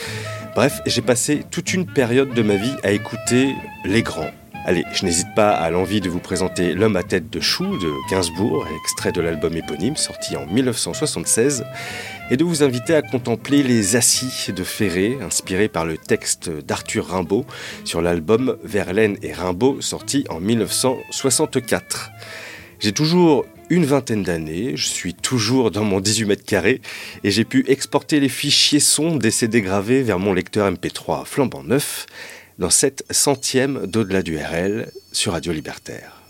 Bref, 0.56 0.82
j'ai 0.88 1.03
passé 1.03 1.45
toute 1.52 1.73
une 1.73 1.86
période 1.86 2.34
de 2.34 2.41
ma 2.41 2.56
vie 2.56 2.76
à 2.84 2.91
écouter 2.91 3.53
les 3.86 4.02
grands. 4.02 4.32
Allez, 4.65 4.84
je 4.91 5.06
n'hésite 5.06 5.34
pas 5.36 5.52
à 5.52 5.69
l'envie 5.69 6.02
de 6.02 6.10
vous 6.10 6.19
présenter 6.19 6.73
L'homme 6.73 6.95
à 6.95 7.03
tête 7.03 7.30
de 7.30 7.40
chou 7.40 7.78
de 7.78 7.91
Gainsbourg, 8.10 8.68
extrait 8.84 9.11
de 9.11 9.22
l'album 9.22 9.56
éponyme 9.56 9.95
sorti 9.95 10.36
en 10.36 10.45
1976, 10.48 11.64
et 12.32 12.38
de 12.38 12.45
vous 12.45 12.64
inviter 12.64 12.95
à 12.95 13.02
contempler 13.02 13.62
les 13.62 13.98
Assis 13.98 14.53
de 14.53 14.64
Ferré, 14.64 15.18
inspirés 15.22 15.68
par 15.68 15.86
le 15.86 15.98
texte 15.98 16.49
d'Arthur 16.49 17.08
Rimbaud 17.08 17.45
sur 17.84 18.02
l'album 18.02 18.58
Verlaine 18.64 19.18
et 19.22 19.34
Rimbaud 19.34 19.82
sorti 19.82 20.24
en 20.30 20.40
1964. 20.40 22.10
J'ai 22.80 22.94
toujours 22.94 23.45
une 23.70 23.84
vingtaine 23.84 24.24
d'années, 24.24 24.72
je 24.76 24.88
suis 24.88 25.14
toujours 25.14 25.72
dans 25.72 25.84
mon 25.84 25.99
18 25.99 26.26
mètres 26.26 26.45
carrés 26.45 26.82
et 27.26 27.32
j'ai 27.32 27.44
pu 27.44 27.66
exporter 27.68 28.22
les 28.22 28.30
fichiers 28.30 28.80
sons 28.80 29.18
des 29.18 29.32
CD 29.32 29.62
gravés 29.62 30.02
vers 30.02 30.18
mon 30.18 30.34
lecteur 30.34 30.72
MP3 30.72 31.26
flambant 31.26 31.64
neuf 31.64 32.06
dans 32.60 32.70
cette 32.70 33.03
centième 33.12 33.88
d'au-delà 33.88 34.24
du 34.24 34.38
RL 34.38 34.90
sur 35.12 35.34
Radio 35.34 35.52
Libertaire. 35.52 36.22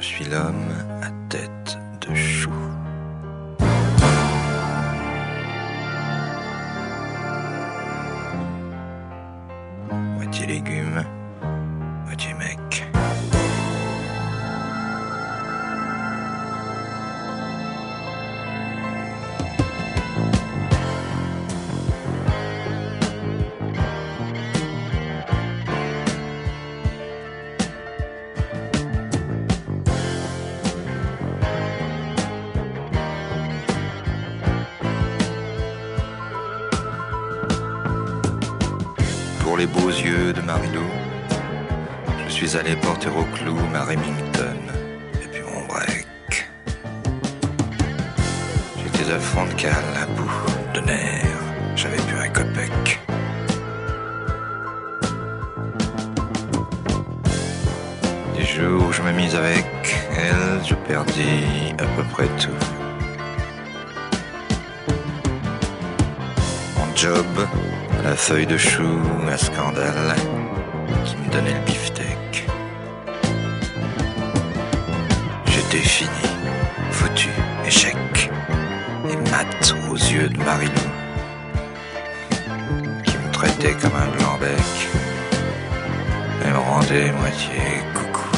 Je 0.00 0.06
suis 0.06 0.24
l'homme 0.24 0.72
à 1.02 1.10
tête 1.28 1.78
de 2.00 2.14
chou. 2.14 2.50
Moitié 10.16 10.46
légumes, 10.46 11.04
Je 42.26 42.46
suis 42.46 42.56
allé 42.56 42.74
porter 42.74 43.08
au 43.08 43.24
clou 43.36 43.54
ma 43.72 43.84
Remington 43.84 44.56
et 45.22 45.26
puis 45.28 45.42
mon 45.42 45.66
break. 45.66 46.48
J'étais 48.78 49.12
à 49.12 49.54
cale, 49.56 49.74
à 50.02 50.06
bout 50.06 50.30
de 50.74 50.80
nerfs, 50.80 51.26
j'avais 51.76 51.98
plus 51.98 52.18
un 52.18 52.28
copec. 52.28 53.00
Des 58.36 58.44
jours 58.44 58.86
où 58.88 58.92
je 58.92 59.02
me 59.02 59.12
mise 59.12 59.34
avec 59.36 59.66
elle, 60.16 60.64
je 60.66 60.74
perdis 60.74 61.74
à 61.78 61.84
peu 61.84 62.02
près 62.10 62.28
tout. 62.38 62.50
Mon 66.78 66.96
job, 66.96 67.26
la 68.02 68.16
feuille 68.16 68.46
de 68.46 68.56
chou, 68.56 68.98
un 69.28 69.36
scandale 69.36 70.16
donnait 71.30 71.54
le 71.54 71.60
beefsteak. 71.60 72.46
J'étais 75.46 75.78
fini, 75.78 76.10
foutu, 76.90 77.28
échec, 77.64 78.30
et 79.08 79.16
mat 79.30 79.74
aux 79.90 79.94
yeux 79.94 80.28
de 80.28 80.38
Marilou, 80.38 80.90
qui 83.04 83.16
me 83.16 83.30
traitait 83.32 83.74
comme 83.74 83.94
un 83.94 84.08
blanc-bec, 84.16 84.88
et 86.44 86.50
me 86.50 86.58
rendait 86.58 87.12
moitié 87.12 87.60
coucou. 87.94 88.30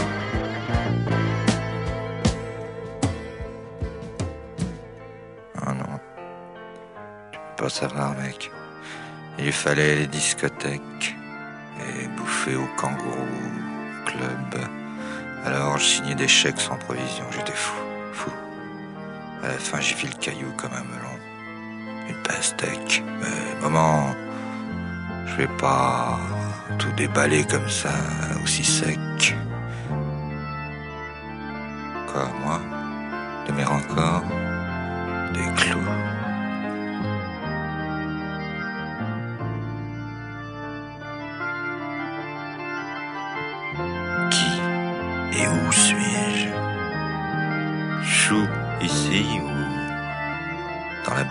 Oh 5.67 5.71
non, 5.71 5.99
tu 7.33 7.39
peux 7.39 7.65
pas 7.65 7.71
savoir, 7.71 8.15
mec. 8.17 8.51
Il 9.39 9.53
fallait 9.53 9.97
les 9.97 10.07
discothèques 10.07 11.12
au 12.51 12.67
kangourou 12.77 13.27
club. 14.05 14.65
Alors 15.45 15.79
je 15.79 15.85
signais 15.85 16.15
des 16.15 16.29
chèques 16.29 16.61
sans 16.61 16.77
provision. 16.77 17.25
J'étais 17.31 17.53
fou, 17.53 17.77
fou. 18.13 18.31
À 19.43 19.49
la 19.49 19.59
fin, 19.59 19.81
j'ai 19.81 19.95
fait 19.95 20.09
le 20.09 20.15
caillou 20.15 20.53
comme 20.57 20.73
un 20.73 20.85
melon. 20.85 21.19
Une 22.09 22.23
pastèque. 22.23 23.03
Mais 23.21 23.63
maman, 23.63 24.15
je 25.27 25.37
vais 25.37 25.57
pas 25.59 26.19
tout 26.79 26.93
déballer 26.93 27.45
comme 27.45 27.69
ça, 27.69 27.93
aussi 28.43 28.65
sec. 28.65 29.37
Quoi, 32.09 32.29
moi 32.45 32.61
De 33.47 33.53
mes 33.53 33.65
encore 33.65 34.42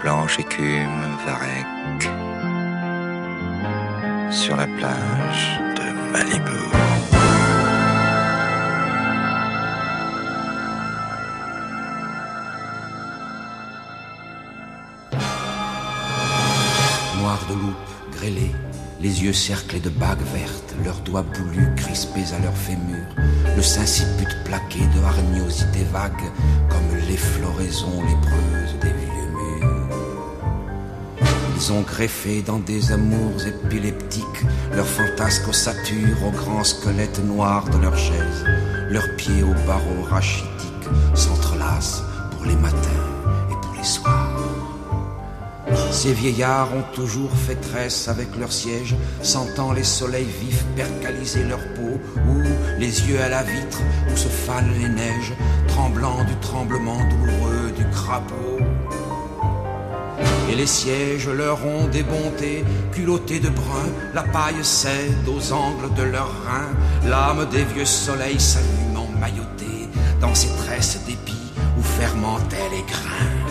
blanche 0.02 0.40
écume 0.40 1.16
varec 1.26 2.10
sur 4.32 4.56
la 4.56 4.66
plage 4.66 5.60
de 5.76 6.12
Malibu. 6.12 6.52
Noir 17.20 17.40
de 17.50 17.54
loupe, 17.54 17.76
grêlés, 18.12 18.56
les 19.02 19.24
yeux 19.24 19.34
cerclés 19.34 19.80
de 19.80 19.90
bagues 19.90 20.18
vertes, 20.34 20.76
leurs 20.84 21.00
doigts 21.02 21.22
boulus 21.24 21.76
crispés 21.76 22.34
à 22.36 22.40
leurs 22.40 22.58
fémurs, 22.58 23.16
le 23.56 23.62
sinciput 23.62 24.36
plaqué 24.46 24.80
de 24.96 25.04
hargnosités 25.04 25.86
vagues, 25.92 26.32
comme 26.70 26.98
les 27.08 27.18
floraisons 27.18 28.02
lépreuses 28.04 28.80
des 28.82 28.94
murs. 28.94 29.11
Ils 31.64 31.72
ont 31.74 31.82
greffé 31.82 32.42
dans 32.42 32.58
des 32.58 32.92
amours 32.92 33.46
épileptiques 33.46 34.26
leurs 34.74 34.88
fantasques 34.88 35.48
ossatures 35.48 36.26
aux 36.26 36.32
grands 36.32 36.64
squelettes 36.64 37.24
noirs 37.24 37.70
de 37.70 37.78
leurs 37.78 38.00
chaises, 38.00 38.46
leurs 38.90 39.16
pieds 39.16 39.44
aux 39.44 39.68
barreaux 39.68 40.02
rachitiques 40.10 40.90
s'entrelacent 41.14 42.02
pour 42.32 42.46
les 42.46 42.56
matins 42.56 43.06
et 43.52 43.54
pour 43.62 43.76
les 43.78 43.84
soirs. 43.84 44.40
Ces 45.92 46.14
vieillards 46.14 46.74
ont 46.74 46.96
toujours 46.96 47.32
fait 47.32 47.62
tresse 47.62 48.08
avec 48.08 48.36
leur 48.38 48.52
siège, 48.52 48.96
sentant 49.22 49.72
les 49.72 49.84
soleils 49.84 50.26
vifs 50.42 50.66
percaliser 50.76 51.44
leur 51.44 51.64
peau, 51.76 52.00
ou 52.28 52.42
les 52.80 53.08
yeux 53.08 53.22
à 53.22 53.30
la 53.30 53.44
vitre 53.44 53.82
où 54.12 54.18
se 54.18 54.30
fanent 54.30 54.74
les 54.80 54.90
neiges, 54.90 55.34
tremblant 55.68 56.24
du 56.24 56.36
tremblement 56.38 56.98
douloureux 57.08 57.72
du 57.78 57.86
crapaud. 57.92 58.71
Les 60.62 60.68
sièges 60.68 61.28
leur 61.28 61.66
ont 61.66 61.88
des 61.88 62.04
bontés, 62.04 62.64
culottés 62.92 63.40
de 63.40 63.50
brun, 63.50 63.90
la 64.14 64.22
paille 64.22 64.64
cède 64.64 65.28
aux 65.28 65.54
angles 65.54 65.92
de 65.96 66.04
leurs 66.04 66.36
reins, 66.46 66.70
l'âme 67.04 67.50
des 67.50 67.64
vieux 67.64 67.84
soleils 67.84 68.40
s'allume 68.40 68.96
emmaillotée 68.96 69.90
dans 70.20 70.36
ces 70.36 70.50
tresses 70.58 71.00
d'épis 71.08 71.52
où 71.80 71.82
fermentaient 71.82 72.70
les 72.70 72.84
grains. 72.84 73.42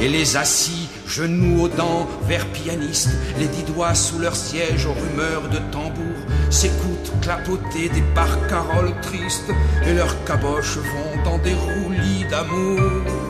Et 0.00 0.08
les 0.08 0.36
assis, 0.36 0.88
genoux 1.06 1.62
aux 1.62 1.68
dents, 1.68 2.08
vers 2.26 2.46
pianistes, 2.46 3.10
les 3.38 3.46
dix 3.46 3.62
doigts 3.62 3.94
sous 3.94 4.18
leur 4.18 4.34
siège 4.34 4.86
aux 4.86 4.94
rumeurs 4.94 5.48
de 5.48 5.58
tambour, 5.70 6.18
s'écoutent 6.50 7.12
clapoter 7.20 7.88
des 7.88 8.02
barcaroles 8.16 9.00
tristes, 9.00 9.52
et 9.86 9.94
leurs 9.94 10.24
caboches 10.24 10.78
vont 10.78 11.22
dans 11.22 11.38
des 11.38 11.54
roulis 11.54 12.26
d'amour. 12.28 13.21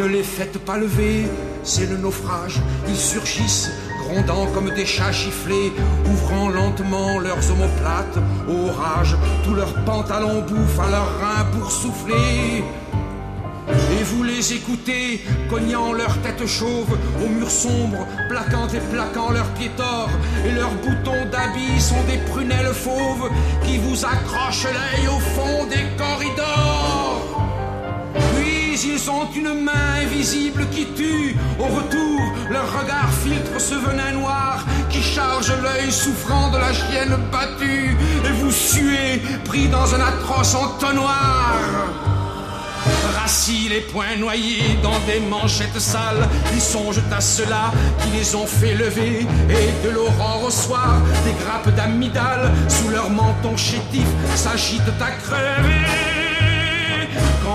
Ne 0.00 0.06
les 0.06 0.22
faites 0.22 0.56
pas 0.56 0.78
lever, 0.78 1.26
c'est 1.62 1.84
le 1.84 1.98
naufrage, 1.98 2.58
ils 2.88 2.96
surgissent, 2.96 3.70
grondant 4.02 4.46
comme 4.54 4.70
des 4.70 4.86
chats 4.86 5.12
giflés, 5.12 5.74
ouvrant 6.10 6.48
lentement 6.48 7.18
leurs 7.18 7.50
omoplates, 7.50 8.16
au 8.48 8.72
rage, 8.72 9.14
tous 9.44 9.52
leurs 9.52 9.74
pantalons 9.84 10.40
bouffent 10.40 10.80
à 10.80 10.90
leurs 10.90 11.20
reins 11.20 11.44
pour 11.52 11.70
souffler. 11.70 12.64
Et 13.68 14.02
vous 14.04 14.22
les 14.22 14.54
écoutez, 14.54 15.22
cognant 15.50 15.92
leur 15.92 16.16
tête 16.22 16.46
chauve 16.46 16.96
aux 17.22 17.28
murs 17.28 17.50
sombres, 17.50 18.06
plaquant 18.30 18.68
et 18.68 18.80
plaquant 18.90 19.32
leurs 19.32 19.52
pieds 19.52 19.70
torts, 19.76 20.08
et 20.46 20.52
leurs 20.52 20.76
boutons 20.76 21.26
d'habits 21.30 21.78
sont 21.78 22.02
des 22.08 22.16
prunelles 22.32 22.72
fauves 22.72 23.28
qui 23.66 23.76
vous 23.76 24.02
accrochent 24.02 24.64
l'œil 24.64 25.08
au 25.08 25.20
fond 25.20 25.66
des 25.66 25.84
corridors. 25.98 26.79
Ils 28.82 29.10
ont 29.10 29.28
une 29.36 29.62
main 29.62 30.00
invisible 30.02 30.66
qui 30.70 30.86
tue, 30.96 31.36
au 31.58 31.64
retour, 31.64 32.20
leur 32.48 32.66
regard 32.80 33.10
filtre 33.22 33.60
ce 33.60 33.74
venin 33.74 34.12
noir 34.12 34.64
qui 34.88 35.02
charge 35.02 35.52
l'œil 35.62 35.92
souffrant 35.92 36.50
de 36.50 36.56
la 36.56 36.72
chienne 36.72 37.14
battue, 37.30 37.94
et 38.24 38.32
vous 38.40 38.50
suez, 38.50 39.20
pris 39.44 39.68
dans 39.68 39.94
un 39.94 40.00
atroce 40.00 40.54
entonnoir. 40.54 41.58
Rassis 43.20 43.68
les 43.68 43.80
poings 43.80 44.16
noyés 44.18 44.78
dans 44.82 44.98
des 45.00 45.20
manchettes 45.20 45.78
sales, 45.78 46.26
ils 46.54 46.60
songent 46.60 47.02
à 47.12 47.20
ceux-là 47.20 47.72
qui 48.02 48.16
les 48.16 48.34
ont 48.34 48.46
fait 48.46 48.74
lever. 48.74 49.26
Et 49.50 49.86
de 49.86 49.90
l'aurore 49.90 50.44
au 50.46 50.50
soir, 50.50 51.02
des 51.26 51.44
grappes 51.44 51.74
d'amidales 51.76 52.50
sous 52.68 52.88
leur 52.88 53.10
menton 53.10 53.56
chétif 53.58 54.06
s'agitent 54.34 54.80
à 55.00 55.10
crever. 55.10 56.19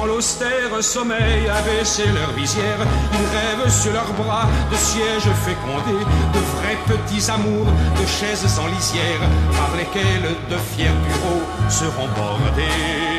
L'austère 0.08 0.82
sommeil 0.82 1.50
a 1.50 1.62
baissé 1.62 2.04
leur 2.06 2.32
visière, 2.34 2.78
ils 3.14 3.62
rêvent 3.64 3.72
sur 3.72 3.92
leurs 3.92 4.14
bras 4.14 4.48
de 4.72 4.76
sièges 4.76 5.32
fécondés, 5.46 6.06
de 6.34 6.40
vrais 6.56 6.78
petits 6.88 7.30
amours, 7.32 7.66
de 8.00 8.06
chaises 8.06 8.60
en 8.60 8.68
lisière, 8.68 9.20
par 9.58 9.76
lesquelles 9.76 10.36
de 10.50 10.58
fiers 10.58 10.96
bureaux 11.08 11.44
seront 11.70 12.08
bordés 12.16 13.16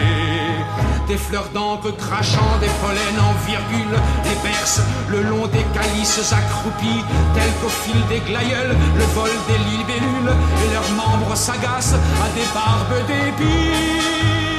des 1.06 1.16
fleurs 1.16 1.48
d'encre 1.54 1.94
crachant 1.96 2.58
des 2.60 2.70
pollens 2.82 3.22
en 3.22 3.32
virgule, 3.46 3.96
les 4.24 4.48
berces 4.48 4.80
le 5.08 5.22
long 5.22 5.46
des 5.46 5.64
calices 5.72 6.32
accroupis, 6.32 7.04
tels 7.34 7.52
qu'au 7.62 7.68
fil 7.68 8.00
des 8.08 8.20
glaïeuls, 8.28 8.74
le 8.96 9.04
vol 9.14 9.30
des 9.46 9.58
libellules, 9.70 10.34
et 10.64 10.74
leurs 10.74 10.90
membres 10.90 11.36
s'agacent 11.36 11.94
à 11.94 12.28
des 12.34 12.46
barbes 12.52 13.06
d'épis. 13.06 14.55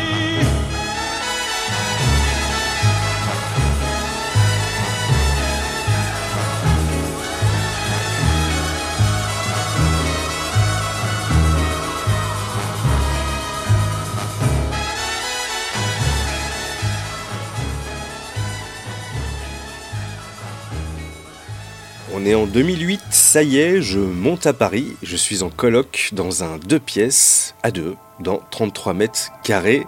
En 22.35 22.45
2008, 22.45 22.99
ça 23.09 23.43
y 23.43 23.57
est, 23.57 23.81
je 23.81 23.99
monte 23.99 24.47
à 24.47 24.53
Paris, 24.53 24.95
je 25.03 25.15
suis 25.15 25.43
en 25.43 25.49
coloc 25.49 26.09
dans 26.13 26.43
un 26.43 26.57
deux 26.57 26.79
pièces 26.79 27.55
à 27.63 27.71
deux, 27.71 27.95
dans 28.19 28.41
33 28.51 28.93
mètres 28.93 29.29
carrés. 29.43 29.85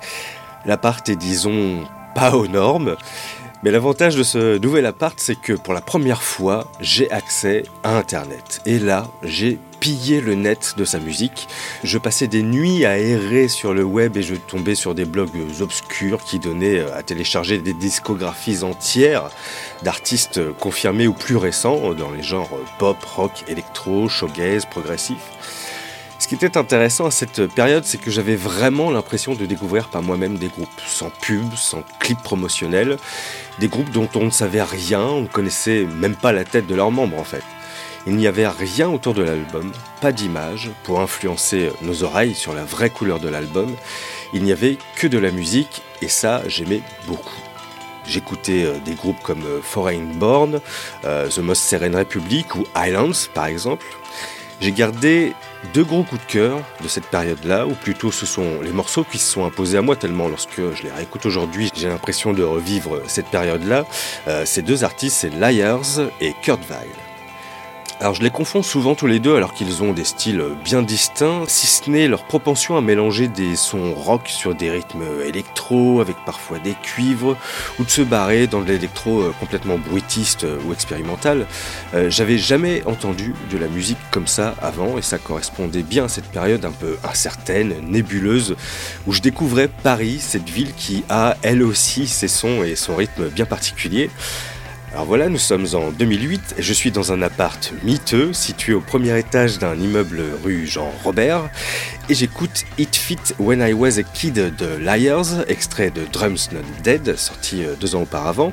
L'appart 0.65 1.07
est 1.09 1.15
disons 1.15 1.85
pas 2.15 2.35
aux 2.35 2.47
normes, 2.47 2.95
mais 3.63 3.71
l'avantage 3.71 4.15
de 4.15 4.23
ce 4.23 4.57
nouvel 4.57 4.85
appart 4.85 5.19
c'est 5.19 5.39
que 5.39 5.53
pour 5.53 5.73
la 5.73 5.81
première 5.81 6.21
fois 6.21 6.71
j'ai 6.79 7.09
accès 7.11 7.63
à 7.83 7.97
Internet. 7.97 8.61
Et 8.65 8.79
là 8.79 9.07
j'ai 9.23 9.59
pillé 9.79 10.21
le 10.21 10.35
net 10.35 10.75
de 10.77 10.85
sa 10.85 10.99
musique. 10.99 11.47
Je 11.83 11.97
passais 11.97 12.27
des 12.27 12.43
nuits 12.43 12.85
à 12.85 12.97
errer 12.97 13.47
sur 13.47 13.73
le 13.73 13.83
web 13.83 14.17
et 14.17 14.23
je 14.23 14.35
tombais 14.35 14.75
sur 14.75 14.95
des 14.95 15.05
blogs 15.05 15.29
obscurs 15.61 16.23
qui 16.23 16.39
donnaient 16.39 16.81
à 16.91 17.03
télécharger 17.03 17.59
des 17.59 17.73
discographies 17.73 18.63
entières 18.63 19.29
d'artistes 19.83 20.53
confirmés 20.59 21.07
ou 21.07 21.13
plus 21.13 21.37
récents 21.37 21.93
dans 21.93 22.11
les 22.11 22.23
genres 22.23 22.49
pop, 22.77 23.03
rock, 23.03 23.43
électro, 23.47 24.09
shoegaze, 24.09 24.65
progressif. 24.65 25.19
Ce 26.19 26.27
qui 26.27 26.35
était 26.35 26.57
intéressant 26.57 27.05
à 27.05 27.11
cette 27.11 27.47
période, 27.47 27.85
c'est 27.85 27.97
que 27.97 28.11
j'avais 28.11 28.35
vraiment 28.35 28.91
l'impression 28.91 29.35
de 29.35 29.45
découvrir 29.45 29.87
par 29.87 30.01
moi-même 30.01 30.37
des 30.37 30.49
groupes 30.49 30.67
sans 30.85 31.09
pub, 31.09 31.55
sans 31.55 31.81
clip 31.99 32.21
promotionnel, 32.21 32.97
des 33.59 33.69
groupes 33.69 33.89
dont 33.91 34.09
on 34.15 34.25
ne 34.25 34.29
savait 34.29 34.61
rien, 34.61 35.01
on 35.01 35.21
ne 35.21 35.27
connaissait 35.27 35.85
même 35.85 36.15
pas 36.15 36.33
la 36.33 36.43
tête 36.43 36.67
de 36.67 36.75
leurs 36.75 36.91
membres 36.91 37.17
en 37.17 37.23
fait. 37.23 37.43
Il 38.07 38.15
n'y 38.15 38.27
avait 38.27 38.47
rien 38.47 38.89
autour 38.89 39.13
de 39.13 39.23
l'album, 39.23 39.71
pas 40.01 40.11
d'image 40.11 40.71
pour 40.83 41.01
influencer 41.01 41.71
nos 41.81 42.03
oreilles 42.03 42.35
sur 42.35 42.53
la 42.53 42.63
vraie 42.63 42.89
couleur 42.89 43.19
de 43.19 43.29
l'album. 43.29 43.75
Il 44.33 44.43
n'y 44.43 44.51
avait 44.51 44.77
que 44.95 45.07
de 45.07 45.17
la 45.17 45.31
musique 45.31 45.81
et 46.01 46.07
ça, 46.07 46.41
j'aimais 46.47 46.81
beaucoup. 47.07 47.41
J'écoutais 48.09 48.63
euh, 48.65 48.77
des 48.83 48.95
groupes 48.95 49.21
comme 49.21 49.43
euh, 49.45 49.59
Foreign 49.61 50.13
Born, 50.15 50.59
euh, 51.05 51.29
The 51.29 51.39
Most 51.39 51.63
Serene 51.63 51.95
Republic 51.95 52.55
ou 52.55 52.65
Islands 52.75 53.27
par 53.33 53.45
exemple. 53.45 53.85
J'ai 54.61 54.71
gardé 54.71 55.33
deux 55.73 55.83
gros 55.83 56.03
coups 56.03 56.25
de 56.25 56.31
cœur 56.31 56.59
de 56.81 56.87
cette 56.87 57.05
période-là, 57.05 57.65
ou 57.65 57.73
plutôt 57.75 58.11
ce 58.11 58.25
sont 58.25 58.61
les 58.61 58.71
morceaux 58.71 59.05
qui 59.09 59.17
se 59.17 59.31
sont 59.31 59.45
imposés 59.45 59.77
à 59.77 59.81
moi 59.81 59.95
tellement 59.95 60.27
lorsque 60.27 60.57
je 60.73 60.83
les 60.83 60.91
réécoute 60.91 61.25
aujourd'hui, 61.25 61.69
j'ai 61.73 61.87
l'impression 61.87 62.33
de 62.33 62.43
revivre 62.43 62.99
cette 63.07 63.27
période-là. 63.27 63.85
ces 64.43 64.61
deux 64.61 64.83
artistes, 64.83 65.15
c'est 65.21 65.29
Liars 65.29 66.09
et 66.19 66.33
Kurt 66.41 66.59
Weill. 66.69 67.08
Alors 68.01 68.13
je 68.13 68.23
les 68.23 68.29
confonds 68.29 68.63
souvent 68.63 68.95
tous 68.95 69.07
les 69.07 69.19
deux 69.19 69.35
alors 69.35 69.53
qu'ils 69.53 69.83
ont 69.83 69.91
des 69.91 70.05
styles 70.05 70.41
bien 70.63 70.81
distincts, 70.81 71.43
si 71.47 71.67
ce 71.67 71.89
n'est 71.89 72.07
leur 72.07 72.23
propension 72.23 72.77
à 72.77 72.81
mélanger 72.81 73.27
des 73.27 73.57
sons 73.57 73.93
rock 73.93 74.29
sur 74.29 74.55
des 74.55 74.71
rythmes 74.71 75.03
électro 75.25 75.99
avec 75.99 76.15
parfois 76.25 76.59
des 76.59 76.75
cuivres 76.81 77.35
ou 77.77 77.83
de 77.83 77.89
se 77.89 78.01
barrer 78.01 78.47
dans 78.47 78.61
de 78.61 78.67
l'électro 78.67 79.19
euh, 79.19 79.33
complètement 79.37 79.77
bruitiste 79.77 80.45
euh, 80.45 80.57
ou 80.65 80.71
expérimental. 80.71 81.45
Euh, 81.93 82.09
j'avais 82.09 82.37
jamais 82.37 82.83
entendu 82.85 83.35
de 83.51 83.57
la 83.57 83.67
musique 83.67 83.97
comme 84.11 84.27
ça 84.27 84.55
avant 84.61 84.97
et 84.97 85.01
ça 85.01 85.17
correspondait 85.17 85.83
bien 85.83 86.05
à 86.05 86.07
cette 86.07 86.31
période 86.31 86.63
un 86.63 86.71
peu 86.71 86.97
incertaine, 87.03 87.75
nébuleuse 87.85 88.55
où 89.07 89.11
je 89.11 89.19
découvrais 89.19 89.67
Paris, 89.67 90.19
cette 90.21 90.49
ville 90.49 90.73
qui 90.73 91.03
a 91.09 91.35
elle 91.41 91.63
aussi 91.63 92.07
ses 92.07 92.29
sons 92.29 92.63
et 92.63 92.77
son 92.77 92.95
rythme 92.95 93.27
bien 93.27 93.45
particulier. 93.45 94.09
Alors 94.91 95.05
voilà, 95.05 95.29
nous 95.29 95.37
sommes 95.37 95.67
en 95.73 95.91
2008 95.91 96.55
et 96.57 96.61
je 96.63 96.73
suis 96.73 96.89
dans 96.89 97.11
un 97.11 97.21
appart 97.21 97.73
miteux 97.83 98.33
situé 98.33 98.73
au 98.73 98.81
premier 98.81 99.17
étage 99.19 99.59
d'un 99.59 99.75
immeuble 99.75 100.23
rue 100.43 100.65
Jean 100.65 100.91
Robert 101.03 101.49
et 102.09 102.15
j'écoute 102.15 102.65
It 102.79 102.95
Fit 102.95 103.19
When 103.37 103.61
I 103.61 103.73
Was 103.73 103.99
a 103.99 104.03
Kid 104.03 104.33
de 104.33 104.77
Liars, 104.77 105.47
extrait 105.47 105.91
de 105.91 106.01
Drums 106.11 106.49
Not 106.51 106.65
Dead, 106.83 107.15
sorti 107.17 107.63
euh, 107.63 107.75
deux 107.79 107.93
ans 107.93 108.01
auparavant, 108.01 108.51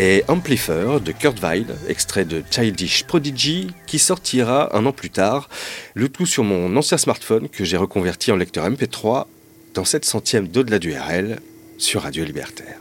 et 0.00 0.24
Amplifier 0.26 0.98
de 1.00 1.12
Kurt 1.12 1.38
Weill, 1.40 1.66
extrait 1.88 2.24
de 2.24 2.42
Childish 2.50 3.04
Prodigy, 3.04 3.68
qui 3.86 4.00
sortira 4.00 4.76
un 4.76 4.84
an 4.84 4.92
plus 4.92 5.10
tard, 5.10 5.48
le 5.94 6.08
tout 6.08 6.26
sur 6.26 6.42
mon 6.42 6.76
ancien 6.76 6.98
smartphone 6.98 7.48
que 7.48 7.64
j'ai 7.64 7.76
reconverti 7.76 8.32
en 8.32 8.36
lecteur 8.36 8.68
MP3 8.68 9.26
dans 9.74 9.84
cette 9.84 10.04
centième 10.04 10.48
d'au-delà 10.48 10.80
du 10.80 10.92
RL 10.92 11.38
sur 11.78 12.02
Radio 12.02 12.24
Libertaire. 12.24 12.78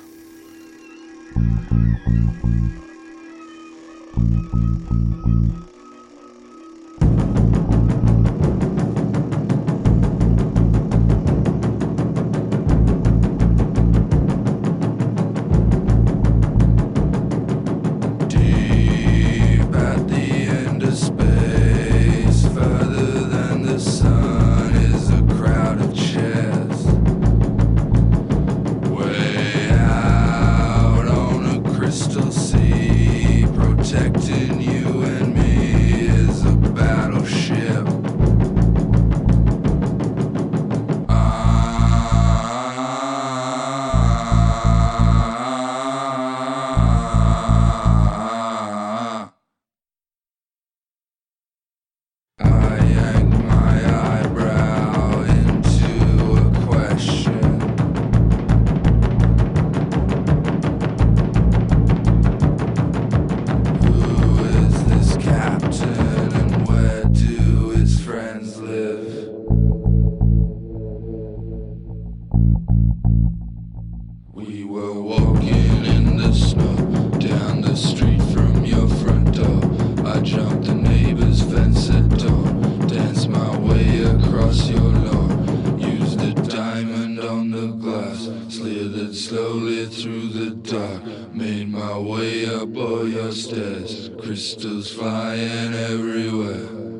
your 93.08 93.32
stairs, 93.32 94.10
crystals 94.20 94.92
flying 94.92 95.74
everywhere. 95.74 96.97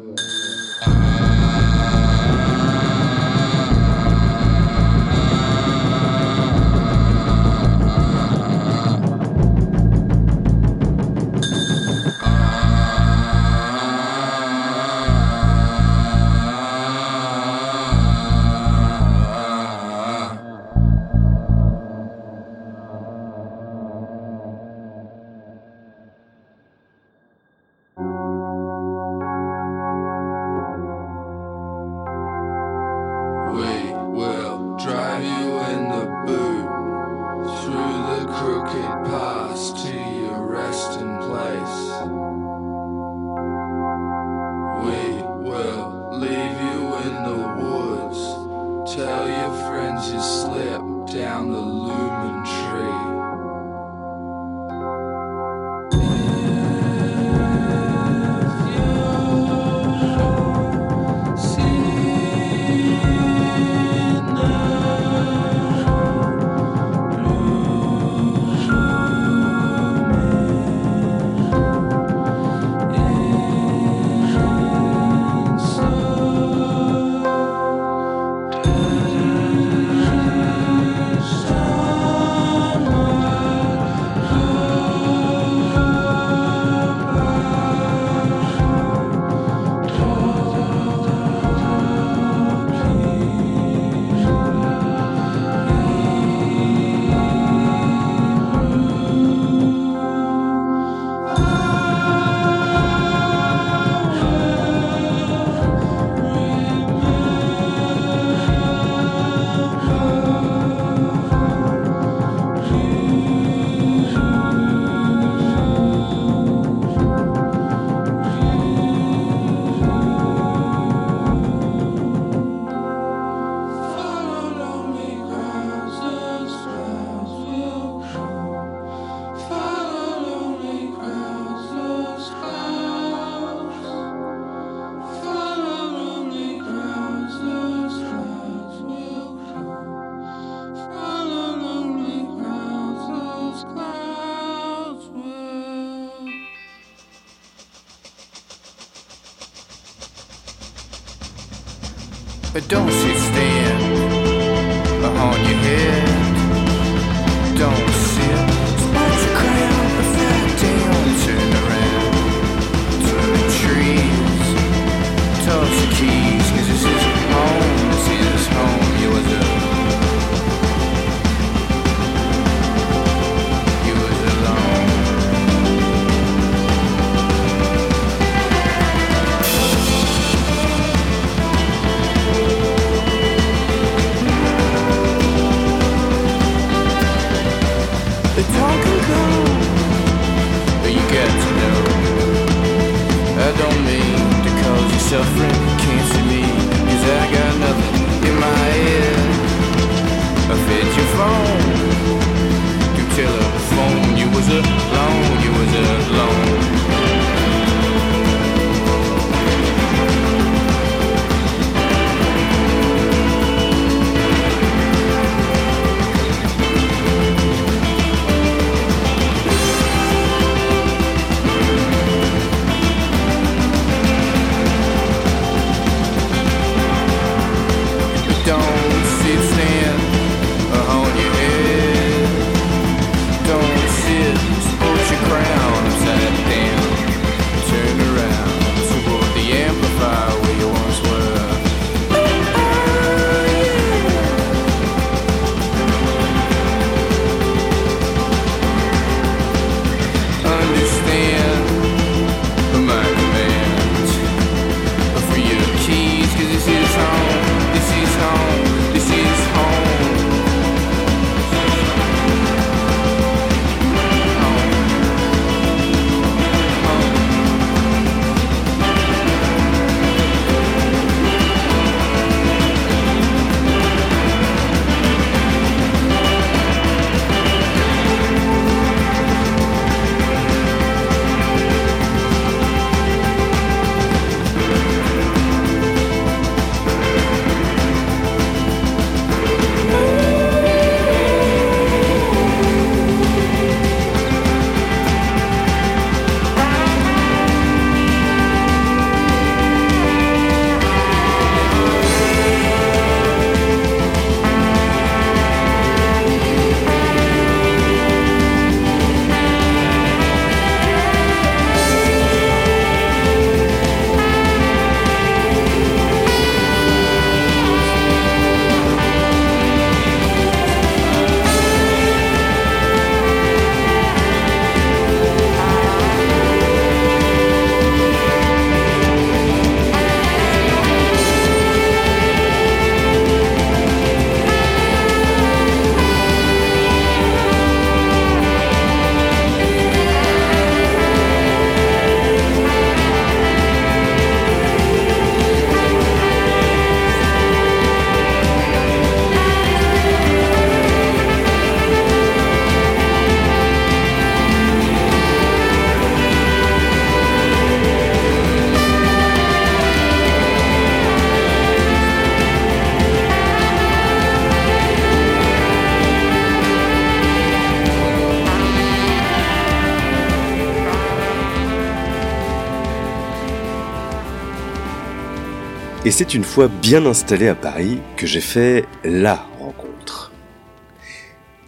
C'est 376.18 376.34
une 376.34 376.44
fois 376.44 376.68
bien 376.68 377.06
installé 377.06 377.48
à 377.48 377.54
Paris 377.54 378.00
que 378.16 378.26
j'ai 378.26 378.42
fait 378.42 378.86
LA 379.04 379.46
rencontre. 379.60 380.32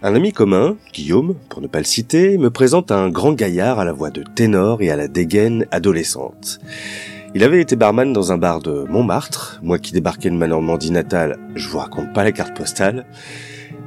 Un 0.02 0.16
ami 0.16 0.32
commun, 0.32 0.76
Guillaume, 0.92 1.36
pour 1.48 1.60
ne 1.60 1.68
pas 1.68 1.78
le 1.78 1.84
citer, 1.84 2.36
me 2.36 2.50
présente 2.50 2.90
un 2.90 3.10
grand 3.10 3.32
gaillard 3.32 3.78
à 3.78 3.84
la 3.84 3.92
voix 3.92 4.10
de 4.10 4.24
ténor 4.24 4.82
et 4.82 4.90
à 4.90 4.96
la 4.96 5.06
dégaine 5.06 5.66
adolescente. 5.70 6.58
Il 7.32 7.44
avait 7.44 7.60
été 7.60 7.76
barman 7.76 8.12
dans 8.12 8.32
un 8.32 8.38
bar 8.38 8.58
de 8.58 8.86
Montmartre, 8.88 9.60
moi 9.62 9.78
qui 9.78 9.92
débarquais 9.92 10.30
de 10.30 10.34
ma 10.34 10.48
Normandie 10.48 10.90
natale, 10.90 11.38
je 11.54 11.68
vous 11.68 11.78
raconte 11.78 12.12
pas 12.12 12.24
la 12.24 12.32
carte 12.32 12.56
postale. 12.56 13.06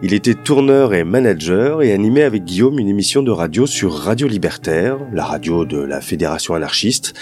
Il 0.02 0.14
était 0.14 0.34
tourneur 0.34 0.94
et 0.94 1.04
manager 1.04 1.82
et 1.82 1.92
animait 1.92 2.24
avec 2.24 2.46
Guillaume 2.46 2.80
une 2.80 2.88
émission 2.88 3.22
de 3.22 3.32
radio 3.32 3.68
sur 3.68 3.94
Radio 3.94 4.30
Libertaire, 4.30 4.98
la 5.12 5.26
radio 5.26 5.66
de 5.66 5.80
la 5.80 6.00
Fédération 6.00 6.56
anarchiste, 6.56 7.16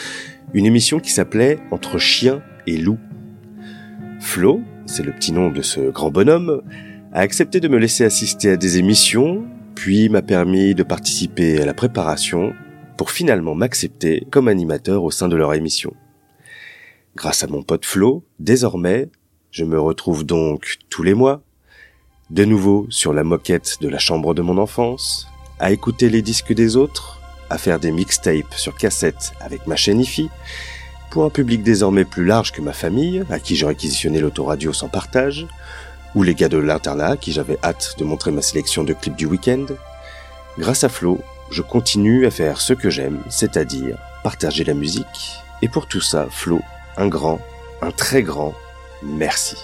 une 0.54 0.68
émission 0.68 1.00
qui 1.00 1.10
s'appelait 1.10 1.58
Entre 1.72 1.98
chiens 1.98 2.44
et 2.68 2.78
loups. 2.78 3.00
Flo, 4.32 4.62
c'est 4.86 5.04
le 5.04 5.12
petit 5.12 5.34
nom 5.34 5.50
de 5.50 5.62
ce 5.62 5.92
grand 5.92 6.10
bonhomme, 6.10 6.62
a 7.12 7.20
accepté 7.20 7.60
de 7.60 7.68
me 7.68 7.78
laisser 7.78 8.06
assister 8.06 8.52
à 8.52 8.56
des 8.56 8.78
émissions, 8.78 9.44
puis 9.76 10.08
m'a 10.08 10.22
permis 10.22 10.74
de 10.74 10.84
participer 10.84 11.62
à 11.62 11.66
la 11.66 11.74
préparation 11.74 12.54
pour 12.96 13.12
finalement 13.12 13.56
m'accepter 13.56 14.26
comme 14.32 14.48
animateur 14.48 15.04
au 15.04 15.12
sein 15.12 15.28
de 15.28 15.36
leur 15.36 15.54
émission. 15.54 15.94
Grâce 17.18 17.44
à 17.44 17.48
mon 17.48 17.62
pote 17.62 17.86
Flo, 17.86 18.24
désormais, 18.40 19.10
je 19.52 19.66
me 19.66 19.78
retrouve 19.78 20.24
donc 20.24 20.78
tous 20.90 21.04
les 21.04 21.14
mois, 21.14 21.44
de 22.30 22.46
nouveau 22.46 22.88
sur 22.90 23.12
la 23.12 23.26
moquette 23.26 23.80
de 23.82 23.90
la 23.90 24.00
chambre 24.00 24.34
de 24.34 24.42
mon 24.42 24.58
enfance, 24.58 25.28
à 25.60 25.74
écouter 25.74 26.10
les 26.10 26.22
disques 26.22 26.54
des 26.54 26.78
autres, 26.78 27.20
à 27.50 27.58
faire 27.58 27.82
des 27.82 27.92
mixtapes 27.92 28.54
sur 28.54 28.78
cassette 28.78 29.34
avec 29.42 29.68
ma 29.68 29.76
chaîne 29.76 30.00
IFI, 30.00 30.30
pour 31.12 31.26
un 31.26 31.30
public 31.30 31.62
désormais 31.62 32.06
plus 32.06 32.26
large 32.26 32.54
que 32.54 32.62
ma 32.62 32.74
famille, 32.74 33.24
à 33.30 33.40
qui 33.40 33.56
j'ai 33.56 33.66
réquisitionné 33.66 34.20
l'autoradio 34.20 34.72
sans 34.74 34.88
partage, 34.88 35.46
ou 36.16 36.24
les 36.24 36.34
gars 36.34 36.50
de 36.50 36.58
l'internat, 36.58 37.12
à 37.12 37.18
qui 37.18 37.34
j'avais 37.34 37.60
hâte 37.64 37.96
de 37.98 38.06
montrer 38.06 38.32
ma 38.32 38.42
sélection 38.42 38.84
de 38.84 38.94
clips 38.94 39.16
du 39.18 39.26
week-end. 39.26 39.66
Grâce 40.58 40.84
à 40.84 40.90
Flo, 40.90 41.20
je 41.52 41.62
continue 41.62 42.26
à 42.26 42.32
faire 42.32 42.62
ce 42.62 42.74
que 42.74 42.90
j'aime, 42.90 43.20
c'est-à-dire 43.30 43.98
partager 44.24 44.64
la 44.64 44.74
musique. 44.74 45.36
Et 45.62 45.68
pour 45.68 45.86
tout 45.86 46.02
ça, 46.02 46.28
Flo, 46.32 46.62
un 46.98 47.08
grand, 47.08 47.40
un 47.82 47.92
très 47.92 48.24
grand 48.24 48.54
merci. 49.04 49.58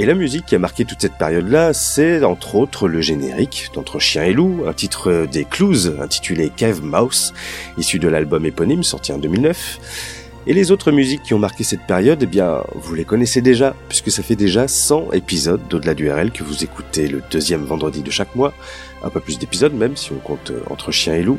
Et 0.00 0.06
la 0.06 0.14
musique 0.14 0.46
qui 0.46 0.54
a 0.54 0.60
marqué 0.60 0.84
toute 0.84 1.00
cette 1.00 1.18
période-là, 1.18 1.72
c'est 1.72 2.22
entre 2.22 2.54
autres 2.54 2.86
le 2.86 3.00
générique 3.00 3.70
d'Entre 3.74 3.98
Chien 3.98 4.22
et 4.22 4.32
Loup, 4.32 4.62
un 4.68 4.72
titre 4.72 5.26
des 5.30 5.44
Clues 5.44 6.00
intitulé 6.00 6.52
Cave 6.54 6.84
Mouse, 6.84 7.34
issu 7.78 7.98
de 7.98 8.06
l'album 8.06 8.46
éponyme 8.46 8.84
sorti 8.84 9.12
en 9.12 9.18
2009. 9.18 10.36
Et 10.46 10.54
les 10.54 10.70
autres 10.70 10.92
musiques 10.92 11.24
qui 11.24 11.34
ont 11.34 11.38
marqué 11.40 11.64
cette 11.64 11.84
période, 11.86 12.22
eh 12.22 12.26
bien, 12.26 12.62
vous 12.76 12.94
les 12.94 13.04
connaissez 13.04 13.42
déjà, 13.42 13.74
puisque 13.88 14.12
ça 14.12 14.22
fait 14.22 14.36
déjà 14.36 14.68
100 14.68 15.12
épisodes 15.14 15.60
d'Au-delà 15.68 15.94
du 15.94 16.08
RL 16.08 16.30
que 16.30 16.44
vous 16.44 16.62
écoutez 16.62 17.08
le 17.08 17.20
deuxième 17.28 17.64
vendredi 17.64 18.02
de 18.02 18.10
chaque 18.12 18.36
mois, 18.36 18.54
un 19.02 19.10
peu 19.10 19.18
plus 19.18 19.38
d'épisodes 19.38 19.74
même 19.74 19.96
si 19.96 20.12
on 20.12 20.18
compte 20.18 20.52
euh, 20.52 20.62
Entre 20.70 20.92
Chien 20.92 21.14
et 21.14 21.22
Loup. 21.22 21.38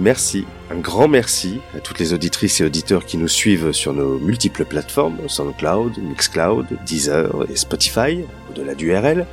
Merci, 0.00 0.44
un 0.72 0.78
grand 0.78 1.06
merci 1.06 1.60
à 1.76 1.78
toutes 1.78 2.00
les 2.00 2.12
auditrices 2.12 2.60
et 2.60 2.64
auditeurs 2.64 3.06
qui 3.06 3.16
nous 3.16 3.28
suivent 3.28 3.70
sur 3.70 3.92
nos 3.92 4.18
multiples 4.18 4.64
plateformes, 4.64 5.18
SoundCloud, 5.28 5.98
Mixcloud, 5.98 6.66
Deezer 6.84 7.46
et 7.48 7.54
Spotify, 7.54 8.24
au-delà 8.50 8.74
du 8.74 8.92
RL. 8.92 9.24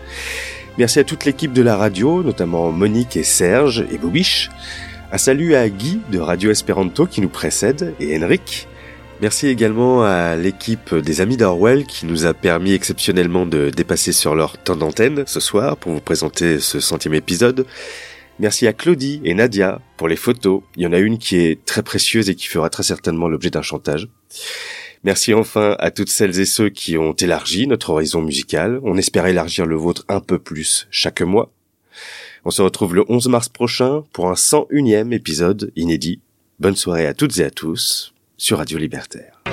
Merci 0.78 1.00
à 1.00 1.04
toute 1.04 1.26
l'équipe 1.26 1.52
de 1.52 1.64
la 1.64 1.76
radio, 1.76 2.22
notamment 2.22 2.72
Monique 2.72 3.18
et 3.18 3.24
Serge 3.24 3.86
et 3.92 3.98
Bobiche. 3.98 4.52
Un 5.12 5.18
salut 5.18 5.56
à 5.56 5.68
Guy 5.68 6.00
de 6.12 6.20
Radio 6.20 6.52
Esperanto 6.52 7.08
qui 7.08 7.22
nous 7.22 7.30
précède 7.30 7.96
et 8.00 8.16
Henrik. 8.16 8.68
Merci 9.20 9.48
également 9.48 10.04
à 10.04 10.36
l'équipe 10.36 10.94
des 10.94 11.22
Amis 11.22 11.38
d'Orwell 11.38 11.86
qui 11.86 12.06
nous 12.06 12.26
a 12.28 12.36
permis 12.36 12.74
exceptionnellement 12.74 13.48
de 13.48 13.72
dépasser 13.72 14.12
sur 14.12 14.36
leur 14.36 14.60
temps 14.60 14.76
d'antenne 14.76 15.24
ce 15.26 15.40
soir 15.40 15.76
pour 15.76 15.92
vous 15.92 16.02
présenter 16.02 16.60
ce 16.60 16.80
centième 16.80 17.16
épisode. 17.16 17.66
Merci 18.42 18.66
à 18.66 18.74
Claudie 18.74 19.22
et 19.24 19.36
Nadia 19.36 19.84
pour 19.98 20.08
les 20.08 20.16
photos. 20.16 20.64
Il 20.76 20.82
y 20.82 20.88
en 20.88 20.94
a 20.94 20.98
une 20.98 21.20
qui 21.20 21.38
est 21.38 21.64
très 21.64 21.84
précieuse 21.84 22.28
et 22.28 22.34
qui 22.34 22.48
fera 22.48 22.72
très 22.72 22.82
certainement 22.82 23.28
l'objet 23.28 23.52
d'un 23.52 23.62
chantage. 23.62 24.10
Merci 25.04 25.36
enfin 25.36 25.76
à 25.78 25.92
toutes 25.92 26.10
celles 26.10 26.40
et 26.40 26.46
ceux 26.46 26.70
qui 26.70 26.98
ont 26.98 27.14
élargi 27.14 27.68
notre 27.68 27.92
horizon 27.92 28.24
musical. 28.24 28.80
On 28.82 28.98
espère 28.98 29.28
élargir 29.28 29.68
le 29.68 29.76
vôtre 29.76 30.06
un 30.10 30.22
peu 30.22 30.40
plus 30.40 30.88
chaque 30.90 31.22
mois. 31.22 31.52
On 32.44 32.50
se 32.50 32.64
retrouve 32.64 32.96
le 32.96 33.06
11 33.10 33.28
mars 33.28 33.48
prochain 33.48 34.06
pour 34.12 34.28
un 34.28 34.34
101e 34.34 35.14
épisode 35.14 35.72
inédit. 35.76 36.20
Bonne 36.60 36.76
soirée 36.76 37.06
à 37.06 37.14
toutes 37.14 37.38
et 37.38 37.44
à 37.44 37.52
tous 37.52 38.12
sur 38.38 38.58
Radio 38.58 38.80
Libertaire. 38.80 39.44